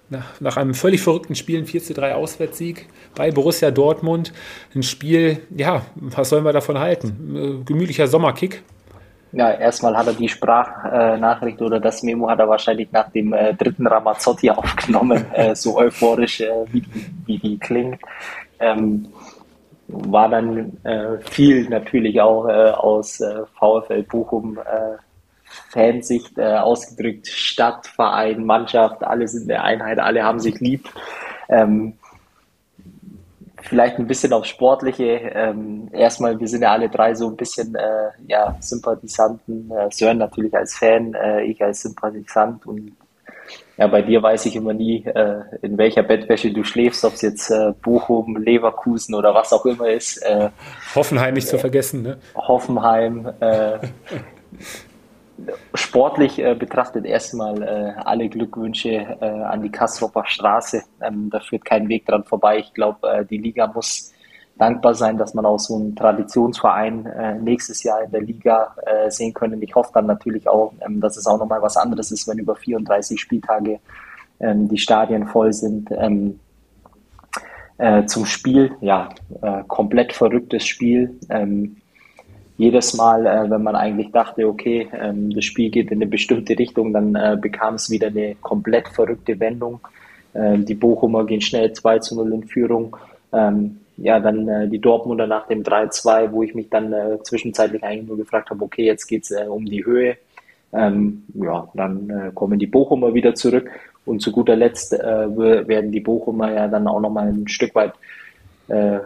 nach, 0.09 0.39
nach 0.39 0.57
einem 0.57 0.73
völlig 0.73 1.01
verrückten 1.01 1.35
Spiel, 1.35 1.59
ein 1.59 1.65
4 1.65 1.83
zu 1.83 1.93
3 1.93 2.15
Auswärtssieg 2.15 2.87
bei 3.15 3.31
Borussia 3.31 3.71
Dortmund. 3.71 4.33
Ein 4.75 4.83
Spiel, 4.83 5.39
ja, 5.55 5.85
was 5.95 6.29
sollen 6.29 6.45
wir 6.45 6.53
davon 6.53 6.79
halten? 6.79 7.63
Gemütlicher 7.65 8.07
Sommerkick. 8.07 8.63
Ja, 9.33 9.51
erstmal 9.51 9.95
hat 9.97 10.07
er 10.07 10.13
die 10.13 10.29
Sprachnachricht 10.29 11.61
oder 11.61 11.79
das 11.79 12.01
Memo 12.01 12.29
hat 12.29 12.39
er 12.39 12.47
wahrscheinlich 12.47 12.91
nach 12.91 13.11
dem 13.11 13.33
äh, 13.33 13.53
dritten 13.53 13.85
Ramazzotti 13.85 14.49
aufgenommen, 14.51 15.25
äh, 15.33 15.53
so 15.53 15.77
euphorisch, 15.77 16.41
äh, 16.41 16.65
wie, 16.71 16.83
wie 17.25 17.37
die 17.37 17.59
klingt. 17.59 17.99
Ähm, 18.59 19.07
war 19.87 20.29
dann 20.29 20.77
äh, 20.83 21.17
viel 21.19 21.69
natürlich 21.69 22.19
auch 22.21 22.47
äh, 22.47 22.71
aus 22.71 23.21
äh, 23.21 23.45
VfL 23.57 24.03
Bochum 24.03 24.57
äh, 24.57 24.97
Fansicht 25.69 26.37
äh, 26.37 26.57
ausgedrückt. 26.57 27.27
Stadt, 27.27 27.87
Verein, 27.87 28.45
Mannschaft, 28.45 29.03
alle 29.03 29.27
sind 29.27 29.49
eine 29.49 29.63
Einheit, 29.63 29.99
alle 29.99 30.23
haben 30.23 30.39
sich 30.39 30.59
lieb. 30.59 30.89
Ähm, 31.49 31.93
vielleicht 33.61 33.97
ein 33.97 34.07
bisschen 34.07 34.33
aufs 34.33 34.49
Sportliche. 34.49 35.31
Ähm, 35.33 35.89
erstmal, 35.93 36.39
wir 36.39 36.47
sind 36.47 36.63
ja 36.63 36.71
alle 36.71 36.89
drei 36.89 37.13
so 37.15 37.29
ein 37.29 37.37
bisschen 37.37 37.73
äh, 37.75 38.09
ja, 38.27 38.57
Sympathisanten. 38.59 39.71
Äh, 39.71 39.89
Sören 39.91 40.17
natürlich 40.17 40.55
als 40.55 40.75
Fan, 40.75 41.13
äh, 41.13 41.43
ich 41.43 41.61
als 41.63 41.81
Sympathisant 41.81 42.65
und 42.65 42.96
ja, 43.77 43.87
bei 43.87 44.01
dir 44.01 44.23
weiß 44.23 44.47
ich 44.47 44.55
immer 44.55 44.73
nie, 44.73 45.05
äh, 45.05 45.41
in 45.61 45.77
welcher 45.77 46.03
Bettwäsche 46.03 46.51
du 46.51 46.63
schläfst, 46.63 47.05
ob 47.05 47.13
es 47.13 47.21
jetzt 47.21 47.51
äh, 47.51 47.73
Bochum, 47.81 48.37
Leverkusen 48.37 49.13
oder 49.13 49.33
was 49.33 49.53
auch 49.53 49.65
immer 49.65 49.89
ist. 49.89 50.17
Äh, 50.23 50.49
Hoffenheim 50.95 51.35
nicht 51.35 51.47
zu 51.47 51.59
vergessen, 51.59 52.01
ne? 52.01 52.17
Hoffenheim. 52.35 53.31
Äh, 53.39 53.77
sportlich 55.75 56.39
äh, 56.39 56.55
betrachtet 56.55 57.05
erstmal 57.05 57.61
äh, 57.61 58.01
alle 58.03 58.27
Glückwünsche 58.27 58.89
äh, 58.89 59.25
an 59.25 59.61
die 59.61 59.69
Kassropper 59.69 60.25
Straße. 60.25 60.81
Ähm, 61.01 61.29
da 61.29 61.39
führt 61.39 61.63
kein 61.63 61.87
Weg 61.89 62.07
dran 62.07 62.23
vorbei. 62.23 62.57
Ich 62.59 62.73
glaube, 62.73 63.07
äh, 63.07 63.25
die 63.25 63.37
Liga 63.37 63.67
muss 63.67 64.11
dankbar 64.57 64.95
sein, 64.95 65.17
dass 65.17 65.33
man 65.33 65.45
auch 65.45 65.59
so 65.59 65.75
einen 65.75 65.95
Traditionsverein 65.95 67.05
äh, 67.05 67.35
nächstes 67.35 67.83
Jahr 67.83 68.03
in 68.03 68.11
der 68.11 68.21
Liga 68.21 68.75
äh, 68.85 69.09
sehen 69.09 69.33
können. 69.33 69.61
Ich 69.61 69.75
hoffe 69.75 69.91
dann 69.93 70.05
natürlich 70.05 70.47
auch, 70.47 70.73
ähm, 70.85 70.99
dass 70.99 71.17
es 71.17 71.27
auch 71.27 71.37
nochmal 71.37 71.61
was 71.61 71.77
anderes 71.77 72.11
ist, 72.11 72.27
wenn 72.27 72.39
über 72.39 72.55
34 72.55 73.19
Spieltage 73.19 73.79
ähm, 74.39 74.67
die 74.67 74.77
Stadien 74.77 75.27
voll 75.27 75.53
sind. 75.53 75.89
Ähm, 75.91 76.39
äh, 77.77 78.05
zum 78.05 78.25
Spiel, 78.25 78.71
ja, 78.81 79.09
äh, 79.41 79.63
komplett 79.67 80.13
verrücktes 80.13 80.65
Spiel. 80.65 81.19
Ähm, 81.29 81.77
jedes 82.57 82.95
Mal, 82.95 83.27
äh, 83.27 83.49
wenn 83.49 83.61
man 83.61 83.75
eigentlich 83.75 84.11
dachte, 84.11 84.47
okay, 84.47 84.89
ähm, 84.91 85.29
das 85.29 85.45
Spiel 85.45 85.69
geht 85.69 85.91
in 85.91 85.99
eine 85.99 86.07
bestimmte 86.07 86.57
Richtung, 86.57 86.91
dann 86.91 87.15
äh, 87.15 87.37
bekam 87.39 87.75
es 87.75 87.91
wieder 87.91 88.07
eine 88.07 88.35
komplett 88.41 88.87
verrückte 88.87 89.39
Wendung. 89.39 89.79
Ähm, 90.33 90.65
die 90.65 90.73
Bochumer 90.73 91.25
gehen 91.25 91.41
schnell 91.41 91.71
2 91.71 91.99
zu 91.99 92.15
0 92.15 92.33
in 92.33 92.43
Führung. 92.47 92.97
Ähm, 93.31 93.81
ja, 93.97 94.19
dann 94.19 94.47
äh, 94.47 94.67
die 94.67 94.79
Dortmunder 94.79 95.27
nach 95.27 95.47
dem 95.47 95.63
3-2, 95.63 96.31
wo 96.31 96.43
ich 96.43 96.53
mich 96.55 96.69
dann 96.69 96.93
äh, 96.93 97.21
zwischenzeitlich 97.23 97.83
eigentlich 97.83 98.07
nur 98.07 98.17
gefragt 98.17 98.49
habe, 98.49 98.63
okay, 98.63 98.85
jetzt 98.85 99.07
geht's 99.07 99.31
äh, 99.31 99.45
um 99.47 99.65
die 99.65 99.85
Höhe. 99.85 100.17
Ähm, 100.73 101.23
ja, 101.33 101.67
dann 101.73 102.09
äh, 102.09 102.31
kommen 102.33 102.59
die 102.59 102.67
Bochumer 102.67 103.13
wieder 103.13 103.33
zurück 103.33 103.69
und 104.05 104.21
zu 104.21 104.31
guter 104.31 104.55
Letzt 104.55 104.93
äh, 104.93 104.97
werden 105.67 105.91
die 105.91 106.01
Bochumer 106.01 106.51
ja 106.51 106.67
dann 106.67 106.87
auch 106.87 106.99
nochmal 106.99 107.29
ein 107.29 107.47
Stück 107.47 107.73
weit 107.73 107.93
äh, 108.67 108.99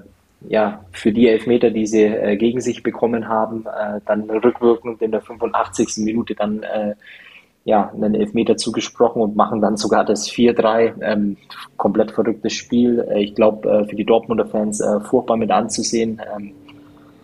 ja, 0.47 0.83
für 0.91 1.11
die 1.11 1.27
Elfmeter, 1.27 1.69
die 1.69 1.85
sie 1.85 2.03
äh, 2.03 2.35
gegen 2.35 2.61
sich 2.61 2.83
bekommen 2.83 3.27
haben, 3.27 3.65
äh, 3.65 3.99
dann 4.05 4.29
rückwirkend 4.29 5.01
in 5.01 5.11
der 5.11 5.21
85. 5.21 5.97
Minute 5.97 6.35
dann 6.35 6.63
äh, 6.63 6.95
ja, 7.63 7.91
einen 7.93 8.15
Elfmeter 8.15 8.57
zugesprochen 8.57 9.21
und 9.21 9.35
machen 9.35 9.61
dann 9.61 9.77
sogar 9.77 10.03
das 10.03 10.27
4-3. 10.29 11.01
Ähm, 11.01 11.37
komplett 11.77 12.11
verrücktes 12.11 12.53
Spiel. 12.53 13.05
Äh, 13.09 13.23
ich 13.23 13.35
glaube, 13.35 13.69
äh, 13.69 13.85
für 13.85 13.95
die 13.95 14.05
Dortmunder 14.05 14.45
Fans 14.45 14.79
äh, 14.81 14.99
furchtbar 15.01 15.37
mit 15.37 15.51
anzusehen, 15.51 16.21
ähm, 16.35 16.53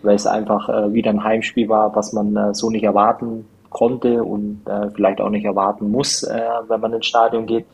weil 0.02 0.14
es 0.14 0.26
einfach 0.26 0.68
äh, 0.68 0.92
wieder 0.92 1.10
ein 1.10 1.24
Heimspiel 1.24 1.68
war, 1.68 1.94
was 1.96 2.12
man 2.12 2.36
äh, 2.36 2.54
so 2.54 2.70
nicht 2.70 2.84
erwarten 2.84 3.46
konnte 3.70 4.22
und 4.22 4.62
äh, 4.66 4.90
vielleicht 4.90 5.20
auch 5.20 5.28
nicht 5.28 5.44
erwarten 5.44 5.90
muss, 5.90 6.22
wenn 6.22 6.80
man 6.80 6.94
ins 6.94 7.04
Stadion 7.04 7.44
geht. 7.44 7.66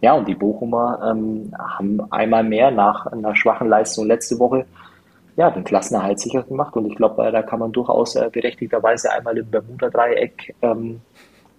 Ja, 0.00 0.14
und 0.14 0.28
die 0.28 0.36
Bochumer 0.36 1.00
ähm, 1.10 1.52
haben 1.58 2.00
einmal 2.12 2.44
mehr 2.44 2.70
nach 2.70 3.06
einer 3.06 3.34
schwachen 3.34 3.68
Leistung 3.68 4.06
letzte 4.06 4.38
Woche 4.38 4.64
ja, 5.36 5.50
den 5.50 5.64
Klassenerhalt 5.64 6.20
sicher 6.20 6.44
gemacht. 6.44 6.76
Und 6.76 6.86
ich 6.86 6.94
glaube, 6.94 7.30
da 7.32 7.42
kann 7.42 7.58
man 7.58 7.72
durchaus 7.72 8.14
berechtigterweise 8.14 9.10
einmal 9.10 9.36
im 9.36 9.50
Bermuda-Dreieck 9.50 10.54
ähm, 10.62 11.00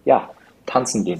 ja, 0.05 0.29
tanzen 0.71 1.03
gehen. 1.03 1.19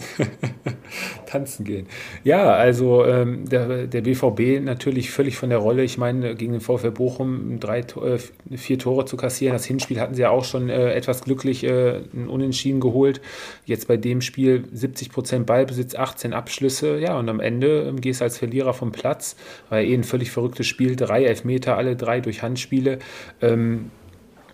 tanzen 1.25 1.65
gehen. 1.65 1.87
Ja, 2.23 2.53
also 2.53 3.05
ähm, 3.05 3.49
der, 3.49 3.85
der 3.87 4.01
BVB 4.01 4.63
natürlich 4.63 5.11
völlig 5.11 5.35
von 5.35 5.49
der 5.49 5.57
Rolle. 5.57 5.83
Ich 5.83 5.97
meine, 5.97 6.35
gegen 6.35 6.53
den 6.53 6.61
VfL 6.61 6.91
Bochum 6.91 7.59
drei, 7.59 7.79
äh, 7.79 8.17
vier 8.55 8.79
Tore 8.79 9.05
zu 9.05 9.17
kassieren. 9.17 9.53
Das 9.53 9.65
Hinspiel 9.65 9.99
hatten 9.99 10.15
sie 10.15 10.21
ja 10.21 10.29
auch 10.29 10.45
schon 10.45 10.69
äh, 10.69 10.93
etwas 10.93 11.23
glücklich 11.23 11.65
äh, 11.65 11.99
Unentschieden 12.13 12.79
geholt. 12.79 13.19
Jetzt 13.65 13.89
bei 13.89 13.97
dem 13.97 14.21
Spiel 14.21 14.63
70 14.71 15.11
Prozent 15.11 15.45
Ballbesitz, 15.45 15.95
18 15.95 16.33
Abschlüsse. 16.33 16.99
Ja, 16.99 17.19
und 17.19 17.27
am 17.27 17.41
Ende 17.41 17.87
ähm, 17.89 17.99
gehst 17.99 18.21
du 18.21 18.25
als 18.25 18.37
Verlierer 18.37 18.73
vom 18.73 18.93
Platz. 18.93 19.35
War 19.69 19.81
eh 19.81 19.93
ein 19.93 20.05
völlig 20.05 20.31
verrücktes 20.31 20.67
Spiel. 20.67 20.95
Drei 20.95 21.25
Elfmeter, 21.25 21.75
alle 21.75 21.97
drei 21.97 22.21
durch 22.21 22.41
Handspiele. 22.41 22.99
Ähm, 23.41 23.91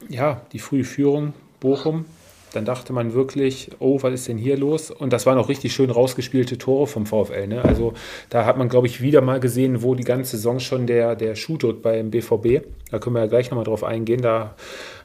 ja, 0.09 0.41
die 0.53 0.59
frühe 0.59 0.83
Führung 0.83 1.33
Bochum 1.59 2.05
dann 2.53 2.65
dachte 2.65 2.93
man 2.93 3.13
wirklich, 3.13 3.71
oh, 3.79 4.01
was 4.01 4.13
ist 4.13 4.27
denn 4.27 4.37
hier 4.37 4.57
los? 4.57 4.89
Und 4.89 5.11
das 5.11 5.25
waren 5.25 5.37
auch 5.37 5.49
richtig 5.49 5.73
schön 5.73 5.89
rausgespielte 5.89 6.57
Tore 6.57 6.87
vom 6.87 7.05
VfL. 7.05 7.47
Ne? 7.47 7.63
Also 7.63 7.93
da 8.29 8.45
hat 8.45 8.57
man, 8.57 8.69
glaube 8.69 8.87
ich, 8.87 9.01
wieder 9.01 9.21
mal 9.21 9.39
gesehen, 9.39 9.83
wo 9.83 9.95
die 9.95 10.03
ganze 10.03 10.37
Saison 10.37 10.59
schon 10.59 10.87
der, 10.87 11.15
der 11.15 11.35
Schuh 11.35 11.57
tut 11.57 11.81
beim 11.81 12.09
BVB. 12.09 12.65
Da 12.89 12.99
können 12.99 13.15
wir 13.15 13.21
ja 13.21 13.27
gleich 13.27 13.51
nochmal 13.51 13.65
drauf 13.65 13.83
eingehen. 13.83 14.21
Da 14.21 14.55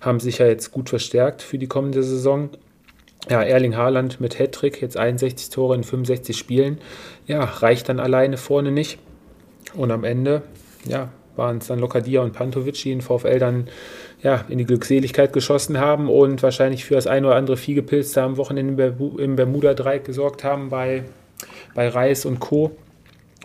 haben 0.01 0.21
sich 0.21 0.39
ja 0.39 0.47
jetzt 0.47 0.71
gut 0.71 0.89
verstärkt 0.89 1.43
für 1.43 1.59
die 1.59 1.67
kommende 1.67 2.03
Saison. 2.03 2.51
Ja, 3.29 3.43
Erling 3.43 3.77
Haaland 3.77 4.21
mit 4.21 4.39
Hattrick, 4.39 4.81
jetzt 4.81 4.97
61 4.97 5.51
Tore 5.51 5.75
in 5.75 5.85
65 5.85 6.37
Spielen. 6.37 6.79
Ja, 7.27 7.45
reicht 7.45 7.89
dann 7.89 8.01
alleine 8.01 8.37
vorne 8.37 8.73
nicht. 8.73 8.99
Und 9.75 9.91
am 9.91 10.05
Ende, 10.05 10.43
ja, 10.87 11.11
waren 11.37 11.59
es 11.59 11.67
dann 11.67 11.79
Lokadia 11.79 12.21
und 12.23 12.33
Pantovic, 12.33 12.75
die 12.75 12.91
den 12.91 13.01
VfL 13.01 13.39
dann 13.39 13.69
ja, 14.23 14.45
in 14.49 14.59
die 14.59 14.65
Glückseligkeit 14.65 15.33
geschossen 15.33 15.79
haben 15.79 16.09
und 16.09 16.43
wahrscheinlich 16.43 16.85
für 16.85 16.95
das 16.95 17.07
ein 17.07 17.25
oder 17.25 17.37
andere 17.37 17.57
Viehgepilz 17.57 18.17
am 18.19 18.37
Wochenende 18.37 18.95
im 19.19 19.37
Bermuda-Dreieck 19.37 20.05
gesorgt 20.05 20.45
haben 20.45 20.69
bei, 20.69 21.05
bei 21.75 21.89
Reis 21.89 22.25
und 22.25 22.39
Co. 22.39 22.71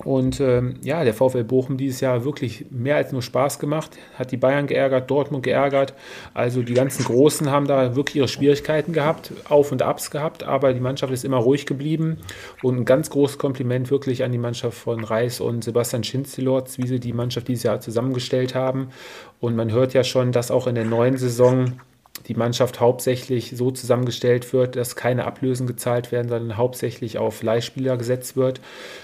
Und 0.03 0.39
ähm, 0.39 0.75
ja, 0.83 1.03
der 1.03 1.13
VfL 1.13 1.43
Bochum 1.43 1.77
dieses 1.77 2.01
Jahr 2.01 2.23
wirklich 2.23 2.65
mehr 2.69 2.97
als 2.97 3.11
nur 3.11 3.23
Spaß 3.23 3.57
gemacht, 3.57 3.97
hat 4.17 4.31
die 4.31 4.37
Bayern 4.37 4.67
geärgert, 4.67 5.09
Dortmund 5.09 5.43
geärgert. 5.43 5.95
Also 6.35 6.61
die 6.61 6.75
ganzen 6.75 7.03
Großen 7.03 7.49
haben 7.49 7.67
da 7.67 7.95
wirklich 7.95 8.17
ihre 8.17 8.27
Schwierigkeiten 8.27 8.93
gehabt, 8.93 9.31
Auf 9.49 9.71
und 9.71 9.81
Abs 9.81 10.11
gehabt, 10.11 10.43
aber 10.43 10.73
die 10.73 10.79
Mannschaft 10.79 11.11
ist 11.11 11.25
immer 11.25 11.37
ruhig 11.37 11.65
geblieben. 11.65 12.17
Und 12.61 12.77
ein 12.77 12.85
ganz 12.85 13.09
großes 13.09 13.39
Kompliment 13.39 13.89
wirklich 13.89 14.23
an 14.23 14.31
die 14.31 14.37
Mannschaft 14.37 14.77
von 14.77 15.03
Reis 15.03 15.39
und 15.39 15.63
Sebastian 15.63 16.03
Schinzelorz, 16.03 16.77
wie 16.77 16.87
sie 16.87 16.99
die 16.99 17.13
Mannschaft 17.13 17.47
dieses 17.47 17.63
Jahr 17.63 17.79
zusammengestellt 17.79 18.53
haben. 18.53 18.89
Und 19.39 19.55
man 19.55 19.71
hört 19.71 19.93
ja 19.93 20.03
schon, 20.03 20.31
dass 20.31 20.51
auch 20.51 20.67
in 20.67 20.75
der 20.75 20.85
neuen 20.85 21.17
Saison 21.17 21.73
die 22.27 22.33
Mannschaft 22.33 22.79
hauptsächlich 22.79 23.55
so 23.55 23.71
zusammengestellt 23.71 24.51
wird, 24.53 24.75
dass 24.75 24.95
keine 24.95 25.25
Ablösen 25.25 25.67
gezahlt 25.67 26.11
werden, 26.11 26.29
sondern 26.29 26.57
hauptsächlich 26.57 27.17
auf 27.17 27.43
Leihspieler 27.43 27.97
gesetzt 27.97 28.35
wird. 28.35 28.61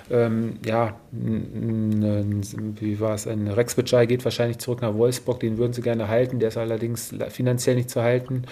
Ähm, 0.10 0.58
ja, 0.66 0.96
wie 1.12 3.00
war 3.00 3.14
es? 3.14 3.28
Ein 3.28 3.48
Rex 3.48 3.76
Bitschei 3.76 4.06
geht 4.06 4.24
wahrscheinlich 4.26 4.58
zurück 4.60 4.82
nach 4.82 4.96
Wolfsburg, 4.96 5.40
den 5.40 5.58
würden 5.58 5.74
sie 5.74 5.82
gerne 5.82 6.08
halten, 6.08 6.40
der 6.40 6.50
ist 6.50 6.58
allerdings 6.58 7.14
finanziell 7.30 7.76
nicht 7.76 7.90
zu 7.90 8.02
halten. 8.02 8.44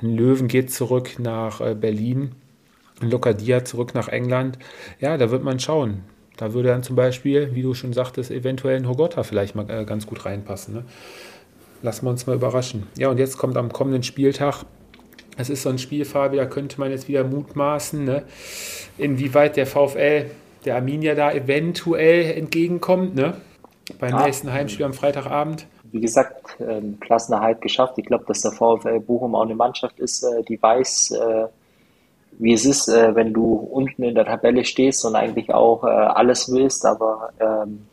Ein 0.00 0.16
Löwen 0.16 0.48
geht 0.48 0.72
zurück 0.72 1.18
nach 1.18 1.60
äh, 1.60 1.74
Berlin, 1.74 2.32
ein 3.00 3.10
Lokadia 3.10 3.64
zurück 3.64 3.94
nach 3.94 4.08
England. 4.08 4.58
Ja, 5.00 5.16
da 5.16 5.30
wird 5.30 5.42
man 5.42 5.58
schauen. 5.58 6.04
Da 6.36 6.54
würde 6.54 6.70
dann 6.70 6.82
zum 6.82 6.96
Beispiel, 6.96 7.54
wie 7.54 7.60
du 7.60 7.74
schon 7.74 7.92
sagtest, 7.92 8.30
eventuell 8.30 8.76
ein 8.76 8.88
Hogotta 8.88 9.24
vielleicht 9.24 9.54
mal 9.54 9.68
äh, 9.68 9.84
ganz 9.84 10.06
gut 10.06 10.24
reinpassen. 10.24 10.72
Ne? 10.72 10.84
Lassen 11.82 12.06
wir 12.06 12.10
uns 12.10 12.26
mal 12.26 12.36
überraschen. 12.36 12.86
Ja, 12.96 13.08
und 13.08 13.18
jetzt 13.18 13.38
kommt 13.38 13.56
am 13.56 13.72
kommenden 13.72 14.02
Spieltag, 14.02 14.64
es 15.36 15.48
ist 15.48 15.62
so 15.62 15.70
ein 15.70 15.78
Spiel, 15.78 16.04
Fabi, 16.04 16.36
da 16.36 16.46
könnte 16.46 16.78
man 16.80 16.90
jetzt 16.90 17.08
wieder 17.08 17.24
mutmaßen, 17.24 18.04
ne? 18.04 18.24
inwieweit 18.98 19.56
der 19.56 19.66
VfL 19.66 20.26
der 20.64 20.76
Arminia 20.76 21.14
da 21.14 21.32
eventuell 21.32 22.36
entgegenkommt, 22.36 23.14
ne? 23.14 23.34
beim 23.98 24.10
ja. 24.10 24.24
nächsten 24.24 24.52
Heimspiel 24.52 24.84
am 24.84 24.92
Freitagabend. 24.92 25.66
Wie 25.92 26.00
gesagt, 26.00 26.56
ähm, 26.60 26.98
Klassenerhalt 27.00 27.60
geschafft. 27.60 27.94
Ich 27.96 28.06
glaube, 28.06 28.24
dass 28.26 28.42
der 28.42 28.52
VfL 28.52 29.00
Bochum 29.00 29.34
auch 29.34 29.42
eine 29.42 29.54
Mannschaft 29.54 29.98
ist, 29.98 30.22
äh, 30.22 30.42
die 30.44 30.60
weiß, 30.60 31.12
äh, 31.12 31.46
wie 32.38 32.52
es 32.52 32.64
ist, 32.64 32.88
äh, 32.88 33.14
wenn 33.14 33.32
du 33.32 33.54
unten 33.54 34.02
in 34.02 34.14
der 34.14 34.24
Tabelle 34.24 34.64
stehst 34.64 35.04
und 35.04 35.16
eigentlich 35.16 35.52
auch 35.52 35.82
äh, 35.84 35.88
alles 35.88 36.52
willst, 36.52 36.86
aber 36.86 37.32
ähm, 37.40 37.86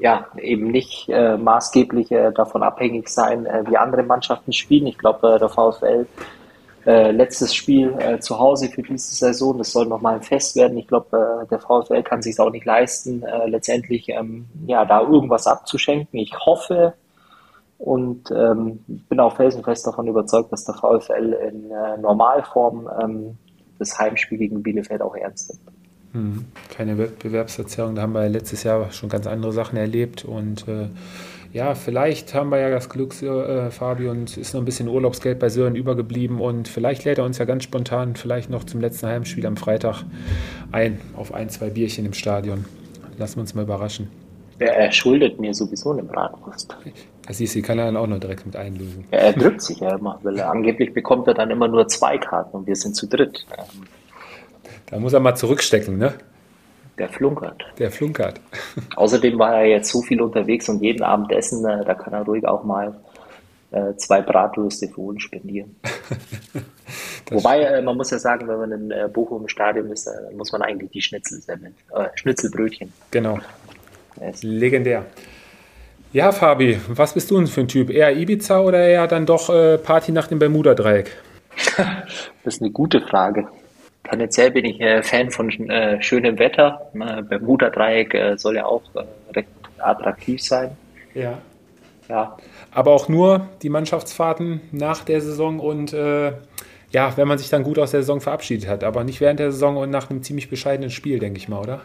ja, 0.00 0.26
eben 0.38 0.68
nicht 0.68 1.08
äh, 1.08 1.36
maßgeblich 1.36 2.10
äh, 2.10 2.32
davon 2.32 2.62
abhängig 2.62 3.08
sein, 3.08 3.46
äh, 3.46 3.64
wie 3.68 3.76
andere 3.76 4.02
Mannschaften 4.02 4.52
spielen. 4.52 4.86
Ich 4.86 4.98
glaube, 4.98 5.34
äh, 5.34 5.38
der 5.38 5.48
VfL 5.48 6.06
äh, 6.84 7.12
letztes 7.12 7.54
Spiel 7.54 7.94
äh, 7.98 8.18
zu 8.18 8.38
Hause 8.38 8.68
für 8.68 8.82
diese 8.82 9.14
Saison, 9.14 9.58
das 9.58 9.70
soll 9.70 9.86
nochmal 9.86 10.16
ein 10.16 10.22
Fest 10.22 10.56
werden. 10.56 10.76
Ich 10.78 10.88
glaube, 10.88 11.46
der 11.50 11.58
VfL 11.60 12.02
kann 12.02 12.22
sich 12.22 12.38
auch 12.40 12.50
nicht 12.50 12.64
leisten, 12.64 13.24
letztendlich 13.46 14.08
ähm, 14.08 14.46
ja 14.66 14.84
da 14.84 15.02
irgendwas 15.02 15.46
abzuschenken. 15.46 16.18
Ich 16.18 16.34
hoffe, 16.44 16.94
und 17.82 18.30
ähm, 18.30 18.84
bin 19.08 19.18
auch 19.18 19.34
felsenfest 19.34 19.84
davon 19.88 20.06
überzeugt, 20.06 20.52
dass 20.52 20.64
der 20.64 20.74
VfL 20.74 21.36
in 21.48 21.68
äh, 21.72 21.98
Normalform 21.98 22.88
ähm, 23.02 23.38
das 23.80 23.98
Heimspiel 23.98 24.38
gegen 24.38 24.62
Bielefeld 24.62 25.02
auch 25.02 25.16
ernst 25.16 25.50
nimmt. 25.50 25.81
Hm, 26.12 26.44
keine 26.68 26.98
Wettbewerbsverzerrung, 26.98 27.94
da 27.94 28.02
haben 28.02 28.12
wir 28.12 28.28
letztes 28.28 28.64
Jahr 28.64 28.92
schon 28.92 29.08
ganz 29.08 29.26
andere 29.26 29.52
Sachen 29.52 29.78
erlebt 29.78 30.24
und 30.24 30.68
äh, 30.68 30.88
ja, 31.54 31.74
vielleicht 31.74 32.32
haben 32.34 32.50
wir 32.50 32.58
ja 32.58 32.70
das 32.70 32.88
Glück, 32.88 33.20
äh, 33.22 33.70
Fabi, 33.70 34.08
und 34.08 34.36
ist 34.36 34.54
noch 34.54 34.60
ein 34.60 34.64
bisschen 34.64 34.88
Urlaubsgeld 34.88 35.38
bei 35.38 35.48
Sören 35.48 35.74
übergeblieben 35.74 36.40
und 36.40 36.68
vielleicht 36.68 37.04
lädt 37.04 37.18
er 37.18 37.24
uns 37.24 37.38
ja 37.38 37.44
ganz 37.44 37.64
spontan 37.64 38.16
vielleicht 38.16 38.50
noch 38.50 38.64
zum 38.64 38.80
letzten 38.80 39.06
Heimspiel 39.06 39.46
am 39.46 39.56
Freitag 39.56 40.04
ein 40.70 40.98
auf 41.16 41.32
ein, 41.32 41.50
zwei 41.50 41.68
Bierchen 41.70 42.06
im 42.06 42.14
Stadion. 42.14 42.64
Lassen 43.18 43.36
wir 43.36 43.42
uns 43.42 43.54
mal 43.54 43.62
überraschen. 43.62 44.10
Ja, 44.58 44.68
er 44.68 44.92
schuldet 44.92 45.40
mir 45.40 45.52
sowieso 45.52 45.92
eine 45.92 46.02
Bratwurst. 46.02 46.76
Siehst 47.28 47.54
du, 47.54 47.62
kann 47.62 47.78
er 47.78 47.86
dann 47.86 47.96
auch 47.96 48.06
noch 48.06 48.18
direkt 48.18 48.46
mit 48.46 48.56
einlösen. 48.56 49.04
Ja, 49.12 49.18
er 49.18 49.32
drückt 49.32 49.62
sich 49.62 49.80
ja 49.80 49.96
immer, 49.96 50.18
weil 50.22 50.38
er, 50.38 50.50
angeblich 50.50 50.92
bekommt 50.92 51.26
er 51.28 51.34
dann 51.34 51.50
immer 51.50 51.68
nur 51.68 51.86
zwei 51.88 52.18
Karten 52.18 52.56
und 52.56 52.66
wir 52.66 52.76
sind 52.76 52.94
zu 52.96 53.06
dritt. 53.06 53.46
Da 54.92 54.98
muss 54.98 55.14
er 55.14 55.20
mal 55.20 55.34
zurückstecken, 55.34 55.96
ne? 55.96 56.12
Der 56.98 57.08
flunkert. 57.08 57.64
Der 57.78 57.90
flunkert. 57.90 58.38
Außerdem 58.96 59.38
war 59.38 59.56
er 59.56 59.64
jetzt 59.64 59.90
so 59.90 60.02
viel 60.02 60.20
unterwegs 60.20 60.68
und 60.68 60.82
jeden 60.82 61.02
Abend 61.02 61.32
essen, 61.32 61.64
äh, 61.64 61.82
da 61.82 61.94
kann 61.94 62.12
er 62.12 62.24
ruhig 62.24 62.44
auch 62.46 62.62
mal 62.62 62.94
äh, 63.70 63.94
zwei 63.96 64.20
Bratwürste 64.20 64.88
für 64.88 65.00
uns 65.00 65.22
spendieren. 65.22 65.76
Wobei, 67.30 67.62
äh, 67.62 67.80
man 67.80 67.96
muss 67.96 68.10
ja 68.10 68.18
sagen, 68.18 68.46
wenn 68.46 68.58
man 68.58 68.72
in 68.72 68.90
äh, 68.90 69.08
Bochum 69.10 69.40
im 69.40 69.48
Stadion 69.48 69.90
ist, 69.90 70.06
äh, 70.08 70.34
muss 70.36 70.52
man 70.52 70.60
eigentlich 70.60 70.90
die 70.90 71.00
Schnitzel 71.00 71.40
sammeln. 71.40 71.74
Äh, 71.94 72.08
Schnitzelbrötchen. 72.14 72.92
Genau. 73.12 73.38
Legendär. 74.42 75.06
Ja, 76.12 76.32
Fabi, 76.32 76.78
was 76.88 77.14
bist 77.14 77.30
du 77.30 77.38
denn 77.38 77.46
für 77.46 77.62
ein 77.62 77.68
Typ? 77.68 77.88
Eher 77.88 78.14
Ibiza 78.14 78.60
oder 78.60 78.86
eher 78.86 79.06
dann 79.06 79.24
doch 79.24 79.48
äh, 79.48 79.78
Party 79.78 80.12
nach 80.12 80.26
dem 80.26 80.38
Bermuda-Dreieck? 80.38 81.10
das 82.44 82.56
ist 82.56 82.60
eine 82.60 82.70
gute 82.70 83.00
Frage. 83.00 83.48
Tendenziell 84.08 84.50
bin 84.50 84.64
ich 84.64 84.80
äh, 84.80 85.02
Fan 85.02 85.30
von 85.30 85.48
äh, 85.70 86.02
schönem 86.02 86.38
Wetter. 86.38 86.90
Äh, 86.94 87.22
Bermuda-Dreieck 87.22 88.14
äh, 88.14 88.36
soll 88.36 88.56
ja 88.56 88.66
auch 88.66 88.82
äh, 88.94 89.04
recht 89.34 89.48
attraktiv 89.78 90.42
sein. 90.42 90.76
Ja. 91.14 91.38
ja. 92.08 92.36
Aber 92.72 92.92
auch 92.92 93.08
nur 93.08 93.48
die 93.62 93.68
Mannschaftsfahrten 93.68 94.60
nach 94.72 95.04
der 95.04 95.20
Saison 95.20 95.60
und 95.60 95.92
äh, 95.92 96.32
ja, 96.90 97.16
wenn 97.16 97.28
man 97.28 97.38
sich 97.38 97.48
dann 97.48 97.62
gut 97.62 97.78
aus 97.78 97.92
der 97.92 98.00
Saison 98.00 98.20
verabschiedet 98.20 98.68
hat. 98.68 98.84
Aber 98.84 99.04
nicht 99.04 99.20
während 99.20 99.40
der 99.40 99.52
Saison 99.52 99.76
und 99.76 99.90
nach 99.90 100.10
einem 100.10 100.22
ziemlich 100.22 100.50
bescheidenen 100.50 100.90
Spiel, 100.90 101.18
denke 101.18 101.38
ich 101.38 101.48
mal, 101.48 101.60
oder? 101.60 101.82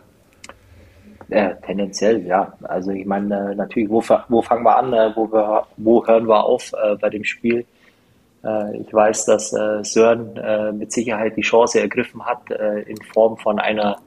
Ja, 1.29 1.53
tendenziell, 1.53 2.25
ja. 2.25 2.53
Also 2.63 2.91
ich 2.91 3.05
meine, 3.05 3.55
natürlich, 3.55 3.89
wo, 3.89 4.03
wo 4.27 4.41
fangen 4.41 4.63
wir 4.63 4.77
an, 4.77 4.91
wo, 5.15 5.31
wir, 5.31 5.65
wo 5.77 6.05
hören 6.05 6.27
wir 6.27 6.43
auf 6.43 6.71
bei 6.99 7.09
dem 7.09 7.23
Spiel? 7.23 7.65
Äh, 8.43 8.77
ich 8.77 8.93
weiß, 8.93 9.25
dass 9.25 9.53
äh, 9.53 9.83
Sören 9.83 10.37
äh, 10.37 10.71
mit 10.71 10.91
Sicherheit 10.91 11.35
die 11.37 11.41
Chance 11.41 11.79
ergriffen 11.81 12.25
hat 12.25 12.49
in 12.85 12.97
Form 13.13 13.37
von 13.37 13.59
einer, 13.59 13.97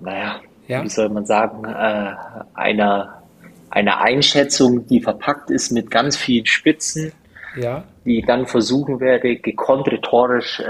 naja, 0.00 0.40
ja. 0.68 0.82
wie 0.82 0.88
soll 0.88 1.08
man 1.08 1.26
sagen, 1.26 1.66
einer, 1.66 3.22
einer 3.70 4.00
Einschätzung, 4.00 4.86
die 4.86 5.00
verpackt 5.00 5.50
ist 5.50 5.70
mit 5.72 5.90
ganz 5.90 6.16
vielen 6.16 6.46
Spitzen, 6.46 7.12
ja. 7.56 7.84
die 8.04 8.20
ich 8.20 8.26
dann 8.26 8.46
versuchen 8.46 9.00
werde, 9.00 9.36
gekonnt 9.36 9.88
rhetorisch 9.88 10.62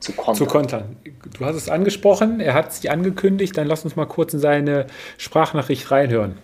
zu 0.00 0.12
kontern. 0.12 0.34
Zu 0.34 0.46
kontern. 0.46 0.96
Du 1.38 1.44
hast 1.44 1.56
es 1.56 1.68
angesprochen, 1.68 2.40
er 2.40 2.54
hat 2.54 2.72
sich 2.72 2.90
angekündigt, 2.90 3.56
dann 3.56 3.66
lass 3.66 3.84
uns 3.84 3.96
mal 3.96 4.06
kurz 4.06 4.32
in 4.32 4.40
seine 4.40 4.86
Sprachnachricht 5.18 5.90
reinhören. 5.90 6.38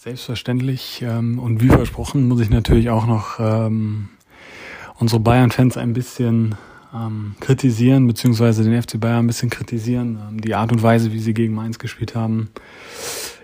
Selbstverständlich 0.00 1.02
ähm, 1.02 1.40
und 1.40 1.60
wie 1.60 1.66
versprochen 1.66 2.28
muss 2.28 2.38
ich 2.38 2.50
natürlich 2.50 2.88
auch 2.88 3.04
noch 3.04 3.40
ähm, 3.40 4.10
unsere 4.94 5.18
Bayern-Fans 5.20 5.76
ein 5.76 5.92
bisschen 5.92 6.54
ähm, 6.94 7.34
kritisieren, 7.40 8.06
beziehungsweise 8.06 8.62
den 8.62 8.80
FC 8.80 9.00
Bayern 9.00 9.24
ein 9.24 9.26
bisschen 9.26 9.50
kritisieren. 9.50 10.20
Ähm, 10.30 10.40
die 10.40 10.54
Art 10.54 10.70
und 10.70 10.84
Weise, 10.84 11.12
wie 11.12 11.18
sie 11.18 11.34
gegen 11.34 11.52
Mainz 11.52 11.80
gespielt 11.80 12.14
haben. 12.14 12.50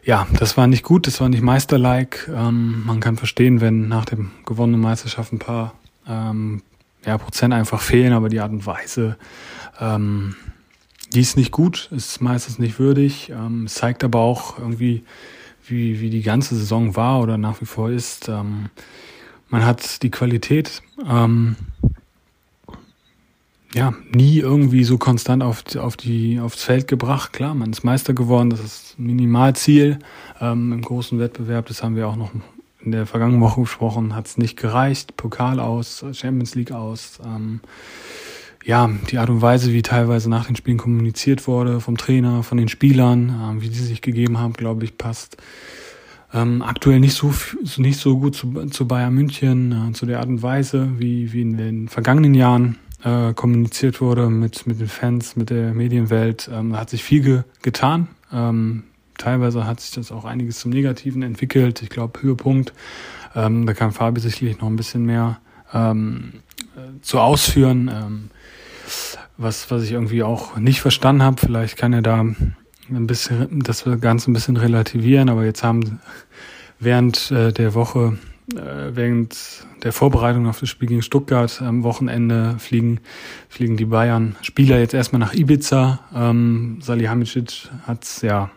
Ja, 0.05 0.29
das 0.39 0.57
war 0.57 0.69
nicht 0.69 0.85
gut, 0.85 1.09
das 1.09 1.21
war 1.21 1.29
nicht 1.29 1.43
meisterlike. 1.43 2.33
Ähm, 2.33 2.85
man 2.87 3.01
kann 3.01 3.17
verstehen, 3.17 3.61
wenn 3.61 3.89
nach 3.89 4.05
dem 4.05 4.31
gewonnenen 4.47 4.81
Meisterschaft 4.81 5.33
ein 5.33 5.41
paar 5.41 5.75
ähm, 6.09 6.63
ja, 7.05 7.19
Prozent 7.19 7.53
einfach 7.53 7.81
fehlen, 7.81 8.13
aber 8.13 8.29
die 8.29 8.39
Art 8.39 8.53
und 8.53 8.65
Weise, 8.65 9.17
ähm, 9.81 10.37
die 11.13 11.21
ist 11.21 11.37
nicht 11.37 11.51
gut, 11.51 11.91
ist 11.91 12.21
meistens 12.21 12.61
nicht 12.61 12.79
würdig. 12.79 13.31
Ähm, 13.31 13.67
zeigt 13.67 14.05
aber 14.05 14.21
auch 14.21 14.57
irgendwie, 14.57 15.03
wie, 15.67 16.01
wie 16.01 16.11
die 16.11 16.23
ganze 16.23 16.57
Saison 16.57 16.97
war 16.97 17.21
oder 17.21 17.39
nach 17.39 17.61
wie 17.61 17.67
vor 17.67 17.91
ist. 17.91 18.29
Ähm, 18.29 18.71
man 19.49 19.65
hat 19.65 20.03
die 20.03 20.11
Qualität 20.11 20.83
ähm, 21.09 21.57
ja 23.75 23.95
nie 24.13 24.39
irgendwie 24.39 24.85
so 24.85 24.99
konstant 24.99 25.43
auf, 25.43 25.65
auf 25.77 25.97
die, 25.97 26.41
aufs 26.41 26.63
Feld 26.63 26.89
gebracht. 26.89 27.33
Klar, 27.33 27.55
man 27.55 27.71
ist 27.71 27.85
Meister 27.85 28.15
geworden, 28.15 28.51
das 28.51 28.61
ist 28.61 28.99
Minimalziel 28.99 29.99
ähm, 30.41 30.73
im 30.73 30.83
großen 30.83 31.19
Wettbewerb. 31.19 31.67
Das 31.67 31.83
haben 31.83 31.97
wir 31.97 32.09
auch 32.09 32.17
noch 32.17 32.31
in 32.81 32.93
der 32.93 33.07
vergangenen 33.07 33.41
Woche 33.41 33.63
besprochen, 33.63 34.15
hat 34.15 34.27
es 34.27 34.37
nicht 34.37 34.57
gereicht. 34.57 35.17
Pokal 35.17 35.59
aus, 35.59 36.05
Champions 36.13 36.55
League 36.55 36.73
aus. 36.73 37.19
Ähm, 37.25 37.61
ja, 38.65 38.91
die 39.11 39.19
Art 39.19 39.31
und 39.31 39.43
Weise, 39.43 39.73
wie 39.73 39.83
teilweise 39.83 40.31
nach 40.31 40.47
den 40.47 40.57
Spielen 40.57 40.79
kommuniziert 40.79 41.47
wurde 41.47 41.81
vom 41.81 41.97
Trainer, 41.97 42.43
von 42.43 42.59
den 42.59 42.69
Spielern, 42.69 43.29
äh, 43.59 43.63
wie 43.63 43.69
die 43.69 43.79
sich 43.79 44.01
gegeben 44.01 44.39
haben, 44.39 44.55
glaube 44.55 44.85
ich, 44.85 44.99
passt 44.99 45.37
ähm, 46.35 46.63
aktuell 46.63 47.01
nicht 47.01 47.15
so 47.15 47.33
nicht 47.77 47.99
so 47.99 48.19
gut 48.19 48.35
zu, 48.35 48.67
zu 48.67 48.89
Bayern 48.89 49.15
München, 49.15 49.91
äh, 49.91 49.93
zu 49.93 50.05
der 50.05 50.19
Art 50.19 50.29
und 50.29 50.43
Weise, 50.43 50.89
wie, 50.99 51.33
wie 51.33 51.43
in 51.43 51.57
den 51.57 51.89
vergangenen 51.89 52.35
Jahren 52.35 52.77
äh, 53.05 53.33
kommuniziert 53.33 54.01
wurde 54.01 54.29
mit, 54.29 54.67
mit 54.67 54.81
den 54.81 54.89
Fans, 54.89 55.37
mit 55.37 55.51
der 55.51 55.73
Medienwelt. 55.73 56.51
Ähm, 56.53 56.73
da 56.73 56.81
hat 56.81 56.91
sich 56.91 57.05
viel 57.05 57.23
ge 57.23 57.43
getan. 57.63 58.09
Ähm, 58.33 58.85
teilweise 59.17 59.65
hat 59.67 59.81
sich 59.81 59.93
das 59.93 60.11
auch 60.11 60.25
einiges 60.25 60.59
zum 60.59 60.73
Negativen 60.73 61.23
entwickelt. 61.23 61.83
Ich 61.83 61.91
glaube, 61.91 62.21
Höhepunkt, 62.21 62.73
ähm, 63.37 63.65
da 63.65 63.73
kann 63.73 63.93
Fabi 63.93 64.21
sicherlich 64.21 64.59
noch 64.59 64.69
ein 64.69 64.77
bisschen 64.77 65.05
mehr 65.07 65.39
ähm, 65.73 66.41
äh, 66.77 67.01
zu 67.03 67.21
ausführen. 67.21 67.91
Ähm, 67.95 68.31
was, 69.37 69.71
was 69.71 69.83
ich 69.83 69.93
irgendwie 69.93 70.23
auch 70.23 70.57
nicht 70.57 70.81
verstanden 70.81 71.23
habe, 71.23 71.41
vielleicht 71.41 71.77
kann 71.77 71.93
er 71.93 72.03
da 72.03 72.21
ein 72.21 73.07
bisschen 73.07 73.61
das 73.61 73.85
Ganze 74.01 74.31
ein 74.31 74.35
bisschen 74.35 74.57
relativieren, 74.57 75.29
aber 75.29 75.45
jetzt 75.45 75.63
haben 75.63 76.01
während 76.79 77.31
äh, 77.31 77.53
der 77.53 77.75
Woche, 77.75 78.19
äh, 78.55 78.91
während 78.95 79.37
der 79.83 79.93
Vorbereitung 79.93 80.47
auf 80.47 80.61
das 80.61 80.69
Spiel 80.69 80.89
gegen 80.89 81.03
Stuttgart 81.03 81.61
am 81.63 81.83
Wochenende 81.83 82.57
fliegen, 82.59 83.01
fliegen 83.49 83.77
die 83.77 83.87
Bayern 83.87 84.37
Spieler 84.43 84.79
jetzt 84.79 84.95
erstmal 84.95 85.21
nach 85.21 85.35
Ibiza. 85.35 86.01
Ähm, 86.15 86.79
Salihamidzic 86.81 87.71
hat's 87.87 88.23
ja 88.23 88.51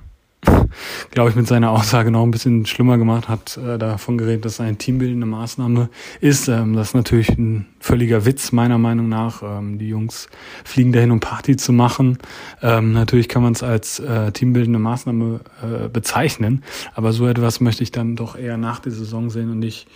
glaube 1.12 1.30
ich, 1.30 1.36
mit 1.36 1.48
seiner 1.48 1.72
Aussage 1.72 2.12
noch 2.12 2.24
ein 2.24 2.32
bisschen 2.32 2.66
schlimmer 2.66 2.98
gemacht, 2.98 3.28
hat 3.28 3.58
äh, 3.58 3.78
davon 3.78 4.18
geredet, 4.18 4.46
dass 4.46 4.54
es 4.54 4.62
eine 4.62 4.78
teambildende 4.78 5.26
Maßnahme 5.26 5.90
ist. 6.22 6.48
Ähm, 6.48 6.76
das 6.76 6.90
ist 6.90 6.94
natürlich 6.94 7.30
ein 7.30 7.66
völliger 7.80 8.26
Witz, 8.26 8.52
meiner 8.52 8.78
Meinung 8.78 9.10
nach. 9.10 9.42
Ähm, 9.44 9.80
die 9.80 9.90
Jungs 9.90 10.28
fliegen 10.64 10.92
dahin, 10.92 11.12
um 11.12 11.20
Party 11.20 11.58
zu 11.58 11.74
machen. 11.74 12.20
Ähm, 12.62 12.94
natürlich 12.94 13.30
kann 13.30 13.44
man 13.44 13.54
es 13.54 13.64
als 13.64 14.00
äh, 14.00 14.32
teambildende 14.32 14.80
Maßnahme 14.80 15.40
äh, 15.64 15.90
bezeichnen, 15.90 16.64
aber 16.94 17.14
so 17.14 17.28
etwas 17.28 17.60
möchte 17.60 17.84
ich 17.84 17.92
dann 17.92 18.16
doch 18.16 18.38
eher 18.38 18.58
nach 18.58 18.80
der 18.80 18.92
Saison 18.92 19.30
sehen 19.30 19.52
und 19.52 19.60
nicht 19.60 19.88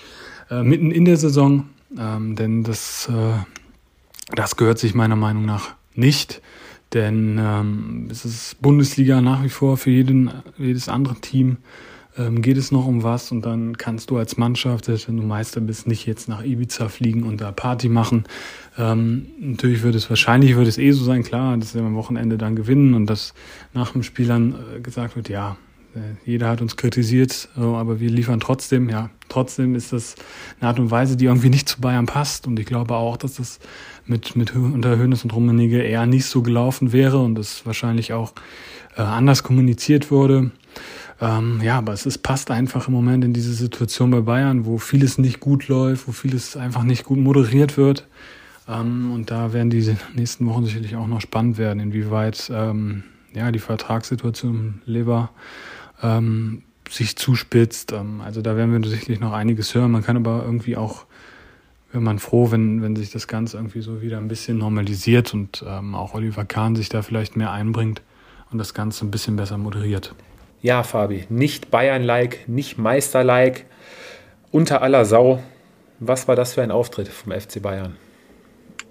äh, 0.50 0.64
mitten 0.64 0.92
in 0.92 1.06
der 1.06 1.18
Saison, 1.18 1.70
ähm, 1.98 2.36
denn 2.36 2.64
das, 2.64 3.10
äh, 3.10 4.34
das 4.36 4.56
gehört 4.58 4.80
sich 4.80 4.96
meiner 4.96 5.16
Meinung 5.16 5.46
nach 5.46 5.76
nicht. 5.94 6.42
Denn 6.94 7.40
ähm, 7.40 8.08
es 8.12 8.26
ist 8.26 8.62
Bundesliga 8.62 9.22
nach 9.22 9.44
wie 9.44 9.50
vor 9.50 9.78
für 9.78 9.92
jeden, 9.92 10.32
jedes 10.58 10.90
andere 10.90 11.16
Team. 11.16 11.58
Ähm, 12.18 12.42
geht 12.42 12.58
es 12.58 12.72
noch 12.72 12.86
um 12.86 13.04
was? 13.04 13.32
Und 13.32 13.46
dann 13.46 13.78
kannst 13.78 14.10
du 14.10 14.18
als 14.18 14.36
Mannschaft, 14.36 14.90
wenn 15.08 15.18
du 15.18 15.24
Meister 15.24 15.62
bist, 15.62 15.88
nicht 15.88 16.06
jetzt 16.06 16.28
nach 16.28 16.44
Ibiza 16.44 16.90
fliegen 16.90 17.24
und 17.24 17.40
da 17.40 17.52
Party 17.54 17.88
machen. 17.88 18.26
Ähm, 18.78 19.28
natürlich 19.40 19.84
wird 19.84 19.96
es 19.96 20.10
wahrscheinlich 20.10 20.56
wird 20.58 20.68
es 20.68 20.78
eh 20.78 20.92
so 20.92 21.06
sein, 21.06 21.24
klar, 21.24 21.56
dass 21.58 21.74
wir 21.74 21.82
am 21.82 21.96
Wochenende 21.96 22.38
dann 22.38 22.56
gewinnen 22.56 22.94
und 22.94 23.06
dass 23.06 23.34
nach 23.74 23.94
dem 23.94 24.04
Spiel 24.04 24.28
dann 24.28 24.56
äh, 24.76 24.82
gesagt 24.82 25.16
wird, 25.16 25.30
ja, 25.30 25.56
jeder 26.26 26.48
hat 26.50 26.62
uns 26.62 26.78
kritisiert, 26.78 27.50
aber 27.56 28.00
wir 28.00 28.10
liefern 28.10 28.40
trotzdem. 28.40 28.90
Ja, 28.90 29.10
trotzdem 29.30 29.76
ist 29.76 29.94
das 29.94 30.16
eine 30.60 30.70
Art 30.70 30.80
und 30.80 30.92
Weise, 30.92 31.18
die 31.18 31.26
irgendwie 31.26 31.50
nicht 31.50 31.68
zu 31.68 31.82
Bayern 31.82 32.06
passt. 32.06 32.48
Und 32.48 32.60
ich 32.60 32.66
glaube 32.66 32.96
auch, 32.96 33.18
dass 33.18 33.36
das 33.36 33.60
mit, 34.06 34.36
mit 34.36 34.56
unter 34.56 34.98
Hönes 34.98 35.24
und 35.24 35.34
Rummenigge 35.34 35.82
eher 35.82 36.06
nicht 36.06 36.26
so 36.26 36.42
gelaufen 36.42 36.94
wäre 36.94 37.20
und 37.20 37.38
es 37.38 37.66
wahrscheinlich 37.66 38.14
auch 38.14 38.34
äh, 38.98 39.02
anders 39.02 39.44
kommuniziert 39.44 40.12
wurde. 40.12 40.52
Ähm, 41.20 41.62
ja, 41.64 41.78
aber 41.78 41.94
es 41.94 42.06
ist, 42.06 42.20
passt 42.20 42.50
einfach 42.52 42.88
im 42.88 42.94
Moment 42.94 43.24
in 43.24 43.34
diese 43.34 43.54
Situation 43.54 44.12
bei 44.12 44.22
Bayern, 44.22 44.66
wo 44.66 44.78
vieles 44.78 45.18
nicht 45.18 45.40
gut 45.40 45.68
läuft, 45.68 46.08
wo 46.08 46.12
vieles 46.12 46.58
einfach 46.58 46.84
nicht 46.84 47.06
gut 47.06 47.20
moderiert 47.20 47.78
wird. 47.78 48.08
Ähm, 48.68 49.12
und 49.14 49.30
da 49.30 49.54
werden 49.54 49.70
die 49.70 49.96
nächsten 50.16 50.48
Wochen 50.48 50.66
sicherlich 50.66 50.96
auch 50.96 51.08
noch 51.08 51.22
spannend 51.22 51.58
werden, 51.58 51.80
inwieweit 51.80 52.52
ähm, 52.54 53.04
ja, 53.34 53.52
die 53.52 53.60
Vertragssituation 53.60 54.82
Lever 54.86 55.30
ähm, 56.02 56.64
sich 56.90 57.16
zuspitzt. 57.16 57.92
Ähm, 57.92 58.22
also 58.22 58.42
da 58.42 58.56
werden 58.56 58.72
wir 58.72 58.90
sicherlich 58.90 59.20
noch 59.20 59.34
einiges 59.34 59.74
hören. 59.76 59.92
Man 59.92 60.04
kann 60.04 60.18
aber 60.18 60.44
irgendwie 60.46 60.76
auch, 60.78 61.06
wäre 61.92 62.04
man 62.04 62.20
froh, 62.20 62.52
wenn, 62.52 62.82
wenn 62.82 62.96
sich 62.96 63.12
das 63.12 63.28
Ganze 63.28 63.58
irgendwie 63.58 63.82
so 63.82 64.02
wieder 64.02 64.18
ein 64.18 64.28
bisschen 64.28 64.58
normalisiert 64.58 65.34
und 65.34 65.64
ähm, 65.68 65.96
auch 65.96 66.14
Oliver 66.14 66.46
Kahn 66.46 66.76
sich 66.76 66.90
da 66.90 67.02
vielleicht 67.02 67.36
mehr 67.36 67.52
einbringt 67.52 68.02
und 68.52 68.58
das 68.58 68.74
Ganze 68.74 69.06
ein 69.06 69.12
bisschen 69.12 69.36
besser 69.36 69.58
moderiert. 69.58 70.14
Ja, 70.62 70.84
Fabi, 70.84 71.26
nicht 71.30 71.72
Bayern-like, 71.72 72.48
nicht 72.48 72.78
Meister-like, 72.78 73.66
unter 74.52 74.82
aller 74.84 75.06
Sau. 75.06 75.42
Was 76.00 76.28
war 76.28 76.36
das 76.36 76.54
für 76.54 76.62
ein 76.62 76.72
Auftritt 76.72 77.08
vom 77.08 77.32
FC 77.32 77.62
Bayern? 77.62 77.96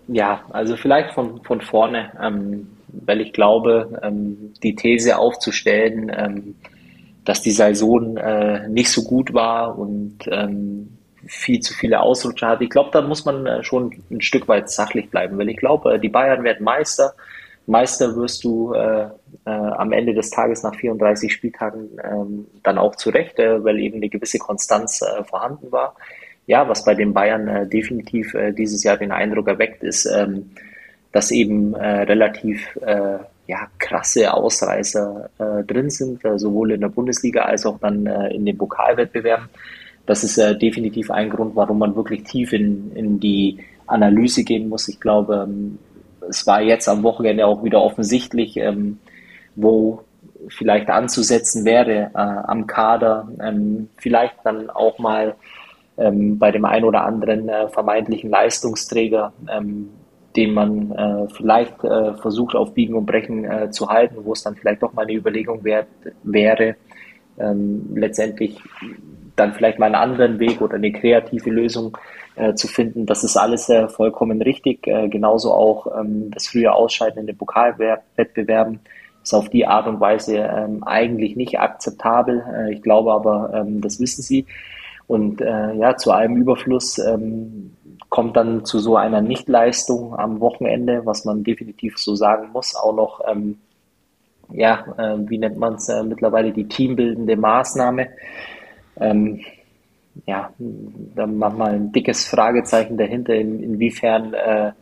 Ja, 0.09 0.45
also 0.51 0.77
vielleicht 0.77 1.15
von, 1.15 1.43
von 1.45 1.61
vorne, 1.61 2.13
ähm, 2.21 2.69
weil 2.89 3.21
ich 3.21 3.33
glaube, 3.33 4.01
ähm, 4.03 4.53
die 4.63 4.75
These 4.75 5.19
aufzustellen, 5.19 6.11
ähm, 6.13 6.55
dass 7.31 7.43
die 7.43 7.53
Saison 7.53 8.17
äh, 8.17 8.67
nicht 8.67 8.91
so 8.91 9.05
gut 9.05 9.33
war 9.33 9.79
und 9.79 10.19
ähm, 10.27 10.99
viel 11.25 11.61
zu 11.61 11.73
viele 11.73 12.01
Ausrutscher 12.01 12.49
hat. 12.49 12.61
Ich 12.61 12.71
glaube, 12.71 12.91
da 12.93 13.03
muss 13.03 13.25
man 13.25 13.47
äh, 13.47 13.63
schon 13.63 14.03
ein 14.11 14.21
Stück 14.21 14.49
weit 14.49 14.69
sachlich 14.69 15.11
bleiben, 15.11 15.39
weil 15.39 15.49
ich 15.49 15.57
glaube, 15.57 16.01
die 16.01 16.09
Bayern 16.09 16.43
werden 16.43 16.65
Meister. 16.65 17.15
Meister 17.67 18.17
wirst 18.17 18.43
du 18.43 18.73
äh, 18.73 19.05
äh, 19.45 19.51
am 19.51 19.93
Ende 19.93 20.13
des 20.13 20.31
Tages 20.31 20.65
nach 20.65 20.75
34 20.75 21.33
Spieltagen 21.33 21.91
ähm, 22.03 22.47
dann 22.65 22.79
auch 22.79 22.97
zurecht, 22.97 23.39
äh, 23.39 23.63
weil 23.63 23.79
eben 23.79 23.99
eine 23.99 24.09
gewisse 24.09 24.39
Konstanz 24.39 25.01
äh, 25.01 25.23
vorhanden 25.23 25.71
war. 25.71 25.95
Ja, 26.49 26.69
was 26.69 26.85
bei 26.85 26.97
den 26.97 27.15
Bayern 27.15 27.47
äh, 27.47 27.69
definitiv 27.69 28.35
äh, 28.35 28.51
dieses 28.51 28.83
Jahr 28.83 28.97
den 28.97 29.13
Eindruck 29.13 29.47
erweckt, 29.47 29.85
ist, 29.85 30.05
ähm, 30.05 30.51
dass 31.13 31.31
eben 31.31 31.75
äh, 31.75 32.03
relativ 32.03 32.75
äh, 32.81 33.21
ja, 33.51 33.67
krasse 33.79 34.33
Ausreißer 34.33 35.29
äh, 35.39 35.65
drin 35.65 35.91
sind, 35.91 36.25
äh, 36.25 36.39
sowohl 36.39 36.71
in 36.71 36.81
der 36.81 36.89
Bundesliga 36.89 37.43
als 37.43 37.67
auch 37.67 37.81
dann 37.81 38.07
äh, 38.07 38.29
in 38.29 38.47
den 38.47 38.57
Pokalwettbewerben. 38.57 39.49
Das 40.07 40.23
ist 40.23 40.39
äh, 40.39 40.57
definitiv 40.57 41.11
ein 41.11 41.31
Grund, 41.31 41.57
warum 41.57 41.81
man 41.81 41.97
wirklich 41.97 42.23
tief 42.23 42.53
in, 42.53 42.93
in 42.95 43.19
die 43.19 43.59
Analyse 43.89 44.45
gehen 44.45 44.69
muss. 44.69 44.89
Ich 44.89 45.01
glaube, 45.01 45.49
ähm, 45.49 45.79
es 46.29 46.47
war 46.47 46.63
jetzt 46.63 46.89
am 46.89 47.03
Wochenende 47.03 47.45
auch 47.45 47.65
wieder 47.65 47.83
offensichtlich, 47.83 48.57
ähm, 48.57 49.01
wo 49.57 50.05
vielleicht 50.49 50.89
anzusetzen 50.89 51.65
wäre 51.65 52.13
äh, 52.15 52.19
am 52.19 52.69
Kader, 52.69 53.29
ähm, 53.43 53.89
vielleicht 53.97 54.37
dann 54.45 54.71
auch 54.71 55.01
mal 55.01 55.35
ähm, 55.99 56.39
bei 56.39 56.53
dem 56.53 56.65
einen 56.65 56.85
oder 56.85 57.03
anderen 57.05 57.49
äh, 57.49 57.69
vermeintlichen 57.69 58.31
Leistungsträger, 58.31 59.33
ähm, 59.51 59.91
den 60.37 60.55
man 60.55 60.93
äh, 60.93 61.29
vielleicht 61.35 61.83
äh, 61.85 62.15
versucht 62.15 62.55
auf 62.55 62.75
Biegen 62.75 62.95
und 62.95 63.07
Brechen 63.07 63.45
äh, 63.45 63.71
zu 63.71 63.89
halten, 63.89 64.17
wo 64.25 64.33
es 64.33 64.43
dann 64.43 64.55
vielleicht 64.55 64.83
doch 64.83 64.93
mal 64.93 65.03
eine 65.03 65.15
Überlegung 65.15 65.65
wär, 65.65 65.87
wäre, 66.23 66.77
ähm, 67.39 67.91
letztendlich 67.95 68.61
dann 69.37 69.55
vielleicht 69.55 69.79
mal 69.79 69.87
einen 69.87 69.95
anderen 69.95 70.39
Weg 70.39 70.61
oder 70.61 70.75
eine 70.75 70.93
kreative 70.93 71.51
Lösung 71.51 71.97
äh, 72.37 72.55
zu 72.55 72.69
finden. 72.69 73.07
Das 73.07 73.25
ist 73.25 73.37
alles 73.37 73.69
äh, 73.69 73.89
vollkommen 73.89 74.41
richtig. 74.43 74.87
Äh, 74.87 75.09
genauso 75.09 75.53
auch 75.53 75.87
ähm, 75.99 76.31
das 76.31 76.47
frühe 76.49 76.73
Ausscheiden 76.73 77.21
in 77.21 77.27
den 77.27 77.37
Pokalwettbewerben 77.37 78.81
ist 79.23 79.35
auf 79.35 79.49
die 79.49 79.67
Art 79.67 79.87
und 79.87 80.01
Weise 80.01 80.37
ähm, 80.37 80.85
eigentlich 80.85 81.37
nicht 81.37 81.59
akzeptabel. 81.59 82.45
Äh, 82.55 82.75
ich 82.75 82.83
glaube 82.83 83.13
aber, 83.13 83.53
ähm, 83.55 83.81
das 83.81 84.01
wissen 84.01 84.23
sie. 84.23 84.47
Und 85.07 85.41
äh, 85.41 85.75
ja, 85.75 85.97
zu 85.97 86.13
einem 86.13 86.37
Überfluss 86.37 86.99
ähm, 86.99 87.75
kommt 88.11 88.37
dann 88.37 88.65
zu 88.65 88.81
so 88.81 88.97
einer 88.97 89.23
Nichtleistung 89.23 90.19
am 90.19 90.41
Wochenende, 90.41 91.07
was 91.07 91.25
man 91.25 91.45
definitiv 91.45 91.97
so 91.97 92.15
sagen 92.17 92.51
muss, 92.53 92.75
auch 92.75 92.95
noch, 92.95 93.21
ähm, 93.27 93.59
ja, 94.53 94.85
äh, 94.99 95.17
wie 95.31 95.39
nennt 95.39 95.57
man 95.57 95.75
es 95.75 95.89
äh, 95.89 96.03
mittlerweile, 96.03 96.53
die 96.53 96.69
teambildende 96.69 97.37
Maßnahme. 97.37 98.09
Ähm, 98.99 99.41
ja, 100.27 100.53
da 100.59 101.27
machen 101.27 101.59
wir 101.59 101.67
ein 101.67 101.93
dickes 101.93 102.27
Fragezeichen 102.27 102.99
dahinter, 102.99 103.35
in, 103.35 103.63
inwiefern 103.63 104.35
äh, 104.35 104.73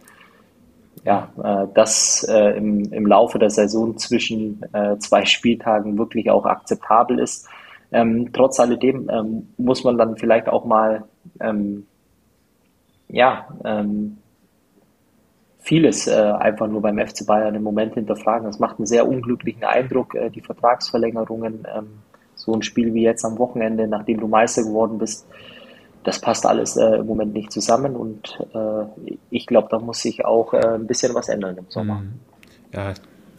ja, 1.05 1.31
äh, 1.43 1.67
das 1.75 2.27
äh, 2.29 2.57
im, 2.57 2.93
im 2.93 3.07
Laufe 3.07 3.39
der 3.39 3.51
Saison 3.51 3.97
zwischen 3.99 4.63
äh, 4.73 4.97
zwei 4.99 5.27
Spieltagen 5.27 5.99
wirklich 5.99 6.31
auch 6.31 6.47
akzeptabel 6.47 7.19
ist. 7.19 7.47
Ähm, 7.93 8.31
trotz 8.33 8.59
alledem 8.59 9.09
ähm, 9.11 9.49
muss 9.59 9.85
man 9.85 9.97
dann 9.97 10.17
vielleicht 10.17 10.49
auch 10.49 10.65
mal 10.65 11.05
ähm, 11.41 11.87
ja, 13.09 13.49
ähm, 13.65 14.19
vieles 15.59 16.07
äh, 16.07 16.13
einfach 16.13 16.67
nur 16.67 16.81
beim 16.81 16.99
FC 16.99 17.27
Bayern 17.27 17.55
im 17.55 17.63
Moment 17.63 17.95
hinterfragen. 17.95 18.47
Das 18.47 18.59
macht 18.59 18.79
einen 18.79 18.87
sehr 18.87 19.07
unglücklichen 19.07 19.65
Eindruck, 19.65 20.15
äh, 20.15 20.31
die 20.31 20.41
Vertragsverlängerungen. 20.41 21.67
Ähm, 21.75 21.89
so 22.35 22.53
ein 22.55 22.63
Spiel 22.63 22.95
wie 22.95 23.03
jetzt 23.03 23.25
am 23.25 23.39
Wochenende, 23.39 23.89
nachdem 23.89 24.21
du 24.21 24.29
Meister 24.29 24.63
geworden 24.63 24.99
bist, 24.99 25.27
das 26.05 26.21
passt 26.21 26.47
alles 26.47 26.77
äh, 26.77 26.97
im 26.97 27.07
Moment 27.07 27.35
nicht 27.35 27.53
zusammen 27.53 27.97
und 27.97 28.39
äh, 28.55 29.07
ich 29.31 29.47
glaube, 29.47 29.69
da 29.71 29.79
muss 29.79 30.01
sich 30.01 30.25
auch 30.25 30.55
äh, 30.55 30.59
ein 30.59 30.87
bisschen 30.87 31.15
was 31.15 31.29
ändern 31.29 31.57
im 31.59 31.67
Sommer. 31.69 31.97
Mhm. 31.97 32.13
Ja, 32.73 32.95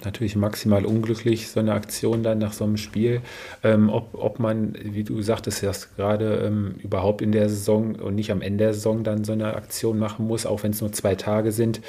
natürlich 0.05 0.35
maximal 0.35 0.85
unglücklich, 0.85 1.49
so 1.49 1.59
eine 1.59 1.73
Aktion 1.73 2.23
dann 2.23 2.37
nach 2.37 2.53
so 2.53 2.63
einem 2.63 2.77
Spiel. 2.77 3.21
Ähm, 3.63 3.89
ob, 3.89 4.09
ob 4.13 4.39
man, 4.39 4.75
wie 4.81 5.03
du 5.03 5.21
sagtest, 5.21 5.63
erst 5.63 5.95
gerade 5.95 6.43
ähm, 6.45 6.75
überhaupt 6.81 7.21
in 7.21 7.31
der 7.31 7.49
Saison 7.49 7.95
und 7.95 8.15
nicht 8.15 8.31
am 8.31 8.41
Ende 8.41 8.65
der 8.65 8.73
Saison 8.73 9.03
dann 9.03 9.23
so 9.23 9.33
eine 9.33 9.55
Aktion 9.55 9.99
machen 9.99 10.27
muss, 10.27 10.45
auch 10.45 10.63
wenn 10.63 10.71
es 10.71 10.81
nur 10.81 10.91
zwei 10.91 11.15
Tage 11.15 11.51
sind. 11.51 11.81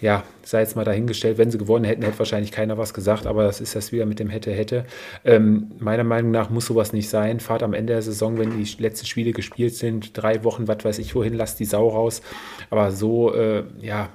Ja, 0.00 0.22
sei 0.44 0.60
jetzt 0.60 0.76
mal 0.76 0.84
dahingestellt, 0.84 1.38
wenn 1.38 1.50
sie 1.50 1.58
gewonnen 1.58 1.84
hätten, 1.84 2.02
hätte 2.02 2.20
wahrscheinlich 2.20 2.52
keiner 2.52 2.78
was 2.78 2.94
gesagt, 2.94 3.26
aber 3.26 3.42
das 3.42 3.60
ist 3.60 3.74
das 3.74 3.90
wieder 3.90 4.06
mit 4.06 4.20
dem 4.20 4.28
hätte, 4.28 4.52
hätte. 4.52 4.84
Ähm, 5.24 5.72
meiner 5.80 6.04
Meinung 6.04 6.30
nach 6.30 6.50
muss 6.50 6.66
sowas 6.66 6.92
nicht 6.92 7.08
sein. 7.08 7.40
Fahrt 7.40 7.64
am 7.64 7.74
Ende 7.74 7.94
der 7.94 8.02
Saison, 8.02 8.38
wenn 8.38 8.56
die 8.56 8.82
letzten 8.82 9.06
Spiele 9.06 9.32
gespielt 9.32 9.74
sind, 9.74 10.16
drei 10.16 10.44
Wochen, 10.44 10.68
was 10.68 10.84
weiß 10.84 10.98
ich 11.00 11.16
wohin, 11.16 11.34
lasst 11.34 11.58
die 11.58 11.64
Sau 11.64 11.88
raus. 11.88 12.22
Aber 12.70 12.92
so, 12.92 13.34
äh, 13.34 13.64
ja, 13.80 14.10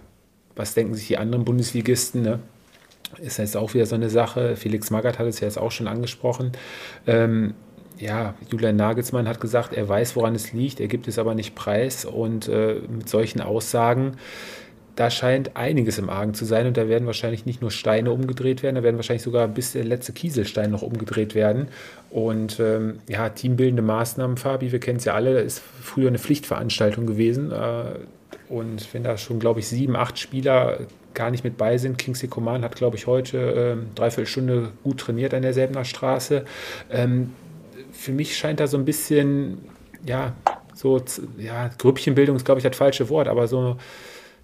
was 0.55 0.73
denken 0.73 0.93
sich 0.93 1.07
die 1.07 1.17
anderen 1.17 1.43
Bundesligisten, 1.43 2.21
ne? 2.21 2.39
Ist 3.19 3.37
jetzt 3.37 3.57
auch 3.57 3.73
wieder 3.73 3.85
so 3.85 3.95
eine 3.95 4.09
Sache. 4.09 4.55
Felix 4.55 4.89
Magath 4.91 5.19
hat 5.19 5.27
es 5.27 5.39
ja 5.39 5.47
jetzt 5.47 5.57
auch 5.57 5.71
schon 5.71 5.87
angesprochen. 5.87 6.51
Ähm, 7.07 7.53
ja, 7.97 8.33
Julian 8.51 8.75
Nagelsmann 8.75 9.27
hat 9.27 9.39
gesagt, 9.39 9.73
er 9.73 9.87
weiß, 9.87 10.15
woran 10.15 10.35
es 10.35 10.51
liegt, 10.51 10.79
er 10.79 10.87
gibt 10.87 11.07
es 11.07 11.19
aber 11.19 11.35
nicht 11.35 11.55
preis. 11.55 12.05
Und 12.05 12.47
äh, 12.47 12.81
mit 12.89 13.07
solchen 13.07 13.41
Aussagen, 13.41 14.17
da 14.95 15.09
scheint 15.09 15.55
einiges 15.55 15.97
im 15.97 16.09
Argen 16.09 16.33
zu 16.33 16.45
sein. 16.45 16.67
Und 16.67 16.77
da 16.77 16.87
werden 16.87 17.05
wahrscheinlich 17.05 17.45
nicht 17.45 17.61
nur 17.61 17.71
Steine 17.71 18.11
umgedreht 18.11 18.63
werden, 18.63 18.75
da 18.75 18.83
werden 18.83 18.97
wahrscheinlich 18.97 19.23
sogar 19.23 19.47
bis 19.47 19.73
der 19.73 19.83
letzte 19.83 20.13
Kieselstein 20.13 20.71
noch 20.71 20.81
umgedreht 20.81 21.35
werden. 21.35 21.67
Und 22.09 22.59
ähm, 22.59 22.99
ja, 23.07 23.29
teambildende 23.29 23.81
Maßnahmen, 23.81 24.37
Fabi, 24.37 24.71
wir 24.71 24.79
kennen 24.79 24.97
es 24.97 25.05
ja 25.05 25.13
alle, 25.13 25.41
ist 25.41 25.59
früher 25.59 26.09
eine 26.09 26.19
Pflichtveranstaltung 26.19 27.05
gewesen. 27.05 27.51
Äh, 27.51 27.99
und 28.49 28.93
wenn 28.93 29.03
da 29.03 29.17
schon, 29.17 29.39
glaube 29.39 29.61
ich, 29.61 29.67
sieben, 29.67 29.95
acht 29.95 30.19
Spieler 30.19 30.79
gar 31.13 31.31
nicht 31.31 31.43
mit 31.43 31.57
bei 31.57 31.77
sind. 31.77 31.97
Kingsley 31.97 32.29
Coman 32.29 32.63
hat, 32.63 32.75
glaube 32.75 32.97
ich, 32.97 33.07
heute 33.07 33.37
ähm, 33.37 33.87
dreiviertel 33.95 34.27
Stunde 34.27 34.71
gut 34.83 34.99
trainiert 34.99 35.33
an 35.33 35.41
der 35.41 35.53
Selbener 35.53 35.85
Straße. 35.85 36.45
Ähm, 36.91 37.33
für 37.91 38.11
mich 38.11 38.37
scheint 38.37 38.59
da 38.59 38.67
so 38.67 38.77
ein 38.77 38.85
bisschen, 38.85 39.59
ja, 40.05 40.33
so, 40.73 41.01
ja, 41.37 41.69
Grüppchenbildung 41.77 42.35
ist, 42.35 42.45
glaube 42.45 42.59
ich, 42.59 42.63
das 42.63 42.75
falsche 42.75 43.09
Wort, 43.09 43.27
aber 43.27 43.47
so, 43.47 43.77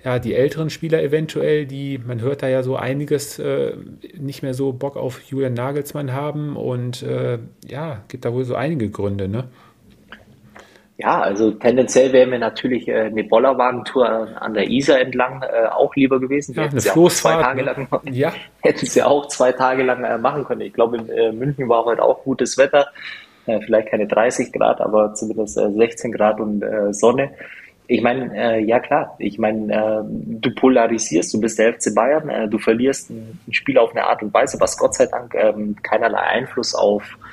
ja, 0.03 0.19
die 0.19 0.33
älteren 0.33 0.69
Spieler 0.69 1.03
eventuell, 1.03 1.65
die, 1.65 1.97
man 1.97 2.21
hört 2.21 2.41
da 2.41 2.47
ja 2.47 2.63
so 2.63 2.75
einiges, 2.77 3.37
äh, 3.39 3.73
nicht 4.17 4.43
mehr 4.43 4.53
so 4.53 4.71
Bock 4.71 4.95
auf 4.95 5.21
Julian 5.23 5.53
Nagelsmann 5.53 6.13
haben 6.13 6.55
und 6.55 7.03
äh, 7.03 7.39
ja, 7.67 8.03
gibt 8.07 8.23
da 8.23 8.33
wohl 8.33 8.45
so 8.45 8.55
einige 8.55 8.89
Gründe, 8.89 9.27
ne? 9.27 9.49
Ja, 10.99 11.21
also 11.21 11.51
tendenziell 11.51 12.11
wäre 12.11 12.27
mir 12.27 12.39
natürlich 12.39 12.89
äh, 12.89 13.03
eine 13.03 13.23
Bollerwagentour 13.23 14.35
an 14.41 14.53
der 14.53 14.69
Isar 14.69 14.99
entlang 14.99 15.41
äh, 15.43 15.67
auch 15.67 15.95
lieber 15.95 16.19
gewesen. 16.19 16.53
Ja, 16.55 16.63
eine 16.63 16.81
Floßfahrt. 16.81 17.57
Ja 17.57 17.73
ne? 17.73 17.87
ja. 18.11 18.33
Hätten 18.61 18.85
sie 18.85 19.01
auch 19.01 19.29
zwei 19.29 19.53
Tage 19.53 19.83
lang 19.83 20.03
äh, 20.03 20.17
machen 20.17 20.43
können. 20.43 20.59
Ich 20.59 20.73
glaube, 20.73 20.97
in 20.97 21.07
äh, 21.09 21.31
München 21.31 21.69
war 21.69 21.85
heute 21.85 22.03
auch 22.03 22.25
gutes 22.25 22.57
Wetter. 22.57 22.87
Äh, 23.45 23.61
vielleicht 23.61 23.87
keine 23.91 24.07
30 24.07 24.51
Grad, 24.51 24.81
aber 24.81 25.13
zumindest 25.13 25.57
äh, 25.57 25.71
16 25.71 26.11
Grad 26.11 26.41
und 26.41 26.63
äh, 26.63 26.93
Sonne. 26.93 27.31
Ich 27.87 28.01
meine, 28.01 28.35
äh, 28.35 28.59
ja 28.59 28.81
klar, 28.81 29.15
ich 29.19 29.39
meine, 29.39 29.73
äh, 29.73 30.03
du 30.03 30.53
polarisierst, 30.53 31.33
du 31.33 31.39
bist 31.39 31.57
der 31.59 31.75
FC 31.75 31.95
Bayern, 31.95 32.27
äh, 32.27 32.49
du 32.49 32.57
verlierst 32.57 33.09
ein, 33.09 33.39
Spiel 33.51 33.77
auf 33.77 33.91
eine 33.91 34.03
Art 34.03 34.21
und 34.21 34.33
Weise, 34.33 34.59
was 34.59 34.77
Gott 34.77 34.95
sei 34.95 35.05
Dank 35.05 35.33
ähm, 35.33 35.77
keinerlei 35.81 36.19
Einfluss 36.19 36.75
auf 36.75 37.03
äh, 37.03 37.28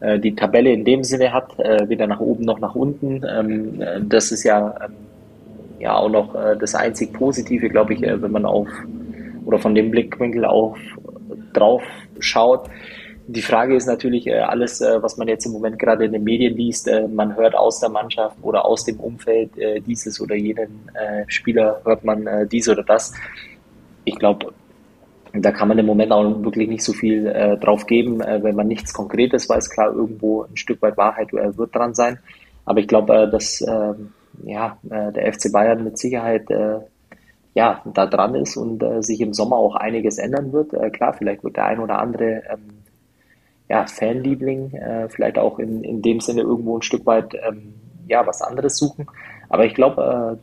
die 0.00 0.34
Tabelle 0.34 0.72
in 0.72 0.84
dem 0.84 1.04
Sinne 1.04 1.32
hat, 1.32 1.58
äh, 1.58 1.88
weder 1.88 2.06
nach 2.06 2.20
oben 2.20 2.44
noch 2.44 2.58
nach 2.58 2.74
unten. 2.74 3.22
Ähm, 3.28 3.82
äh, 3.82 4.00
das 4.02 4.32
ist 4.32 4.44
ja, 4.44 4.74
ähm, 4.84 4.94
ja 5.78 5.94
auch 5.96 6.08
noch 6.08 6.34
das 6.58 6.74
einzig 6.74 7.12
Positive, 7.12 7.68
glaube 7.70 7.94
ich, 7.94 8.02
wenn 8.02 8.30
man 8.30 8.44
auf 8.44 8.68
oder 9.46 9.58
von 9.58 9.74
dem 9.74 9.90
Blickwinkel 9.90 10.44
auf 10.44 10.78
drauf 11.54 11.82
schaut. 12.18 12.68
Die 13.26 13.40
Frage 13.40 13.74
ist 13.74 13.86
natürlich 13.86 14.30
alles, 14.30 14.82
was 14.82 15.16
man 15.16 15.26
jetzt 15.28 15.46
im 15.46 15.52
Moment 15.52 15.78
gerade 15.78 16.04
in 16.04 16.12
den 16.12 16.22
Medien 16.22 16.54
liest. 16.54 16.90
Man 17.14 17.34
hört 17.34 17.54
aus 17.54 17.80
der 17.80 17.88
Mannschaft 17.88 18.36
oder 18.42 18.66
aus 18.66 18.84
dem 18.84 19.00
Umfeld 19.00 19.52
dieses 19.86 20.20
oder 20.20 20.34
jenen 20.34 20.90
Spieler 21.28 21.80
hört 21.84 22.04
man 22.04 22.28
dies 22.52 22.68
oder 22.68 22.82
das. 22.82 23.14
Ich 24.04 24.16
glaube, 24.16 24.52
da 25.32 25.52
kann 25.52 25.68
man 25.68 25.78
im 25.78 25.86
Moment 25.86 26.12
auch 26.12 26.42
wirklich 26.42 26.68
nicht 26.68 26.82
so 26.82 26.92
viel 26.92 27.26
äh, 27.26 27.56
drauf 27.56 27.86
geben, 27.86 28.20
äh, 28.20 28.42
wenn 28.42 28.56
man 28.56 28.68
nichts 28.68 28.92
Konkretes 28.92 29.48
weiß. 29.48 29.70
Klar, 29.70 29.94
irgendwo 29.94 30.42
ein 30.42 30.56
Stück 30.56 30.82
weit 30.82 30.96
Wahrheit 30.96 31.32
äh, 31.32 31.56
wird 31.56 31.74
dran 31.74 31.94
sein. 31.94 32.18
Aber 32.64 32.80
ich 32.80 32.88
glaube, 32.88 33.14
äh, 33.14 33.30
dass 33.30 33.60
ähm, 33.60 34.12
ja, 34.44 34.78
äh, 34.88 35.12
der 35.12 35.32
FC 35.32 35.52
Bayern 35.52 35.84
mit 35.84 35.98
Sicherheit 35.98 36.50
äh, 36.50 36.78
ja, 37.54 37.82
da 37.84 38.06
dran 38.06 38.36
ist 38.36 38.56
und 38.56 38.84
sich 39.02 39.20
im 39.20 39.34
Sommer 39.34 39.56
auch 39.56 39.74
einiges 39.74 40.18
ändern 40.18 40.52
wird. 40.52 40.70
klar, 40.92 41.14
vielleicht 41.14 41.42
wird 41.42 41.56
der 41.56 41.66
ein 41.66 41.80
oder 41.80 41.98
andere 41.98 42.44
ähm, 42.48 42.84
ja, 43.68 43.86
Fanliebling 43.86 44.72
vielleicht 45.08 45.36
auch 45.36 45.58
in, 45.58 45.82
in 45.82 46.00
dem 46.00 46.20
Sinne 46.20 46.42
irgendwo 46.42 46.78
ein 46.78 46.82
Stück 46.82 47.04
weit 47.06 47.34
ähm, 47.34 47.74
ja, 48.06 48.24
was 48.24 48.40
anderes 48.40 48.76
suchen. 48.76 49.08
Aber 49.48 49.64
ich 49.64 49.74
glaube, 49.74 50.38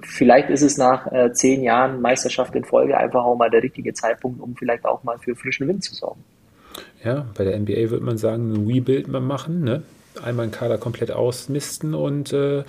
vielleicht 0.00 0.50
ist 0.50 0.62
es 0.62 0.76
nach 0.76 1.10
äh, 1.12 1.32
zehn 1.32 1.62
Jahren 1.62 2.00
Meisterschaft 2.00 2.54
in 2.54 2.64
Folge 2.64 2.96
einfach 2.96 3.24
auch 3.24 3.36
mal 3.36 3.50
der 3.50 3.62
richtige 3.62 3.94
Zeitpunkt, 3.94 4.40
um 4.40 4.56
vielleicht 4.56 4.84
auch 4.84 5.02
mal 5.04 5.18
für 5.18 5.34
frischen 5.34 5.68
Wind 5.68 5.84
zu 5.84 5.94
sorgen. 5.94 6.22
Ja, 7.04 7.26
bei 7.36 7.44
der 7.44 7.58
NBA 7.58 7.90
würde 7.90 8.04
man 8.04 8.18
sagen, 8.18 8.52
ein 8.52 8.66
Rebuild 8.66 9.08
machen, 9.08 9.64
ne? 9.64 9.82
einmal 10.22 10.44
einen 10.44 10.52
Kader 10.52 10.78
komplett 10.78 11.10
ausmisten 11.10 11.94
und 11.94 12.32
äh, 12.32 12.64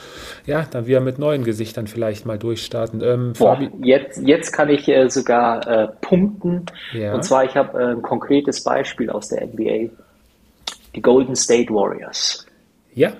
ja, 0.45 0.65
dann 0.69 0.85
wieder 0.85 0.99
mit 0.99 1.17
neuen 1.17 1.43
Gesichtern 1.43 1.87
vielleicht 1.87 2.25
mal 2.25 2.37
durchstarten. 2.37 3.01
Ähm, 3.01 3.33
Boah, 3.37 3.59
jetzt, 3.81 4.21
jetzt 4.21 4.51
kann 4.51 4.69
ich 4.69 4.87
äh, 4.87 5.09
sogar 5.09 5.65
äh, 5.67 5.87
punkten. 6.01 6.65
Ja. 6.93 7.13
Und 7.13 7.23
zwar, 7.23 7.45
ich 7.45 7.55
habe 7.55 7.79
äh, 7.79 7.91
ein 7.91 8.01
konkretes 8.01 8.63
Beispiel 8.63 9.09
aus 9.09 9.29
der 9.29 9.45
NBA. 9.47 9.89
Die 10.95 11.01
Golden 11.01 11.35
State 11.35 11.73
Warriors. 11.73 12.45
Ja, 12.93 13.13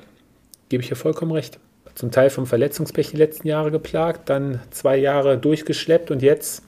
gebe 0.69 0.83
ich 0.83 0.89
dir 0.89 0.95
vollkommen 0.95 1.31
recht 1.31 1.59
zum 1.97 2.11
Teil 2.11 2.29
vom 2.29 2.45
Verletzungspech 2.45 3.09
die 3.09 3.17
letzten 3.17 3.47
Jahre 3.47 3.71
geplagt, 3.71 4.29
dann 4.29 4.59
zwei 4.69 4.97
Jahre 4.97 5.37
durchgeschleppt 5.39 6.11
und 6.11 6.21
jetzt 6.21 6.63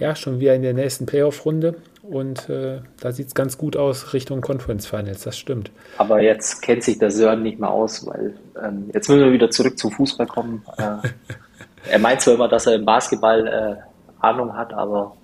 ja 0.00 0.16
schon 0.16 0.40
wieder 0.40 0.54
in 0.54 0.62
der 0.62 0.72
nächsten 0.72 1.04
Playoff-Runde. 1.04 1.74
Und 2.02 2.48
äh, 2.48 2.80
da 2.98 3.12
sieht 3.12 3.28
es 3.28 3.34
ganz 3.34 3.58
gut 3.58 3.76
aus 3.76 4.14
Richtung 4.14 4.40
Conference 4.40 4.86
Finals, 4.86 5.22
das 5.24 5.38
stimmt. 5.38 5.70
Aber 5.98 6.20
jetzt 6.22 6.62
kennt 6.62 6.82
sich 6.82 6.98
der 6.98 7.10
Sören 7.10 7.42
nicht 7.42 7.60
mehr 7.60 7.70
aus, 7.70 8.06
weil 8.06 8.34
ähm, 8.60 8.90
jetzt 8.94 9.08
müssen 9.08 9.24
wir 9.24 9.32
wieder 9.32 9.50
zurück 9.50 9.78
zum 9.78 9.90
Fußball 9.92 10.26
kommen. 10.26 10.64
Äh, 10.78 11.08
er 11.90 11.98
meint 11.98 12.22
zwar 12.22 12.34
immer, 12.34 12.48
dass 12.48 12.66
er 12.66 12.74
im 12.74 12.86
Basketball 12.86 13.46
äh, 13.46 14.24
Ahnung 14.24 14.56
hat, 14.56 14.72
aber 14.72 15.16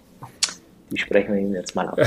die 0.90 0.98
sprechen 0.98 1.34
wir 1.34 1.40
ihm 1.40 1.54
jetzt 1.54 1.74
mal 1.74 1.88
ab. 1.88 2.00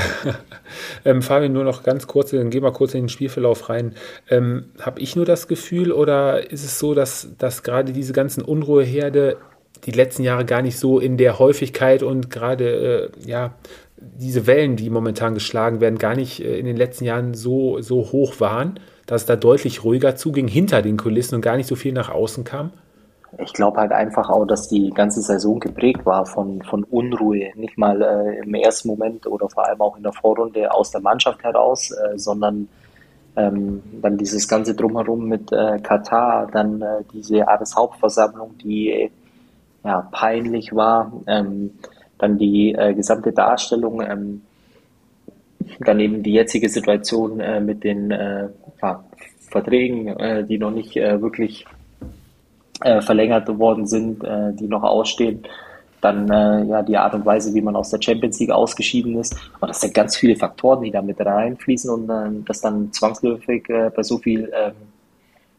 ähm, 1.06 1.22
Fabian, 1.22 1.54
nur 1.54 1.64
noch 1.64 1.84
ganz 1.84 2.08
kurz, 2.08 2.32
dann 2.32 2.50
gehen 2.50 2.64
wir 2.64 2.72
kurz 2.72 2.94
in 2.94 3.04
den 3.04 3.10
Spielverlauf 3.10 3.70
rein. 3.70 3.94
Ähm, 4.30 4.66
Habe 4.80 5.00
ich 5.00 5.16
nur 5.16 5.26
das 5.26 5.48
Gefühl 5.48 5.92
oder 5.92 6.52
ist 6.52 6.64
es 6.64 6.80
so, 6.80 6.94
dass, 6.94 7.30
dass 7.38 7.64
gerade 7.64 7.94
diese 7.94 8.14
ganzen 8.14 8.44
Unruheherde 8.44 9.38
die 9.86 9.92
letzten 9.92 10.24
Jahre 10.24 10.46
gar 10.46 10.62
nicht 10.62 10.78
so 10.78 11.00
in 11.00 11.18
der 11.18 11.40
Häufigkeit 11.40 12.04
und 12.04 12.30
gerade 12.30 13.12
äh, 13.16 13.30
ja 13.30 13.56
diese 14.02 14.48
Wellen, 14.48 14.76
die 14.76 14.90
momentan 14.90 15.36
geschlagen 15.36 15.80
werden, 15.80 15.98
gar 15.98 16.16
nicht 16.16 16.44
äh, 16.44 16.58
in 16.58 16.66
den 16.66 16.78
letzten 16.78 17.06
Jahren 17.06 17.34
so, 17.34 17.82
so 17.82 18.12
hoch 18.12 18.40
waren, 18.40 18.80
dass 19.06 19.22
es 19.22 19.26
da 19.28 19.36
deutlich 19.36 19.84
ruhiger 19.84 20.16
zuging 20.16 20.48
hinter 20.48 20.82
den 20.82 20.98
Kulissen 20.98 21.36
und 21.36 21.42
gar 21.42 21.58
nicht 21.58 21.68
so 21.68 21.76
viel 21.76 21.94
nach 21.94 22.10
außen 22.10 22.44
kam? 22.44 22.72
Ich 23.40 23.54
glaube 23.54 23.80
halt 23.80 23.92
einfach 23.92 24.30
auch, 24.30 24.46
dass 24.46 24.68
die 24.68 24.90
ganze 24.90 25.22
Saison 25.22 25.60
geprägt 25.60 26.06
war 26.06 26.26
von, 26.26 26.62
von 26.64 26.84
Unruhe. 26.84 27.52
Nicht 27.56 27.78
mal 27.78 28.02
äh, 28.02 28.40
im 28.44 28.54
ersten 28.54 28.90
Moment 28.90 29.26
oder 29.26 29.50
vor 29.50 29.68
allem 29.68 29.80
auch 29.82 29.96
in 29.98 30.04
der 30.04 30.14
Vorrunde 30.14 30.72
aus 30.74 30.92
der 30.92 31.02
Mannschaft 31.02 31.44
heraus, 31.44 31.92
äh, 31.92 32.18
sondern 32.18 32.68
ähm, 33.38 33.82
dann 34.02 34.18
dieses 34.18 34.48
ganze 34.48 34.76
Drumherum 34.76 35.28
mit 35.28 35.52
äh, 35.52 35.80
Katar, 35.80 36.50
dann 36.52 36.82
äh, 36.82 37.04
diese 37.14 37.38
Jahreshauptversammlung, 37.38 38.58
die 38.58 39.10
ja 39.84 40.08
peinlich 40.12 40.76
war, 40.76 41.14
ähm, 41.28 41.72
dann 42.18 42.38
die 42.38 42.74
äh, 42.74 42.94
gesamte 42.94 43.32
Darstellung, 43.32 44.02
ähm, 44.02 44.42
dann 45.80 46.00
eben 46.00 46.22
die 46.22 46.34
jetzige 46.34 46.68
Situation 46.68 47.40
äh, 47.40 47.62
mit 47.62 47.84
den 47.84 48.12
äh, 48.12 48.50
Verträgen, 49.50 50.08
äh, 50.20 50.46
die 50.46 50.58
noch 50.58 50.72
nicht 50.72 50.98
äh, 50.98 51.22
wirklich 51.22 51.66
äh, 52.82 53.02
verlängert 53.02 53.48
worden 53.60 53.86
sind, 53.88 54.24
äh, 54.24 54.54
die 54.54 54.68
noch 54.68 54.84
ausstehen. 54.84 55.44
Dann 56.02 56.30
äh, 56.30 56.64
ja 56.66 56.82
die 56.82 56.98
Art 56.98 57.14
und 57.14 57.26
Weise, 57.26 57.54
wie 57.54 57.62
man 57.62 57.76
aus 57.76 57.92
der 57.92 58.02
Champions 58.02 58.40
League 58.40 58.52
ausgeschieden 58.52 59.20
ist. 59.20 59.36
Und 59.60 59.68
das 59.68 59.82
sind 59.82 59.94
ganz 59.94 60.18
viele 60.18 60.36
Faktoren, 60.36 60.82
die 60.84 60.92
da 60.92 61.02
mit 61.02 61.20
reinfließen 61.20 61.90
und 61.92 62.10
äh, 62.10 62.44
dass 62.46 62.62
dann 62.62 62.92
zwangsläufig 62.92 63.70
äh, 63.70 63.92
bei 63.96 64.02
so 64.02 64.18
viel 64.18 64.52
ähm, 64.56 64.74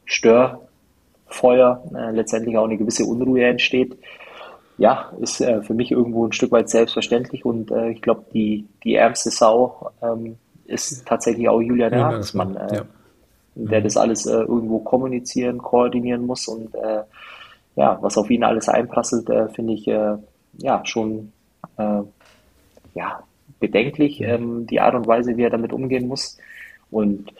Störfeuer 0.04 1.82
äh, 1.94 2.10
letztendlich 2.10 2.56
auch 2.58 2.64
eine 2.64 2.76
gewisse 2.76 3.04
Unruhe 3.04 3.44
entsteht. 3.44 3.96
Ja, 4.78 5.12
ist 5.20 5.40
äh, 5.40 5.62
für 5.62 5.74
mich 5.74 5.92
irgendwo 5.92 6.26
ein 6.26 6.32
Stück 6.32 6.50
weit 6.50 6.68
selbstverständlich 6.68 7.44
und 7.44 7.70
äh, 7.70 7.90
ich 7.90 8.02
glaube, 8.02 8.24
die, 8.34 8.66
die 8.82 8.96
ärmste 8.96 9.30
Sau 9.30 9.92
ähm, 10.02 10.36
ist 10.64 11.06
tatsächlich 11.06 11.48
auch 11.48 11.60
Julian 11.60 11.92
Nagelsmann. 11.92 12.56
Äh, 12.56 12.76
ja 12.76 12.82
der 13.54 13.80
mhm. 13.80 13.84
das 13.84 13.96
alles 13.96 14.26
äh, 14.26 14.32
irgendwo 14.32 14.78
kommunizieren, 14.80 15.58
koordinieren 15.58 16.26
muss 16.26 16.48
und 16.48 16.74
äh, 16.74 17.02
ja, 17.74 17.98
was 18.02 18.18
auf 18.18 18.30
ihn 18.30 18.44
alles 18.44 18.68
einprasselt, 18.68 19.28
äh, 19.30 19.48
finde 19.48 19.74
ich 19.74 19.88
äh, 19.88 20.16
ja 20.58 20.84
schon 20.84 21.32
äh, 21.78 22.02
ja, 22.94 23.22
bedenklich, 23.60 24.20
ähm, 24.20 24.66
die 24.66 24.80
Art 24.80 24.94
und 24.94 25.06
Weise, 25.06 25.36
wie 25.36 25.42
er 25.42 25.50
damit 25.50 25.72
umgehen 25.72 26.08
muss. 26.08 26.38
Und 26.90 27.32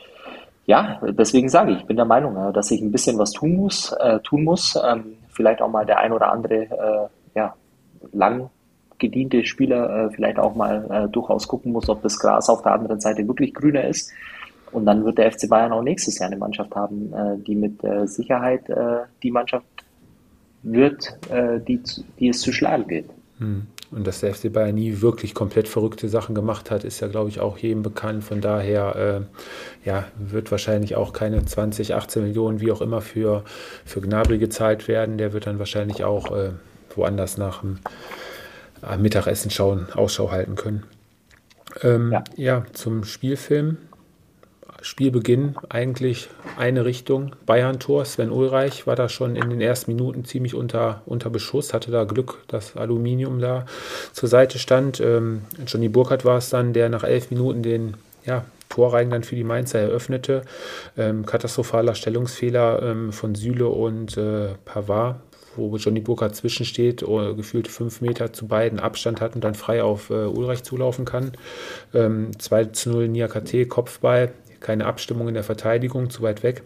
ja, 0.65 0.99
deswegen 1.03 1.49
sage 1.49 1.73
ich, 1.73 1.79
ich 1.79 1.85
bin 1.85 1.97
der 1.97 2.05
Meinung, 2.05 2.35
äh, 2.37 2.53
dass 2.53 2.71
ich 2.71 2.81
ein 2.81 2.91
bisschen 2.91 3.19
was 3.19 3.31
tun 3.31 3.57
muss, 3.57 3.95
tun 4.23 4.43
muss. 4.43 4.79
Ähm, 4.83 5.17
vielleicht 5.29 5.61
auch 5.61 5.69
mal 5.69 5.85
der 5.85 5.99
ein 5.99 6.13
oder 6.13 6.31
andere 6.31 7.09
ja, 7.35 7.55
lang 8.11 8.49
gediente 8.99 9.43
Spieler 9.45 10.11
vielleicht 10.13 10.37
auch 10.37 10.53
mal 10.53 11.09
durchaus 11.11 11.47
gucken 11.47 11.71
muss, 11.71 11.89
ob 11.89 12.03
das 12.03 12.19
Gras 12.19 12.49
auf 12.49 12.61
der 12.61 12.73
anderen 12.73 13.01
Seite 13.01 13.27
wirklich 13.27 13.51
grüner 13.51 13.83
ist. 13.85 14.11
Und 14.73 14.85
dann 14.85 15.05
wird 15.05 15.17
der 15.17 15.31
FC 15.31 15.47
Bayern 15.47 15.71
auch 15.71 15.83
nächstes 15.83 16.19
Jahr 16.19 16.29
eine 16.29 16.37
Mannschaft 16.37 16.75
haben, 16.75 17.13
äh, 17.13 17.37
die 17.37 17.55
mit 17.55 17.83
äh, 17.83 18.07
Sicherheit 18.07 18.69
äh, 18.69 19.01
die 19.21 19.31
Mannschaft 19.31 19.65
wird, 20.65 21.19
die, 21.67 21.81
die 22.19 22.29
es 22.29 22.39
zu 22.39 22.53
schlagen 22.53 22.87
gilt. 22.87 23.09
Hm. 23.39 23.67
Und 23.91 24.07
dass 24.07 24.21
der 24.21 24.33
FC 24.33 24.51
Bayern 24.51 24.75
nie 24.75 25.01
wirklich 25.01 25.33
komplett 25.33 25.67
verrückte 25.67 26.07
Sachen 26.07 26.33
gemacht 26.35 26.71
hat, 26.71 26.85
ist 26.85 27.01
ja, 27.01 27.09
glaube 27.09 27.29
ich, 27.29 27.41
auch 27.41 27.57
jedem 27.57 27.83
bekannt. 27.83 28.23
Von 28.23 28.39
daher 28.39 28.95
äh, 29.83 29.87
ja, 29.87 30.05
wird 30.17 30.51
wahrscheinlich 30.51 30.95
auch 30.95 31.11
keine 31.11 31.43
20, 31.43 31.93
18 31.95 32.23
Millionen, 32.23 32.61
wie 32.61 32.71
auch 32.71 32.79
immer, 32.79 33.01
für, 33.01 33.43
für 33.83 33.99
Gnabry 33.99 34.37
gezahlt 34.37 34.87
werden. 34.87 35.17
Der 35.17 35.33
wird 35.33 35.47
dann 35.47 35.59
wahrscheinlich 35.59 36.05
auch 36.05 36.31
äh, 36.31 36.51
woanders 36.95 37.37
nach 37.37 37.59
dem 37.61 37.79
Mittagessen 38.99 39.51
schauen, 39.51 39.87
Ausschau 39.93 40.31
halten 40.31 40.55
können. 40.55 40.83
Ähm, 41.81 42.11
ja. 42.11 42.23
ja, 42.35 42.63
zum 42.71 43.03
Spielfilm. 43.03 43.77
Spielbeginn 44.83 45.55
eigentlich 45.69 46.27
eine 46.57 46.83
Richtung. 46.83 47.31
Bayern-Tor. 47.45 48.03
Sven 48.03 48.31
Ulreich 48.31 48.85
war 48.85 48.97
da 48.97 49.07
schon 49.07 49.37
in 49.37 49.49
den 49.49 49.61
ersten 49.61 49.91
Minuten 49.91 50.25
ziemlich 50.25 50.55
unter, 50.55 51.01
unter 51.05 51.29
Beschuss, 51.29 51.73
hatte 51.73 51.89
da 51.89 52.03
Glück, 52.03 52.39
dass 52.47 52.75
Aluminium 52.75 53.39
da 53.39 53.65
zur 54.11 54.27
Seite 54.27 54.59
stand. 54.59 54.99
Ähm, 54.99 55.43
Johnny 55.65 55.87
Burkhardt 55.87 56.25
war 56.25 56.37
es 56.37 56.49
dann, 56.49 56.73
der 56.73 56.89
nach 56.89 57.05
elf 57.05 57.31
Minuten 57.31 57.63
den 57.63 57.93
ja, 58.25 58.43
Torreigen 58.67 59.09
dann 59.09 59.23
für 59.23 59.35
die 59.35 59.45
Mainzer 59.45 59.79
eröffnete. 59.79 60.41
Ähm, 60.97 61.25
katastrophaler 61.25 61.95
Stellungsfehler 61.95 62.83
ähm, 62.83 63.13
von 63.13 63.35
Süle 63.35 63.69
und 63.69 64.17
äh, 64.17 64.49
Pavard 64.65 65.15
wo 65.55 65.75
Johnny 65.77 65.99
Burkhardt 65.99 66.35
zwischensteht, 66.35 67.03
oh, 67.03 67.35
gefühlt 67.35 67.67
fünf 67.67 68.01
Meter 68.01 68.33
zu 68.33 68.47
beiden 68.47 68.79
Abstand 68.79 69.21
hat 69.21 69.35
und 69.35 69.43
dann 69.43 69.55
frei 69.55 69.83
auf 69.83 70.09
äh, 70.09 70.25
Ulreich 70.25 70.63
zulaufen 70.63 71.05
kann. 71.05 71.33
Ähm, 71.93 72.31
2 72.37 72.65
zu 72.65 72.89
0 72.89 73.07
Niakate, 73.07 73.65
Kopfball 73.65 74.31
keine 74.63 74.85
Abstimmung 74.85 75.27
in 75.27 75.35
der 75.35 75.43
Verteidigung, 75.43 76.09
zu 76.09 76.23
weit 76.23 76.41
weg. 76.41 76.63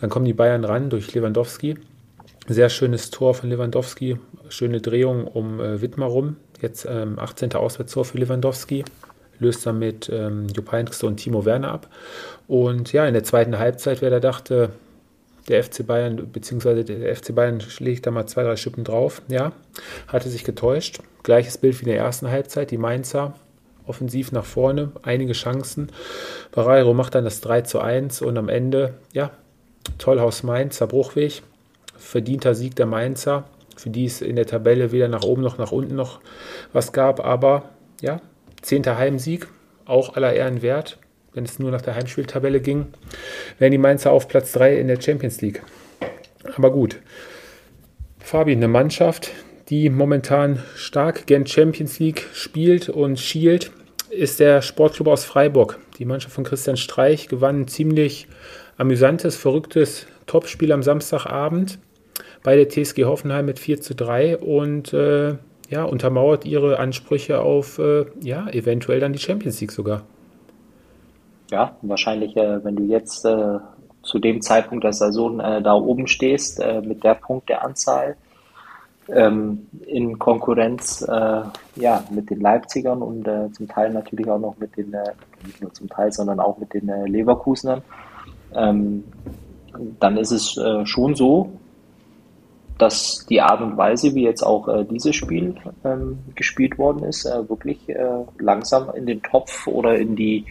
Dann 0.00 0.10
kommen 0.10 0.26
die 0.26 0.34
Bayern 0.34 0.64
ran 0.64 0.90
durch 0.90 1.14
Lewandowski. 1.14 1.76
Sehr 2.48 2.68
schönes 2.68 3.10
Tor 3.10 3.34
von 3.34 3.48
Lewandowski, 3.48 4.18
schöne 4.50 4.80
Drehung 4.80 5.26
um 5.26 5.60
äh, 5.60 5.80
Wittmer 5.80 6.06
rum. 6.06 6.36
Jetzt 6.60 6.86
ähm, 6.88 7.18
18. 7.18 7.54
Auswärtstor 7.54 8.04
für 8.04 8.18
Lewandowski. 8.18 8.84
Löst 9.38 9.66
damit 9.66 10.08
ähm, 10.12 10.46
Jupp 10.54 10.72
Heynckes 10.72 11.02
und 11.02 11.16
Timo 11.16 11.44
Werner 11.44 11.72
ab. 11.72 11.88
Und 12.46 12.92
ja, 12.92 13.06
in 13.06 13.14
der 13.14 13.24
zweiten 13.24 13.58
Halbzeit, 13.58 14.00
wer 14.00 14.10
da 14.10 14.20
dachte, 14.20 14.70
der 15.48 15.62
FC 15.62 15.86
Bayern, 15.86 16.30
beziehungsweise 16.32 16.84
der 16.84 17.14
FC 17.14 17.34
Bayern 17.34 17.60
schlägt 17.60 18.06
da 18.06 18.10
mal 18.10 18.26
zwei, 18.26 18.42
drei 18.42 18.56
Schippen 18.56 18.84
drauf, 18.84 19.22
ja, 19.28 19.52
hatte 20.08 20.28
sich 20.28 20.44
getäuscht. 20.44 21.00
Gleiches 21.22 21.58
Bild 21.58 21.78
wie 21.80 21.84
in 21.84 21.90
der 21.90 21.98
ersten 21.98 22.30
Halbzeit. 22.30 22.70
Die 22.70 22.78
Mainzer 22.78 23.34
offensiv 23.86 24.32
nach 24.32 24.44
vorne, 24.44 24.92
einige 25.02 25.32
Chancen. 25.32 25.90
Barreiro 26.52 26.94
macht 26.94 27.14
dann 27.14 27.24
das 27.24 27.40
3 27.40 27.62
zu 27.62 27.80
1 27.80 28.22
und 28.22 28.36
am 28.36 28.48
Ende, 28.48 28.94
ja, 29.12 29.30
Tollhaus 29.98 30.42
Mainzer 30.42 30.86
Bruchweg, 30.86 31.42
verdienter 31.96 32.54
Sieg 32.54 32.76
der 32.76 32.86
Mainzer, 32.86 33.44
für 33.76 33.90
die 33.90 34.06
es 34.06 34.22
in 34.22 34.36
der 34.36 34.46
Tabelle 34.46 34.92
weder 34.92 35.08
nach 35.08 35.22
oben 35.22 35.42
noch 35.42 35.58
nach 35.58 35.72
unten 35.72 35.94
noch 35.94 36.20
was 36.72 36.92
gab, 36.92 37.24
aber 37.24 37.70
ja, 38.00 38.20
zehnter 38.62 38.98
Heimsieg, 38.98 39.48
auch 39.84 40.16
aller 40.16 40.32
Ehren 40.32 40.62
wert, 40.62 40.98
wenn 41.32 41.44
es 41.44 41.58
nur 41.58 41.70
nach 41.70 41.82
der 41.82 41.94
Heimspieltabelle 41.94 42.60
ging, 42.60 42.86
wären 43.58 43.72
die 43.72 43.78
Mainzer 43.78 44.10
auf 44.10 44.28
Platz 44.28 44.52
3 44.52 44.76
in 44.76 44.88
der 44.88 45.00
Champions 45.00 45.40
League. 45.40 45.62
Aber 46.56 46.72
gut, 46.72 46.98
Fabi, 48.18 48.52
eine 48.52 48.68
Mannschaft, 48.68 49.30
die 49.68 49.90
momentan 49.90 50.60
stark 50.76 51.26
gern 51.26 51.46
Champions 51.46 51.98
League 51.98 52.26
spielt 52.32 52.88
und 52.88 53.18
schielt, 53.18 53.72
ist 54.10 54.38
der 54.40 54.62
Sportclub 54.62 55.08
aus 55.08 55.24
Freiburg. 55.24 55.78
Die 55.98 56.04
Mannschaft 56.04 56.34
von 56.34 56.44
Christian 56.44 56.76
Streich 56.76 57.28
gewann 57.28 57.62
ein 57.62 57.68
ziemlich 57.68 58.28
amüsantes, 58.78 59.36
verrücktes 59.36 60.06
Topspiel 60.26 60.72
am 60.72 60.82
Samstagabend 60.82 61.78
bei 62.42 62.54
der 62.54 62.68
TSG 62.68 63.04
Hoffenheim 63.04 63.46
mit 63.46 63.58
4 63.58 63.80
zu 63.80 63.94
3 63.94 64.38
und 64.38 64.92
äh, 64.92 65.34
ja, 65.68 65.82
untermauert 65.82 66.44
ihre 66.44 66.78
Ansprüche 66.78 67.40
auf 67.40 67.78
äh, 67.78 68.06
ja, 68.22 68.48
eventuell 68.48 69.00
dann 69.00 69.12
die 69.12 69.18
Champions 69.18 69.60
League 69.60 69.72
sogar. 69.72 70.02
Ja, 71.50 71.76
wahrscheinlich, 71.82 72.36
äh, 72.36 72.64
wenn 72.64 72.76
du 72.76 72.84
jetzt 72.84 73.24
äh, 73.24 73.58
zu 74.02 74.18
dem 74.20 74.40
Zeitpunkt 74.40 74.84
der 74.84 74.92
Saison 74.92 75.40
äh, 75.40 75.60
da 75.62 75.74
oben 75.74 76.06
stehst, 76.06 76.60
äh, 76.60 76.80
mit 76.82 77.02
der 77.02 77.14
Punkteanzahl, 77.14 78.16
ähm, 79.08 79.68
in 79.86 80.18
Konkurrenz 80.18 81.02
äh, 81.02 81.42
ja, 81.76 82.04
mit 82.10 82.30
den 82.30 82.40
Leipzigern 82.40 83.02
und 83.02 83.26
äh, 83.26 83.50
zum 83.52 83.68
Teil 83.68 83.92
natürlich 83.92 84.28
auch 84.28 84.38
noch 84.38 84.56
mit 84.58 84.76
den, 84.76 84.92
äh, 84.94 85.12
nicht 85.44 85.62
nur 85.62 85.72
zum 85.72 85.88
Teil, 85.88 86.12
sondern 86.12 86.40
auch 86.40 86.58
mit 86.58 86.74
den 86.74 86.88
äh, 86.88 87.06
Leverkusenern, 87.06 87.82
ähm, 88.54 89.04
dann 90.00 90.16
ist 90.16 90.32
es 90.32 90.56
äh, 90.56 90.84
schon 90.86 91.14
so, 91.14 91.52
dass 92.78 93.24
die 93.26 93.40
Art 93.40 93.60
und 93.62 93.76
Weise, 93.76 94.14
wie 94.14 94.24
jetzt 94.24 94.42
auch 94.42 94.68
äh, 94.68 94.84
dieses 94.84 95.14
Spiel 95.14 95.54
ähm, 95.84 96.18
gespielt 96.34 96.76
worden 96.78 97.04
ist, 97.04 97.24
wirklich 97.24 97.78
langsam 98.38 98.90
in 98.94 99.06
den 99.06 99.22
Topf 99.22 99.66
oder 99.66 99.96
in 99.96 100.16
die 100.16 100.44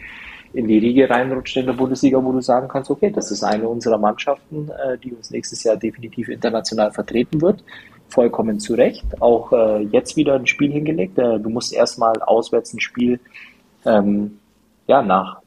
in 0.52 0.68
die 0.68 0.78
Riege 0.78 1.10
reinrutscht 1.10 1.58
in 1.58 1.66
der 1.66 1.74
Bundesliga, 1.74 2.24
wo 2.24 2.32
du 2.32 2.40
sagen 2.40 2.66
kannst, 2.66 2.90
okay, 2.90 3.10
das 3.10 3.30
ist 3.30 3.42
eine 3.44 3.68
unserer 3.68 3.98
Mannschaften, 3.98 4.70
die 5.04 5.12
uns 5.12 5.30
nächstes 5.30 5.62
Jahr 5.64 5.76
definitiv 5.76 6.28
international 6.28 6.92
vertreten 6.92 7.42
wird 7.42 7.62
vollkommen 8.08 8.60
zu 8.60 8.74
Recht. 8.74 9.04
Auch 9.20 9.52
äh, 9.52 9.82
jetzt 9.82 10.16
wieder 10.16 10.34
ein 10.34 10.46
Spiel 10.46 10.72
hingelegt. 10.72 11.18
Äh, 11.18 11.38
du 11.40 11.48
musst 11.48 11.72
erstmal 11.72 12.20
auswärts 12.22 12.72
ein 12.72 12.80
Spiel 12.80 13.20
ähm, 13.84 14.38
ja, 14.86 15.02
nach 15.02 15.40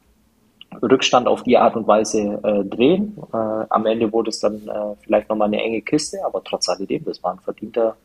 Rückstand 0.82 1.26
auf 1.26 1.42
die 1.42 1.56
Art 1.56 1.76
und 1.76 1.86
Weise 1.86 2.40
äh, 2.42 2.64
drehen. 2.64 3.16
Äh, 3.32 3.36
am 3.36 3.86
Ende 3.86 4.12
wurde 4.12 4.30
es 4.30 4.40
dann 4.40 4.68
äh, 4.68 4.94
vielleicht 5.02 5.28
nochmal 5.28 5.48
eine 5.48 5.62
enge 5.62 5.82
Kiste, 5.82 6.18
aber 6.24 6.42
trotz 6.44 6.68
alledem, 6.68 7.04
das 7.04 7.22
war 7.22 7.32
ein 7.32 7.40
verdienter 7.40 7.96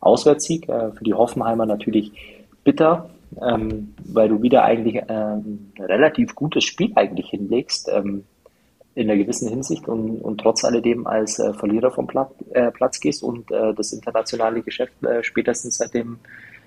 Auswärtssieg. 0.00 0.68
Äh, 0.68 0.92
für 0.92 1.04
die 1.04 1.14
Hoffenheimer 1.14 1.66
natürlich 1.66 2.12
bitter, 2.62 3.10
ähm, 3.40 3.94
weil 4.04 4.28
du 4.28 4.42
wieder 4.42 4.64
eigentlich 4.64 5.02
ähm, 5.08 5.72
ein 5.78 5.84
relativ 5.84 6.34
gutes 6.34 6.64
Spiel 6.64 6.92
eigentlich 6.94 7.30
hinlegst. 7.30 7.88
Ähm, 7.92 8.24
in 8.94 9.10
einer 9.10 9.20
gewissen 9.20 9.48
Hinsicht 9.48 9.88
und, 9.88 10.20
und 10.20 10.40
trotz 10.40 10.64
alledem 10.64 11.06
als 11.06 11.38
äh, 11.38 11.52
Verlierer 11.54 11.90
vom 11.90 12.06
Platz, 12.06 12.32
äh, 12.52 12.70
Platz 12.70 13.00
gehst 13.00 13.22
und 13.22 13.50
äh, 13.50 13.74
das 13.74 13.92
internationale 13.92 14.62
Geschäft 14.62 15.02
äh, 15.02 15.22
spätestens 15.24 15.78
seit 15.78 15.94
dem 15.94 16.18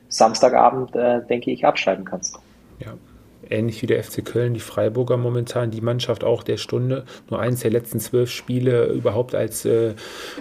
Samstagabend, 0.09 0.95
äh, 0.95 1.25
denke 1.25 1.51
ich, 1.51 1.65
abschreiben 1.65 2.05
kannst. 2.05 2.37
Ja, 2.79 2.93
ähnlich 3.49 3.81
wie 3.81 3.87
der 3.87 4.03
FC 4.03 4.23
Köln, 4.23 4.53
die 4.53 4.59
Freiburger 4.59 5.17
momentan, 5.17 5.71
die 5.71 5.81
Mannschaft 5.81 6.23
auch 6.23 6.43
der 6.43 6.57
Stunde, 6.57 7.05
nur 7.29 7.39
eins 7.39 7.61
der 7.61 7.71
letzten 7.71 7.99
zwölf 7.99 8.29
Spiele 8.29 8.87
überhaupt 8.87 9.35
als 9.35 9.65
äh, 9.65 9.93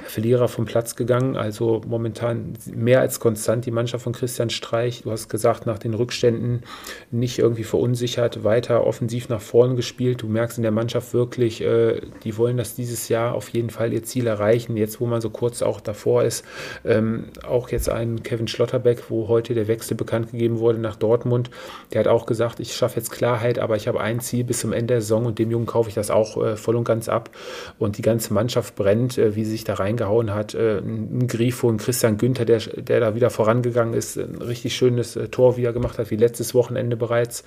Verlierer 0.04 0.48
vom 0.48 0.64
Platz 0.64 0.96
gegangen. 0.96 1.36
Also 1.36 1.80
momentan 1.86 2.54
mehr 2.74 3.00
als 3.00 3.20
konstant 3.20 3.66
die 3.66 3.70
Mannschaft 3.70 4.04
von 4.04 4.12
Christian 4.12 4.50
Streich. 4.50 5.02
Du 5.02 5.10
hast 5.10 5.28
gesagt, 5.28 5.66
nach 5.66 5.78
den 5.78 5.94
Rückständen 5.94 6.62
nicht 7.10 7.38
irgendwie 7.38 7.64
verunsichert, 7.64 8.44
weiter 8.44 8.86
offensiv 8.86 9.28
nach 9.28 9.40
vorne 9.40 9.74
gespielt. 9.74 10.22
Du 10.22 10.28
merkst 10.28 10.58
in 10.58 10.62
der 10.62 10.72
Mannschaft 10.72 11.14
wirklich, 11.14 11.62
äh, 11.62 12.00
die 12.24 12.36
wollen 12.36 12.56
das 12.56 12.74
dieses 12.74 13.08
Jahr 13.08 13.34
auf 13.34 13.48
jeden 13.50 13.70
Fall 13.70 13.92
ihr 13.92 14.02
Ziel 14.02 14.26
erreichen. 14.26 14.76
Jetzt, 14.76 15.00
wo 15.00 15.06
man 15.06 15.20
so 15.20 15.30
kurz 15.30 15.62
auch 15.62 15.80
davor 15.80 16.24
ist, 16.24 16.44
ähm, 16.84 17.26
auch 17.46 17.68
jetzt 17.68 17.88
ein 17.88 18.22
Kevin 18.22 18.48
Schlotterbeck, 18.48 19.10
wo 19.10 19.28
heute 19.28 19.54
der 19.54 19.68
Wechsel 19.68 19.96
bekannt 19.96 20.32
gegeben 20.32 20.58
wurde 20.58 20.78
nach 20.78 20.96
Dortmund, 20.96 21.50
der 21.92 22.00
hat 22.00 22.08
auch 22.08 22.26
gesagt, 22.26 22.60
ich 22.60 22.74
schaffe 22.74 22.95
jetzt 22.96 23.10
Klarheit, 23.10 23.58
aber 23.58 23.76
ich 23.76 23.88
habe 23.88 24.00
ein 24.00 24.20
Ziel 24.20 24.44
bis 24.44 24.60
zum 24.60 24.72
Ende 24.72 24.94
der 24.94 25.00
Saison 25.00 25.26
und 25.26 25.38
dem 25.38 25.50
Jungen 25.50 25.66
kaufe 25.66 25.88
ich 25.88 25.94
das 25.94 26.10
auch 26.10 26.42
äh, 26.42 26.56
voll 26.56 26.76
und 26.76 26.84
ganz 26.84 27.08
ab. 27.08 27.30
Und 27.78 27.98
die 27.98 28.02
ganze 28.02 28.32
Mannschaft 28.32 28.74
brennt, 28.74 29.18
äh, 29.18 29.36
wie 29.36 29.44
sie 29.44 29.52
sich 29.52 29.64
da 29.64 29.74
reingehauen 29.74 30.34
hat. 30.34 30.54
Äh, 30.54 30.78
ein 30.78 31.26
Grifo, 31.26 31.70
ein 31.70 31.76
Christian 31.76 32.18
Günther, 32.18 32.44
der, 32.44 32.58
der 32.58 33.00
da 33.00 33.14
wieder 33.14 33.30
vorangegangen 33.30 33.94
ist, 33.94 34.16
ein 34.16 34.42
richtig 34.42 34.74
schönes 34.74 35.16
äh, 35.16 35.28
Tor 35.28 35.56
wieder 35.56 35.72
gemacht 35.72 35.98
hat, 35.98 36.10
wie 36.10 36.16
letztes 36.16 36.54
Wochenende 36.54 36.96
bereits. 36.96 37.44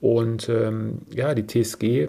Und 0.00 0.48
ähm, 0.48 1.02
ja, 1.14 1.34
die 1.34 1.46
TSG 1.46 2.08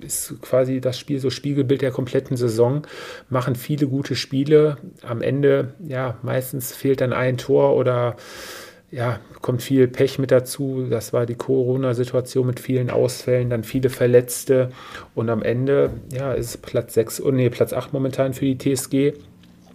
ist 0.00 0.40
quasi 0.40 0.80
das 0.80 0.98
Spiel, 0.98 1.18
so 1.18 1.30
Spiegelbild 1.30 1.82
der 1.82 1.90
kompletten 1.90 2.36
Saison, 2.36 2.86
machen 3.28 3.54
viele 3.54 3.86
gute 3.86 4.14
Spiele. 4.14 4.78
Am 5.02 5.22
Ende, 5.22 5.74
ja, 5.86 6.16
meistens 6.22 6.72
fehlt 6.72 7.00
dann 7.00 7.12
ein 7.12 7.36
Tor 7.36 7.76
oder 7.76 8.16
ja, 8.92 9.20
kommt 9.40 9.62
viel 9.62 9.88
Pech 9.88 10.18
mit 10.18 10.30
dazu. 10.30 10.86
Das 10.88 11.14
war 11.14 11.24
die 11.24 11.34
Corona-Situation 11.34 12.46
mit 12.46 12.60
vielen 12.60 12.90
Ausfällen, 12.90 13.48
dann 13.48 13.64
viele 13.64 13.88
Verletzte. 13.88 14.70
Und 15.14 15.30
am 15.30 15.42
Ende, 15.42 15.90
ja, 16.12 16.34
ist 16.34 16.60
Platz 16.60 16.92
6, 16.94 17.22
oh 17.22 17.30
nee, 17.30 17.48
Platz 17.48 17.72
8 17.72 17.94
momentan 17.94 18.34
für 18.34 18.44
die 18.44 18.58
TSG. 18.58 19.14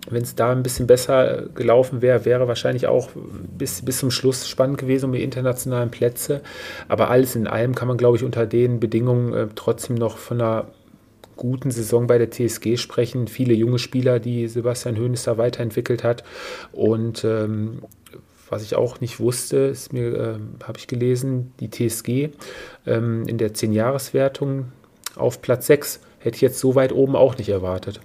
Wenn 0.10 0.22
es 0.22 0.36
da 0.36 0.52
ein 0.52 0.64
bisschen 0.64 0.88
besser 0.88 1.48
gelaufen 1.54 2.02
wäre, 2.02 2.26
wäre 2.26 2.48
wahrscheinlich 2.48 2.88
auch 2.88 3.10
bis, 3.58 3.82
bis 3.82 3.98
zum 3.98 4.12
Schluss 4.12 4.48
spannend 4.48 4.78
gewesen 4.78 5.08
um 5.08 5.14
die 5.14 5.24
internationalen 5.24 5.90
Plätze. 5.90 6.42
Aber 6.88 7.10
alles 7.10 7.36
in 7.36 7.48
allem 7.48 7.74
kann 7.74 7.88
man, 7.88 7.98
glaube 7.98 8.18
ich, 8.18 8.24
unter 8.24 8.46
den 8.46 8.80
Bedingungen 8.80 9.34
äh, 9.34 9.48
trotzdem 9.56 9.96
noch 9.96 10.18
von 10.18 10.40
einer 10.40 10.68
guten 11.36 11.72
Saison 11.72 12.08
bei 12.08 12.20
der 12.20 12.30
TSG 12.30 12.78
sprechen. 12.78 13.28
Viele 13.28 13.54
junge 13.54 13.80
Spieler, 13.80 14.20
die 14.20 14.48
Sebastian 14.48 14.98
Hoeneß 14.98 15.24
da 15.24 15.38
weiterentwickelt 15.38 16.04
hat. 16.04 16.24
Und 16.72 17.24
ähm, 17.24 17.82
was 18.50 18.64
ich 18.64 18.76
auch 18.76 19.02
nicht 19.02 19.20
wusste, 19.20 19.58
ist 19.58 19.94
mir, 19.94 20.16
äh, 20.16 20.66
habe 20.66 20.78
ich 20.78 20.88
gelesen, 20.88 21.54
die 21.60 21.70
TSG 21.70 22.30
ähm, 22.86 23.26
in 23.28 23.38
der 23.38 23.54
10-Jahres-Wertung 23.54 24.72
auf 25.16 25.42
Platz 25.42 25.68
6 25.68 26.00
hätte 26.20 26.36
ich 26.36 26.42
jetzt 26.42 26.60
so 26.60 26.76
weit 26.76 26.94
oben 26.94 27.16
auch 27.16 27.38
nicht 27.38 27.50
erwartet. 27.50 28.00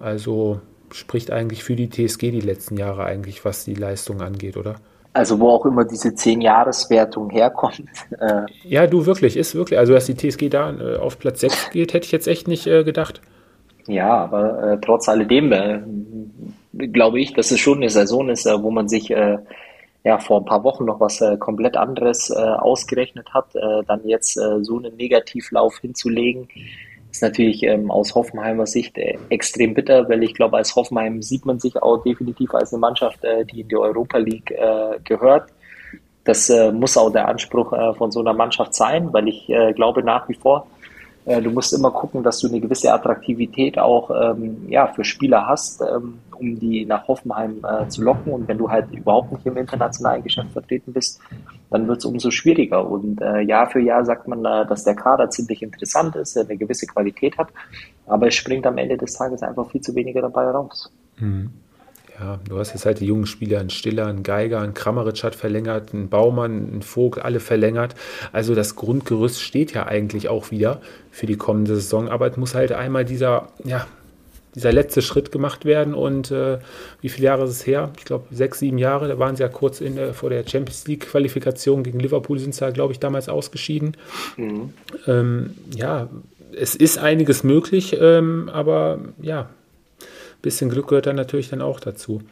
Also 0.00 0.60
spricht 0.92 1.30
eigentlich 1.30 1.64
für 1.64 1.76
die 1.76 1.90
TSG 1.90 2.30
die 2.30 2.40
letzten 2.40 2.76
Jahre 2.76 3.04
eigentlich, 3.04 3.44
was 3.44 3.64
die 3.64 3.74
Leistung 3.74 4.22
angeht, 4.22 4.56
oder? 4.56 4.76
Also 5.12 5.40
wo 5.40 5.50
auch 5.50 5.66
immer 5.66 5.84
diese 5.84 6.10
10-Jahres-Wertung 6.10 7.30
herkommt. 7.30 7.82
Äh 8.20 8.42
ja, 8.64 8.86
du 8.86 9.06
wirklich, 9.06 9.36
ist 9.36 9.54
wirklich. 9.54 9.78
Also 9.78 9.92
dass 9.92 10.06
die 10.06 10.16
TSG 10.16 10.48
da 10.48 10.72
äh, 10.72 10.96
auf 10.96 11.18
Platz 11.18 11.40
6 11.40 11.70
geht, 11.70 11.92
hätte 11.92 12.06
ich 12.06 12.12
jetzt 12.12 12.26
echt 12.26 12.48
nicht 12.48 12.66
äh, 12.66 12.84
gedacht. 12.84 13.20
Ja, 13.86 14.16
aber 14.16 14.72
äh, 14.72 14.78
trotz 14.80 15.08
alledem 15.08 15.52
äh, 15.52 15.80
glaube 16.88 17.20
ich, 17.20 17.32
dass 17.32 17.50
es 17.50 17.60
schon 17.60 17.78
eine 17.78 17.90
Saison 17.90 18.28
ist, 18.28 18.46
äh, 18.46 18.62
wo 18.62 18.70
man 18.70 18.88
sich 18.88 19.10
ja 20.08 20.18
vor 20.18 20.40
ein 20.40 20.46
paar 20.46 20.64
Wochen 20.64 20.86
noch 20.86 21.00
was 21.00 21.20
äh, 21.20 21.36
komplett 21.36 21.76
anderes 21.76 22.30
äh, 22.30 22.34
ausgerechnet 22.34 23.32
hat, 23.34 23.54
äh, 23.54 23.84
dann 23.86 24.00
jetzt 24.06 24.38
äh, 24.38 24.64
so 24.64 24.78
einen 24.78 24.96
Negativlauf 24.96 25.78
hinzulegen, 25.80 26.48
ist 27.10 27.22
natürlich 27.22 27.62
ähm, 27.62 27.90
aus 27.90 28.14
Hoffenheimer 28.14 28.66
Sicht 28.66 28.96
äh, 28.96 29.18
extrem 29.28 29.74
bitter, 29.74 30.08
weil 30.08 30.22
ich 30.22 30.32
glaube, 30.32 30.56
als 30.56 30.74
Hoffenheim 30.74 31.20
sieht 31.20 31.44
man 31.44 31.58
sich 31.58 31.76
auch 31.82 32.02
definitiv 32.02 32.54
als 32.54 32.72
eine 32.72 32.80
Mannschaft, 32.80 33.22
äh, 33.22 33.44
die 33.44 33.60
in 33.60 33.68
die 33.68 33.76
Europa 33.76 34.18
League 34.18 34.54
gehört. 35.04 35.50
Das 36.24 36.52
muss 36.72 36.96
auch 36.96 37.10
der 37.10 37.26
Anspruch 37.26 37.96
von 37.96 38.10
so 38.10 38.20
einer 38.20 38.34
Mannschaft 38.34 38.74
sein, 38.74 39.12
weil 39.12 39.28
ich 39.28 39.46
glaube 39.76 40.02
nach 40.02 40.28
wie 40.28 40.34
vor, 40.34 40.66
du 41.28 41.50
musst 41.50 41.72
immer 41.74 41.90
gucken, 41.90 42.22
dass 42.22 42.38
du 42.40 42.48
eine 42.48 42.60
gewisse 42.60 42.92
Attraktivität 42.92 43.78
auch 43.78 44.10
ähm, 44.10 44.66
ja, 44.68 44.86
für 44.86 45.04
Spieler 45.04 45.46
hast, 45.46 45.82
ähm, 45.82 46.20
um 46.38 46.58
die 46.58 46.86
nach 46.86 47.06
Hoffenheim 47.06 47.64
äh, 47.64 47.88
zu 47.88 48.02
locken. 48.02 48.32
Und 48.32 48.48
wenn 48.48 48.58
du 48.58 48.70
halt 48.70 48.90
überhaupt 48.92 49.32
nicht 49.32 49.44
im 49.44 49.56
internationalen 49.56 50.22
Geschäft 50.22 50.50
vertreten 50.52 50.92
bist, 50.92 51.20
dann 51.70 51.86
wird 51.86 51.98
es 51.98 52.04
umso 52.04 52.30
schwieriger. 52.30 52.88
Und 52.88 53.20
äh, 53.20 53.40
Jahr 53.40 53.68
für 53.68 53.80
Jahr 53.80 54.04
sagt 54.04 54.26
man, 54.26 54.44
äh, 54.44 54.66
dass 54.66 54.84
der 54.84 54.94
Kader 54.94 55.28
ziemlich 55.28 55.62
interessant 55.62 56.16
ist, 56.16 56.36
eine 56.38 56.56
gewisse 56.56 56.86
Qualität 56.86 57.36
hat, 57.36 57.48
aber 58.06 58.28
es 58.28 58.34
springt 58.34 58.66
am 58.66 58.78
Ende 58.78 58.96
des 58.96 59.12
Tages 59.14 59.42
einfach 59.42 59.70
viel 59.70 59.80
zu 59.80 59.94
weniger 59.94 60.22
dabei 60.22 60.50
raus. 60.50 60.90
Mhm. 61.18 61.50
Ja, 62.20 62.40
du 62.48 62.58
hast 62.58 62.72
jetzt 62.72 62.84
halt 62.84 63.00
die 63.00 63.06
jungen 63.06 63.26
Spieler, 63.26 63.60
ein 63.60 63.70
Stiller, 63.70 64.06
ein 64.06 64.24
Geiger, 64.24 64.60
ein 64.60 64.74
Kramaric 64.74 65.22
hat 65.22 65.36
verlängert, 65.36 65.94
ein 65.94 66.08
Baumann, 66.08 66.78
ein 66.78 66.82
Vogt, 66.82 67.20
alle 67.20 67.38
verlängert. 67.38 67.94
Also 68.32 68.54
das 68.56 68.74
Grundgerüst 68.74 69.40
steht 69.40 69.72
ja 69.72 69.86
eigentlich 69.86 70.28
auch 70.28 70.50
wieder 70.50 70.80
für 71.12 71.26
die 71.26 71.36
kommende 71.36 71.76
Saison, 71.76 72.08
aber 72.08 72.28
es 72.28 72.36
muss 72.36 72.54
halt 72.54 72.72
einmal 72.72 73.04
dieser, 73.04 73.48
ja, 73.64 73.86
dieser 74.54 74.72
letzte 74.72 75.02
Schritt 75.02 75.30
gemacht 75.30 75.64
werden. 75.64 75.94
Und 75.94 76.30
äh, 76.30 76.58
wie 77.00 77.08
viele 77.08 77.26
Jahre 77.26 77.44
ist 77.44 77.50
es 77.50 77.66
her? 77.66 77.92
Ich 77.96 78.04
glaube, 78.04 78.26
sechs, 78.32 78.58
sieben 78.58 78.78
Jahre. 78.78 79.06
Da 79.06 79.18
waren 79.18 79.36
sie 79.36 79.42
ja 79.42 79.48
kurz 79.48 79.80
in, 79.80 79.96
äh, 79.96 80.12
vor 80.12 80.30
der 80.30 80.46
Champions 80.46 80.86
League-Qualifikation 80.88 81.84
gegen 81.84 82.00
Liverpool, 82.00 82.38
sind 82.38 82.54
sie 82.54 82.64
ja, 82.64 82.70
glaube 82.70 82.92
ich, 82.92 82.98
damals 82.98 83.28
ausgeschieden. 83.28 83.96
Mhm. 84.36 84.72
Ähm, 85.06 85.54
ja, 85.74 86.08
es 86.58 86.74
ist 86.74 86.98
einiges 86.98 87.44
möglich, 87.44 87.96
ähm, 88.00 88.50
aber 88.52 88.98
ja, 89.20 89.48
bisschen 90.42 90.70
Glück 90.70 90.88
gehört 90.88 91.06
dann 91.06 91.16
natürlich 91.16 91.50
dann 91.50 91.62
auch 91.62 91.80
dazu. 91.80 92.22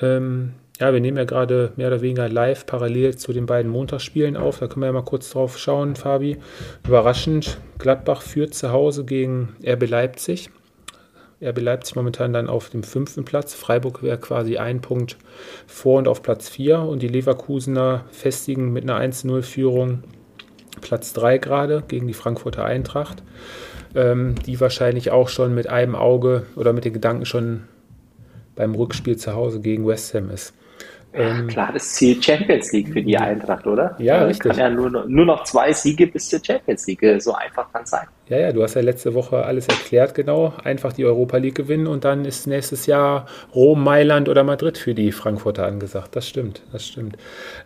Ähm, 0.00 0.52
ja, 0.78 0.92
wir 0.92 1.00
nehmen 1.00 1.16
ja 1.16 1.24
gerade 1.24 1.72
mehr 1.76 1.88
oder 1.88 2.02
weniger 2.02 2.28
live 2.28 2.66
parallel 2.66 3.16
zu 3.16 3.32
den 3.32 3.46
beiden 3.46 3.70
Montagsspielen 3.70 4.36
auf. 4.36 4.58
Da 4.58 4.66
können 4.66 4.82
wir 4.82 4.86
ja 4.86 4.92
mal 4.92 5.02
kurz 5.02 5.30
drauf 5.30 5.58
schauen, 5.58 5.96
Fabi. 5.96 6.36
Überraschend, 6.86 7.58
Gladbach 7.78 8.22
führt 8.22 8.54
zu 8.54 8.72
Hause 8.72 9.04
gegen 9.04 9.56
RB 9.66 9.88
Leipzig 9.88 10.50
RB 11.42 11.60
Leipzig 11.60 11.96
momentan 11.96 12.32
dann 12.32 12.48
auf 12.48 12.70
dem 12.70 12.82
fünften 12.82 13.24
Platz. 13.24 13.54
Freiburg 13.54 14.02
wäre 14.02 14.18
quasi 14.18 14.56
ein 14.56 14.80
Punkt 14.80 15.18
vor 15.66 15.98
und 15.98 16.08
auf 16.08 16.22
Platz 16.22 16.48
4. 16.48 16.80
Und 16.80 17.02
die 17.02 17.08
Leverkusener 17.08 18.04
festigen 18.10 18.72
mit 18.72 18.88
einer 18.88 18.98
1-0-Führung 18.98 20.02
Platz 20.80 21.12
3 21.12 21.38
gerade 21.38 21.82
gegen 21.86 22.06
die 22.06 22.14
Frankfurter 22.14 22.64
Eintracht, 22.64 23.22
ähm, 23.94 24.34
die 24.46 24.60
wahrscheinlich 24.60 25.10
auch 25.10 25.28
schon 25.28 25.54
mit 25.54 25.68
einem 25.68 25.94
Auge 25.94 26.46
oder 26.56 26.72
mit 26.72 26.84
den 26.84 26.92
Gedanken 26.92 27.26
schon 27.26 27.64
beim 28.54 28.74
Rückspiel 28.74 29.16
zu 29.16 29.34
Hause 29.34 29.60
gegen 29.60 29.86
West 29.86 30.14
Ham 30.14 30.30
ist. 30.30 30.54
Ähm, 31.12 31.46
Klar, 31.46 31.72
das 31.72 31.94
Ziel 31.94 32.22
Champions 32.22 32.72
League 32.72 32.88
für 32.92 33.02
die 33.02 33.16
Eintracht, 33.16 33.66
oder? 33.66 33.96
Ja, 33.98 34.16
äh, 34.16 34.24
richtig. 34.24 34.52
Kann 34.52 34.58
ja 34.58 34.70
nur, 34.70 34.90
nur 34.90 35.24
noch 35.24 35.44
zwei 35.44 35.72
Siege 35.72 36.06
bis 36.06 36.28
zur 36.28 36.40
Champions 36.44 36.86
League. 36.86 37.22
So 37.22 37.34
einfach 37.34 37.72
kann 37.72 37.84
es 37.84 37.90
sein. 37.90 38.06
Ja, 38.28 38.38
ja, 38.38 38.52
du 38.52 38.62
hast 38.64 38.74
ja 38.74 38.80
letzte 38.80 39.14
Woche 39.14 39.44
alles 39.44 39.68
erklärt, 39.68 40.14
genau. 40.14 40.52
Einfach 40.64 40.92
die 40.92 41.04
Europa 41.04 41.36
League 41.36 41.54
gewinnen 41.54 41.86
und 41.86 42.04
dann 42.04 42.24
ist 42.24 42.48
nächstes 42.48 42.86
Jahr 42.86 43.26
Rom, 43.54 43.84
Mailand 43.84 44.28
oder 44.28 44.42
Madrid 44.42 44.78
für 44.78 44.94
die 44.94 45.12
Frankfurter 45.12 45.64
angesagt. 45.64 46.16
Das 46.16 46.28
stimmt, 46.28 46.62
das 46.72 46.84
stimmt. 46.84 47.16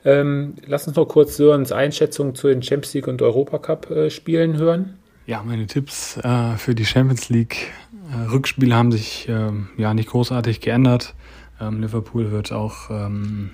Ähm, 0.05 0.55
lass 0.67 0.87
uns 0.87 0.97
noch 0.97 1.07
kurz 1.07 1.39
Sörens 1.39 1.73
Einschätzung 1.73 2.35
zu 2.35 2.49
den 2.49 2.63
Champions 2.63 2.93
League 2.93 3.09
und 3.09 3.23
Europacup-Spielen 3.23 4.57
äh, 4.57 4.59
hören. 4.59 4.99
Ja, 5.27 5.43
meine 5.43 5.67
Tipps 5.67 6.19
äh, 6.19 6.57
für 6.59 6.75
die 6.75 6.85
Champions 6.85 7.31
League 7.31 7.73
äh, 8.13 8.31
Rückspiele 8.31 8.75
haben 8.75 8.93
sich 8.93 9.29
ähm, 9.31 9.69
ja 9.79 9.95
nicht 9.95 10.11
großartig 10.11 10.61
geändert. 10.61 11.15
Ähm, 11.59 11.81
Liverpool 11.81 12.33
wird 12.33 12.53
auch 12.53 12.91
ähm, 12.91 13.51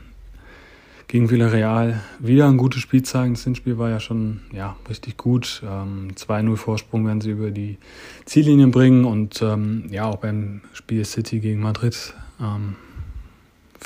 gegen 1.08 1.30
Villarreal 1.30 2.02
wieder 2.18 2.48
ein 2.48 2.56
gutes 2.56 2.80
Spiel 2.82 3.02
zeigen. 3.02 3.34
Das 3.34 3.44
Hinspiel 3.44 3.78
war 3.78 3.90
ja 3.90 4.00
schon 4.00 4.40
ja, 4.52 4.76
richtig 4.88 5.16
gut. 5.16 5.62
Ähm, 5.64 6.08
2-0 6.14 6.56
Vorsprung 6.56 7.06
werden 7.06 7.20
sie 7.20 7.30
über 7.30 7.50
die 7.50 7.78
Ziellinien 8.24 8.70
bringen 8.70 9.04
und 9.04 9.40
ähm, 9.42 9.86
ja, 9.90 10.04
auch 10.04 10.16
beim 10.16 10.62
Spiel 10.72 11.04
City 11.04 11.40
gegen 11.40 11.60
Madrid 11.60 12.14
ähm, 12.40 12.76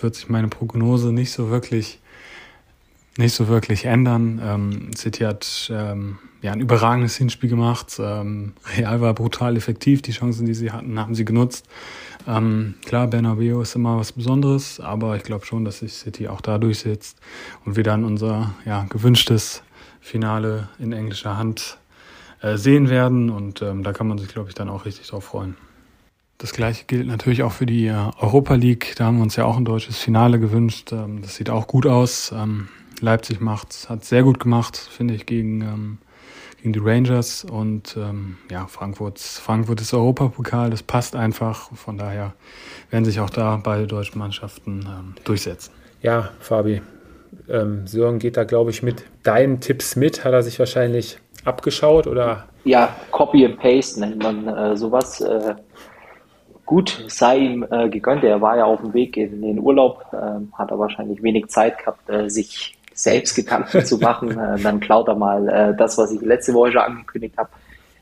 wird 0.00 0.14
sich 0.14 0.28
meine 0.28 0.48
Prognose 0.48 1.12
nicht 1.12 1.32
so 1.32 1.50
wirklich 1.50 2.00
nicht 3.18 3.34
so 3.34 3.48
wirklich 3.48 3.84
ändern. 3.84 4.40
Ähm, 4.42 4.90
City 4.96 5.24
hat 5.24 5.70
ähm, 5.74 6.18
ja 6.42 6.52
ein 6.52 6.60
überragendes 6.60 7.16
Hinspiel 7.16 7.50
gemacht. 7.50 7.98
Ähm, 7.98 8.52
Real 8.76 9.00
war 9.00 9.14
brutal 9.14 9.56
effektiv. 9.56 10.00
Die 10.02 10.12
Chancen, 10.12 10.46
die 10.46 10.54
sie 10.54 10.70
hatten, 10.70 10.98
haben 10.98 11.14
sie 11.14 11.24
genutzt. 11.24 11.66
Ähm, 12.26 12.74
klar, 12.84 13.06
Bernabeu 13.06 13.62
ist 13.62 13.74
immer 13.74 13.98
was 13.98 14.12
Besonderes, 14.12 14.80
aber 14.80 15.16
ich 15.16 15.22
glaube 15.22 15.46
schon, 15.46 15.64
dass 15.64 15.78
sich 15.78 15.94
City 15.94 16.28
auch 16.28 16.40
da 16.40 16.58
durchsetzt 16.58 17.18
und 17.64 17.76
wir 17.76 17.84
dann 17.84 18.04
unser 18.04 18.54
ja, 18.64 18.86
gewünschtes 18.88 19.62
Finale 20.00 20.68
in 20.78 20.92
englischer 20.92 21.36
Hand 21.36 21.78
äh, 22.42 22.56
sehen 22.56 22.88
werden. 22.88 23.30
Und 23.30 23.62
ähm, 23.62 23.82
da 23.82 23.92
kann 23.92 24.08
man 24.08 24.18
sich, 24.18 24.28
glaube 24.28 24.48
ich, 24.48 24.54
dann 24.54 24.68
auch 24.68 24.84
richtig 24.84 25.08
drauf 25.08 25.24
freuen. 25.24 25.56
Das 26.38 26.52
gleiche 26.52 26.84
gilt 26.86 27.06
natürlich 27.06 27.42
auch 27.42 27.52
für 27.52 27.66
die 27.66 27.86
äh, 27.86 28.10
Europa 28.18 28.54
League. 28.54 28.94
Da 28.96 29.04
haben 29.04 29.18
wir 29.18 29.22
uns 29.22 29.36
ja 29.36 29.44
auch 29.44 29.56
ein 29.56 29.64
deutsches 29.64 29.98
Finale 29.98 30.40
gewünscht. 30.40 30.92
Ähm, 30.92 31.20
das 31.22 31.36
sieht 31.36 31.50
auch 31.50 31.66
gut 31.66 31.86
aus. 31.86 32.32
Ähm, 32.34 32.68
Leipzig 33.00 33.40
macht, 33.40 33.88
hat 33.88 34.04
sehr 34.04 34.22
gut 34.22 34.40
gemacht, 34.40 34.76
finde 34.76 35.14
ich, 35.14 35.26
gegen, 35.26 35.60
ähm, 35.62 35.98
gegen 36.62 36.72
die 36.72 36.80
Rangers. 36.80 37.44
Und 37.44 37.96
ähm, 37.96 38.38
ja, 38.50 38.66
Frankfurt, 38.66 39.18
Frankfurt 39.18 39.80
ist 39.80 39.94
Europapokal, 39.94 40.70
das 40.70 40.82
passt 40.82 41.16
einfach. 41.16 41.70
Von 41.74 41.98
daher 41.98 42.34
werden 42.90 43.04
sich 43.04 43.20
auch 43.20 43.30
da 43.30 43.60
beide 43.62 43.86
deutschen 43.86 44.18
Mannschaften 44.18 44.86
ähm, 44.86 45.14
durchsetzen. 45.24 45.72
Ja, 46.02 46.30
Fabi, 46.40 46.80
ähm, 47.48 47.86
Sören 47.86 48.18
geht 48.18 48.36
da, 48.36 48.44
glaube 48.44 48.70
ich, 48.70 48.82
mit 48.82 49.04
deinen 49.22 49.60
Tipps 49.60 49.96
mit. 49.96 50.24
Hat 50.24 50.32
er 50.32 50.42
sich 50.42 50.58
wahrscheinlich 50.58 51.18
abgeschaut 51.44 52.06
oder? 52.06 52.44
Ja, 52.64 52.94
Copy 53.10 53.44
and 53.44 53.58
Paste 53.58 54.00
nennt 54.00 54.22
man 54.22 54.46
äh, 54.46 54.76
sowas. 54.76 55.20
Äh, 55.20 55.54
gut, 56.66 57.04
sei 57.08 57.38
ihm 57.38 57.66
äh, 57.70 57.88
gegönnt. 57.88 58.22
Er 58.24 58.40
war 58.40 58.56
ja 58.56 58.64
auf 58.64 58.80
dem 58.80 58.94
Weg 58.94 59.16
in 59.16 59.42
den 59.42 59.58
Urlaub, 59.58 60.04
ähm, 60.12 60.52
hat 60.56 60.70
er 60.70 60.78
wahrscheinlich 60.78 61.22
wenig 61.22 61.48
Zeit 61.48 61.78
gehabt, 61.78 62.08
äh, 62.08 62.28
sich 62.28 62.76
selbst 63.02 63.34
Gedanken 63.34 63.84
zu 63.84 63.98
machen. 63.98 64.30
Äh, 64.40 64.58
dann 64.60 64.80
klaut 64.80 65.08
er 65.08 65.16
mal 65.16 65.48
äh, 65.48 65.76
das, 65.76 65.98
was 65.98 66.12
ich 66.12 66.20
letzte 66.20 66.54
Woche 66.54 66.72
schon 66.72 66.80
angekündigt 66.80 67.36
habe. 67.36 67.50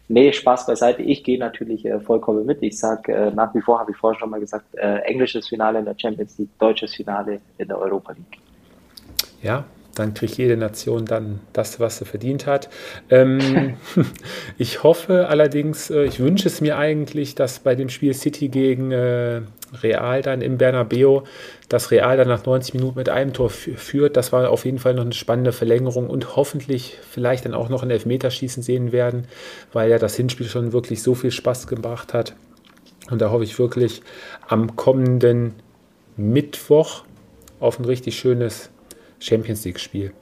Nee, 0.09 0.33
Spaß 0.33 0.67
beiseite. 0.67 1.03
Ich 1.03 1.25
gehe 1.25 1.39
natürlich 1.39 1.85
äh, 1.85 2.01
vollkommen 2.01 2.47
mit. 2.47 2.63
Ich 2.63 2.79
sage 2.79 3.13
äh, 3.13 3.31
nach 3.31 3.55
wie 3.55 3.61
vor, 3.61 3.79
habe 3.79 3.91
ich 3.91 3.97
vorhin 3.97 4.19
schon 4.19 4.31
mal 4.31 4.41
gesagt, 4.41 4.75
äh, 4.75 4.99
englisches 5.01 5.49
Finale 5.49 5.81
in 5.81 5.85
der 5.85 5.95
Champions 5.99 6.39
League, 6.39 6.51
deutsches 6.59 6.95
Finale 6.95 7.41
in 7.59 7.69
der 7.69 7.79
Europa 7.79 8.13
League. 8.13 8.39
Ja, 9.43 9.65
dann 9.99 10.15
kriegt 10.15 10.37
jede 10.37 10.57
Nation 10.57 11.05
dann 11.05 11.41
das, 11.53 11.81
was 11.81 11.99
sie 11.99 12.05
verdient 12.05 12.47
hat. 12.47 12.69
Ähm, 13.11 13.75
ich 14.59 14.83
hoffe 14.83 15.29
allerdings, 15.29 15.91
äh, 15.91 16.05
ich 16.05 16.21
wünsche 16.21 16.49
es 16.49 16.61
mir 16.61 16.79
eigentlich, 16.79 17.35
dass 17.35 17.61
bei 17.61 17.75
dem 17.75 17.89
Spiel 17.89 18.15
City 18.15 18.49
gegen 18.49 18.93
äh, 18.93 19.43
Real 19.83 20.23
dann 20.23 20.41
im 20.41 20.59
Bernabeu, 20.59 21.23
dass 21.69 21.91
Real 21.91 22.17
dann 22.17 22.29
nach 22.29 22.47
90 22.47 22.75
Minuten 22.75 22.99
mit 22.99 23.09
einem 23.09 23.33
Tor 23.33 23.51
führt. 23.51 24.17
Das 24.17 24.33
war 24.33 24.51
auf 24.51 24.65
jeden 24.65 24.79
Fall 24.79 24.95
noch 24.95 25.03
eine 25.03 25.13
spannende 25.13 25.53
Verlängerung 25.53 26.09
und 26.09 26.37
hoffentlich 26.37 26.99
vielleicht 27.11 27.45
dann 27.45 27.55
auch 27.55 27.69
noch 27.69 27.83
ein 27.83 27.91
Elfmeterschießen 27.91 28.63
sehen 28.63 28.93
werden, 28.93 29.27
weil 29.73 29.91
ja 29.91 29.99
das 29.99 30.17
Hinspiel 30.17 30.47
schon 30.47 30.73
wirklich 30.73 31.03
so 31.03 31.15
viel 31.15 31.31
Spaß 31.31 31.67
gebracht 31.67 32.15
hat. 32.15 32.35
Und 33.11 33.21
da 33.21 33.31
hoffe 33.31 33.45
ich 33.45 33.59
wirklich 33.59 34.03
am 34.47 34.77
kommenden 34.77 35.55
Mittwoch 36.17 37.05
auf 37.61 37.79
ein 37.79 37.85
richtig 37.85 38.19
schönes 38.19 38.71
Champions 39.21 39.65
League-Spiel. 39.65 40.13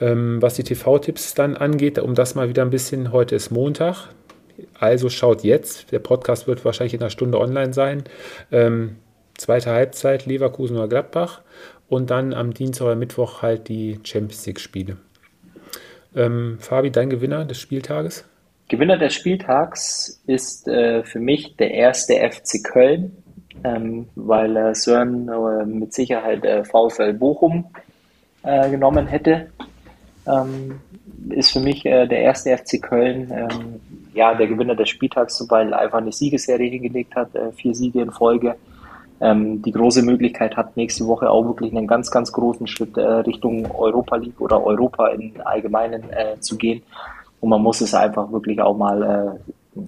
Ähm, 0.00 0.40
was 0.40 0.54
die 0.54 0.62
TV-Tipps 0.62 1.34
dann 1.34 1.56
angeht, 1.56 1.98
um 1.98 2.14
das 2.14 2.34
mal 2.34 2.48
wieder 2.48 2.62
ein 2.62 2.70
bisschen, 2.70 3.12
heute 3.12 3.34
ist 3.34 3.50
Montag, 3.50 4.08
also 4.78 5.08
schaut 5.08 5.44
jetzt, 5.44 5.92
der 5.92 5.98
Podcast 5.98 6.46
wird 6.46 6.64
wahrscheinlich 6.64 6.94
in 6.94 7.00
einer 7.00 7.10
Stunde 7.10 7.38
online 7.38 7.72
sein. 7.72 8.04
Ähm, 8.50 8.96
zweite 9.36 9.70
Halbzeit 9.70 10.26
Leverkusen 10.26 10.76
oder 10.76 10.88
Gladbach 10.88 11.42
und 11.88 12.10
dann 12.10 12.34
am 12.34 12.52
Dienstag 12.54 12.86
oder 12.86 12.96
Mittwoch 12.96 13.42
halt 13.42 13.68
die 13.68 13.98
Champions 14.02 14.46
League-Spiele. 14.46 14.96
Ähm, 16.14 16.58
Fabi, 16.60 16.90
dein 16.90 17.10
Gewinner 17.10 17.44
des 17.44 17.58
Spieltages? 17.58 18.24
Gewinner 18.68 18.98
des 18.98 19.14
Spieltags 19.14 20.22
ist 20.26 20.68
äh, 20.68 21.02
für 21.04 21.20
mich 21.20 21.56
der 21.56 21.70
erste 21.70 22.14
FC 22.14 22.62
Köln, 22.62 23.22
ähm, 23.64 24.06
weil 24.14 24.56
äh, 24.56 24.74
Sören 24.74 25.28
äh, 25.28 25.64
mit 25.64 25.92
Sicherheit 25.92 26.44
äh, 26.44 26.64
VfL 26.64 27.12
Bochum 27.14 27.66
äh, 28.42 28.70
genommen 28.70 29.06
hätte. 29.06 29.48
Ähm, 30.26 30.80
ist 31.30 31.52
für 31.52 31.60
mich 31.60 31.84
äh, 31.86 32.06
der 32.06 32.20
erste 32.20 32.56
FC 32.56 32.80
Köln 32.80 33.32
ähm, 33.32 33.80
ja 34.14 34.34
der 34.34 34.46
Gewinner 34.46 34.74
des 34.74 34.88
Spieltags, 34.88 35.44
weil 35.48 35.72
einfach 35.74 35.98
eine 35.98 36.12
Siegesserie 36.12 36.70
hingelegt 36.70 37.14
hat, 37.16 37.34
äh, 37.34 37.52
vier 37.52 37.74
Siege 37.74 38.00
in 38.00 38.10
Folge. 38.10 38.56
Ähm, 39.20 39.62
die 39.62 39.72
große 39.72 40.02
Möglichkeit 40.02 40.56
hat 40.56 40.76
nächste 40.76 41.06
Woche 41.06 41.28
auch 41.28 41.44
wirklich 41.44 41.74
einen 41.74 41.86
ganz, 41.86 42.10
ganz 42.10 42.30
großen 42.30 42.66
Schritt 42.68 42.96
Richtung 42.96 43.68
Europa 43.72 44.16
League 44.16 44.40
oder 44.40 44.64
Europa 44.64 45.08
im 45.08 45.32
Allgemeinen 45.44 46.04
zu 46.38 46.56
gehen. 46.56 46.82
Und 47.40 47.48
man 47.48 47.60
muss 47.60 47.80
es 47.80 47.94
einfach 47.94 48.30
wirklich 48.30 48.60
auch 48.60 48.76
mal 48.76 49.40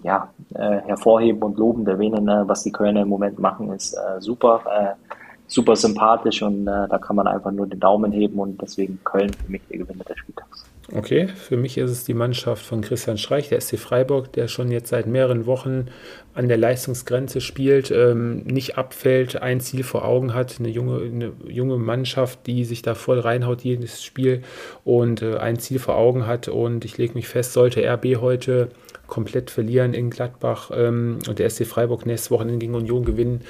ja, 0.02 0.28
äh, 0.54 0.80
hervorheben 0.86 1.42
und 1.42 1.58
lobend 1.58 1.88
erwähnen, 1.88 2.28
äh, 2.28 2.48
was 2.48 2.62
die 2.62 2.72
Kölner 2.72 3.02
im 3.02 3.08
Moment 3.08 3.38
machen, 3.38 3.72
ist 3.72 3.94
äh, 3.94 4.20
super, 4.20 4.62
äh, 4.70 5.14
super 5.46 5.74
sympathisch 5.74 6.42
und 6.42 6.64
da 6.64 6.86
kann 6.98 7.16
man 7.16 7.26
einfach 7.26 7.50
nur 7.50 7.66
den 7.66 7.80
Daumen 7.80 8.12
heben 8.12 8.38
und 8.38 8.62
deswegen 8.62 9.00
Köln 9.02 9.32
für 9.32 9.50
mich 9.50 9.62
der 9.68 9.78
Gewinner 9.78 10.04
des 10.04 10.16
Spieltags. 10.18 10.69
Okay, 10.92 11.28
für 11.28 11.56
mich 11.56 11.78
ist 11.78 11.90
es 11.90 12.04
die 12.04 12.14
Mannschaft 12.14 12.66
von 12.66 12.80
Christian 12.80 13.16
Streich, 13.16 13.48
der 13.48 13.60
SC 13.60 13.78
Freiburg, 13.78 14.32
der 14.32 14.48
schon 14.48 14.72
jetzt 14.72 14.88
seit 14.88 15.06
mehreren 15.06 15.46
Wochen 15.46 15.86
an 16.34 16.48
der 16.48 16.56
Leistungsgrenze 16.56 17.40
spielt, 17.40 17.92
ähm, 17.92 18.38
nicht 18.38 18.76
abfällt, 18.76 19.40
ein 19.40 19.60
Ziel 19.60 19.84
vor 19.84 20.04
Augen 20.04 20.34
hat, 20.34 20.56
eine 20.58 20.68
junge, 20.68 21.00
eine 21.04 21.32
junge 21.46 21.76
Mannschaft, 21.76 22.40
die 22.48 22.64
sich 22.64 22.82
da 22.82 22.96
voll 22.96 23.20
reinhaut, 23.20 23.62
jedes 23.62 24.02
Spiel 24.02 24.42
und 24.82 25.22
äh, 25.22 25.36
ein 25.36 25.60
Ziel 25.60 25.78
vor 25.78 25.96
Augen 25.96 26.26
hat. 26.26 26.48
Und 26.48 26.84
ich 26.84 26.98
lege 26.98 27.14
mich 27.14 27.28
fest, 27.28 27.52
sollte 27.52 27.88
RB 27.88 28.16
heute 28.20 28.70
komplett 29.06 29.50
verlieren 29.50 29.94
in 29.94 30.10
Gladbach 30.10 30.72
ähm, 30.74 31.20
und 31.28 31.38
der 31.38 31.48
SC 31.50 31.66
Freiburg 31.66 32.04
nächstes 32.04 32.32
Wochenende 32.32 32.58
gegen 32.58 32.74
Union 32.74 33.04
gewinnen, 33.04 33.42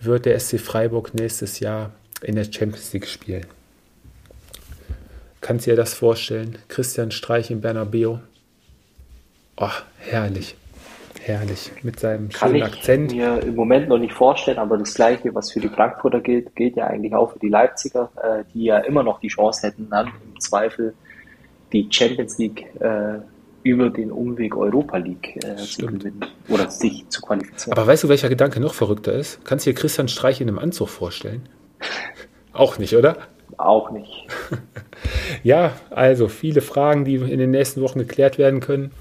wird 0.00 0.26
der 0.26 0.40
SC 0.40 0.58
Freiburg 0.58 1.14
nächstes 1.14 1.60
Jahr 1.60 1.92
in 2.22 2.34
der 2.34 2.44
Champions 2.44 2.92
League 2.92 3.06
spielen. 3.06 3.46
Kannst 5.50 5.66
du 5.66 5.72
dir 5.72 5.76
das 5.76 5.94
vorstellen? 5.94 6.58
Christian 6.68 7.10
Streich 7.10 7.50
in 7.50 7.60
Bernabeu. 7.60 8.18
Oh, 9.56 9.68
herrlich. 9.98 10.54
Herrlich. 11.22 11.72
Mit 11.82 11.98
seinem 11.98 12.28
Kann 12.28 12.50
schönen 12.50 12.62
Akzent. 12.62 13.10
Kann 13.10 13.18
ich 13.18 13.24
mir 13.24 13.42
im 13.42 13.56
Moment 13.56 13.88
noch 13.88 13.98
nicht 13.98 14.12
vorstellen, 14.12 14.58
aber 14.58 14.78
das 14.78 14.94
Gleiche, 14.94 15.34
was 15.34 15.50
für 15.50 15.58
die 15.58 15.68
Frankfurter 15.68 16.20
gilt, 16.20 16.54
gilt 16.54 16.76
ja 16.76 16.86
eigentlich 16.86 17.16
auch 17.16 17.32
für 17.32 17.40
die 17.40 17.48
Leipziger, 17.48 18.12
äh, 18.22 18.44
die 18.54 18.62
ja 18.66 18.78
immer 18.78 19.02
noch 19.02 19.18
die 19.18 19.26
Chance 19.26 19.66
hätten, 19.66 19.88
dann 19.90 20.06
im 20.06 20.38
Zweifel 20.38 20.94
die 21.72 21.88
Champions 21.90 22.38
League 22.38 22.66
äh, 22.78 23.18
über 23.64 23.90
den 23.90 24.12
Umweg 24.12 24.56
Europa 24.56 24.98
League 24.98 25.36
äh, 25.44 25.56
zu 25.56 25.84
gewinnen 25.84 26.26
oder 26.48 26.70
sich 26.70 27.08
zu 27.08 27.22
qualifizieren. 27.22 27.76
Aber 27.76 27.88
weißt 27.88 28.04
du, 28.04 28.08
welcher 28.08 28.28
Gedanke 28.28 28.60
noch 28.60 28.74
verrückter 28.74 29.14
ist? 29.14 29.44
Kannst 29.44 29.66
du 29.66 29.70
dir 29.70 29.74
Christian 29.74 30.06
Streich 30.06 30.40
in 30.40 30.46
einem 30.46 30.60
Anzug 30.60 30.90
vorstellen? 30.90 31.48
auch 32.52 32.78
nicht, 32.78 32.94
oder? 32.94 33.16
Auch 33.60 33.90
nicht. 33.90 34.26
ja, 35.42 35.72
also 35.90 36.28
viele 36.28 36.60
Fragen, 36.60 37.04
die 37.04 37.16
in 37.16 37.38
den 37.38 37.50
nächsten 37.50 37.82
Wochen 37.82 37.98
geklärt 37.98 38.38
werden 38.38 38.60
können. 38.60 38.92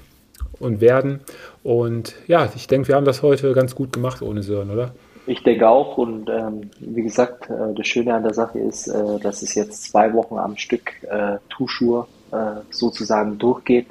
und 0.59 0.81
werden. 0.81 1.21
Und 1.63 2.15
ja, 2.27 2.49
ich 2.55 2.67
denke, 2.67 2.89
wir 2.89 2.95
haben 2.95 3.05
das 3.05 3.23
heute 3.23 3.53
ganz 3.53 3.75
gut 3.75 3.93
gemacht 3.93 4.21
ohne 4.21 4.43
Sören, 4.43 4.69
oder? 4.71 4.93
Ich 5.25 5.43
denke 5.43 5.69
auch. 5.69 5.97
Und 5.97 6.29
ähm, 6.29 6.69
wie 6.79 7.03
gesagt, 7.03 7.49
äh, 7.49 7.73
das 7.75 7.87
Schöne 7.87 8.13
an 8.13 8.23
der 8.23 8.33
Sache 8.33 8.59
ist, 8.59 8.87
äh, 8.87 9.19
dass 9.21 9.41
es 9.41 9.55
jetzt 9.55 9.83
zwei 9.83 10.13
Wochen 10.13 10.37
am 10.37 10.57
Stück 10.57 10.91
äh, 11.03 11.37
Tuschur 11.49 12.07
äh, 12.31 12.61
sozusagen 12.71 13.37
durchgeht. 13.37 13.87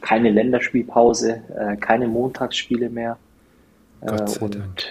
Keine 0.00 0.30
Länderspielpause, 0.30 1.42
äh, 1.58 1.76
keine 1.76 2.06
Montagsspiele 2.06 2.90
mehr. 2.90 3.16
Gott 4.04 4.28
sei 4.28 4.44
und 4.44 4.54
Dank. 4.54 4.82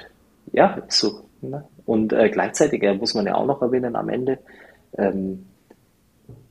ja, 0.51 0.77
so. 0.89 1.21
Ne? 1.41 1.63
Und 1.85 2.11
äh, 2.11 2.29
gleichzeitig 2.29 2.81
äh, 2.83 2.93
muss 2.93 3.13
man 3.13 3.27
ja 3.27 3.35
auch 3.35 3.45
noch 3.45 3.61
erwähnen 3.61 3.95
am 3.95 4.09
Ende, 4.09 4.39
ähm, 4.97 5.45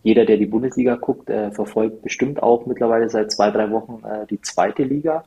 jeder, 0.02 0.26
der 0.26 0.36
die 0.36 0.46
Bundesliga 0.46 0.96
guckt, 0.96 1.30
äh, 1.30 1.50
verfolgt 1.50 2.02
bestimmt 2.02 2.42
auch 2.42 2.66
mittlerweile 2.66 3.08
seit 3.08 3.32
zwei, 3.32 3.50
drei 3.50 3.70
Wochen 3.70 4.04
äh, 4.04 4.26
die 4.26 4.40
zweite 4.40 4.82
Liga, 4.82 5.24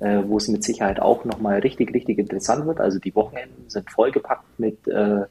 äh, 0.00 0.22
wo 0.26 0.36
es 0.36 0.48
mit 0.48 0.62
Sicherheit 0.62 1.00
auch 1.00 1.24
nochmal 1.24 1.60
richtig, 1.60 1.94
richtig 1.94 2.18
interessant 2.18 2.66
wird. 2.66 2.80
Also 2.80 2.98
die 2.98 3.14
Wochenenden 3.14 3.70
sind 3.70 3.90
vollgepackt 3.90 4.58
mit 4.58 4.86
äh, 4.86 5.22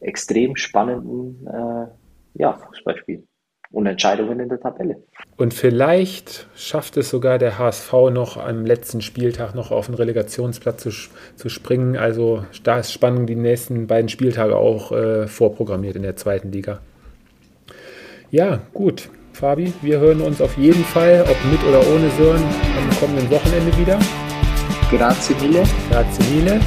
extrem 0.00 0.56
spannenden 0.56 1.46
äh, 1.46 1.86
ja, 2.34 2.54
Fußballspielen 2.54 3.26
und 3.72 3.86
Entscheidungen 3.86 4.38
in 4.38 4.48
der 4.48 4.60
Tabelle. 4.60 4.96
Und 5.36 5.54
vielleicht 5.54 6.46
schafft 6.54 6.96
es 6.96 7.10
sogar 7.10 7.38
der 7.38 7.58
HSV 7.58 7.92
noch 8.12 8.36
am 8.36 8.66
letzten 8.66 9.00
Spieltag 9.00 9.54
noch 9.54 9.70
auf 9.70 9.86
den 9.86 9.94
Relegationsplatz 9.94 10.82
zu, 10.82 10.90
zu 11.36 11.48
springen. 11.48 11.96
Also 11.96 12.44
da 12.62 12.78
ist 12.78 12.92
Spannung 12.92 13.26
die 13.26 13.34
nächsten 13.34 13.86
beiden 13.86 14.08
Spieltage 14.08 14.56
auch 14.56 14.92
äh, 14.92 15.26
vorprogrammiert 15.26 15.96
in 15.96 16.02
der 16.02 16.16
zweiten 16.16 16.52
Liga. 16.52 16.80
Ja, 18.30 18.60
gut. 18.72 19.08
Fabi, 19.32 19.72
wir 19.80 19.98
hören 19.98 20.20
uns 20.20 20.42
auf 20.42 20.56
jeden 20.58 20.84
Fall, 20.84 21.22
ob 21.22 21.36
mit 21.50 21.62
oder 21.66 21.80
ohne 21.80 22.10
Sören, 22.10 22.42
am 22.42 22.96
kommenden 23.00 23.30
Wochenende 23.30 23.76
wieder. 23.78 23.98
Grazie 24.90 25.34
mille 25.40 25.62
Grazie 25.90 26.34
mille. 26.34 26.60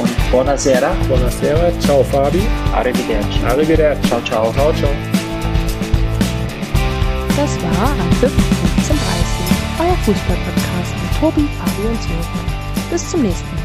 und 0.00 0.30
buonasera. 0.32 0.92
Buonasera. 1.08 1.70
Ciao 1.80 2.02
Fabi. 2.02 2.42
Arrivederci. 2.74 3.44
Arrivederci. 3.46 4.08
Ciao, 4.08 4.20
ciao. 4.24 4.52
Ciao, 4.52 4.72
ciao. 4.72 5.09
Das 7.36 7.62
war 7.62 7.90
Anpfiff 7.92 8.32
1530, 8.76 8.98
euer 9.78 9.96
Fußballpodcast 10.04 10.94
mit 11.00 11.20
Tobi, 11.20 11.48
Fabi 11.58 11.88
und 11.88 12.02
Sören. 12.02 12.90
Bis 12.90 13.10
zum 13.10 13.22
nächsten 13.22 13.54
Mal. 13.54 13.59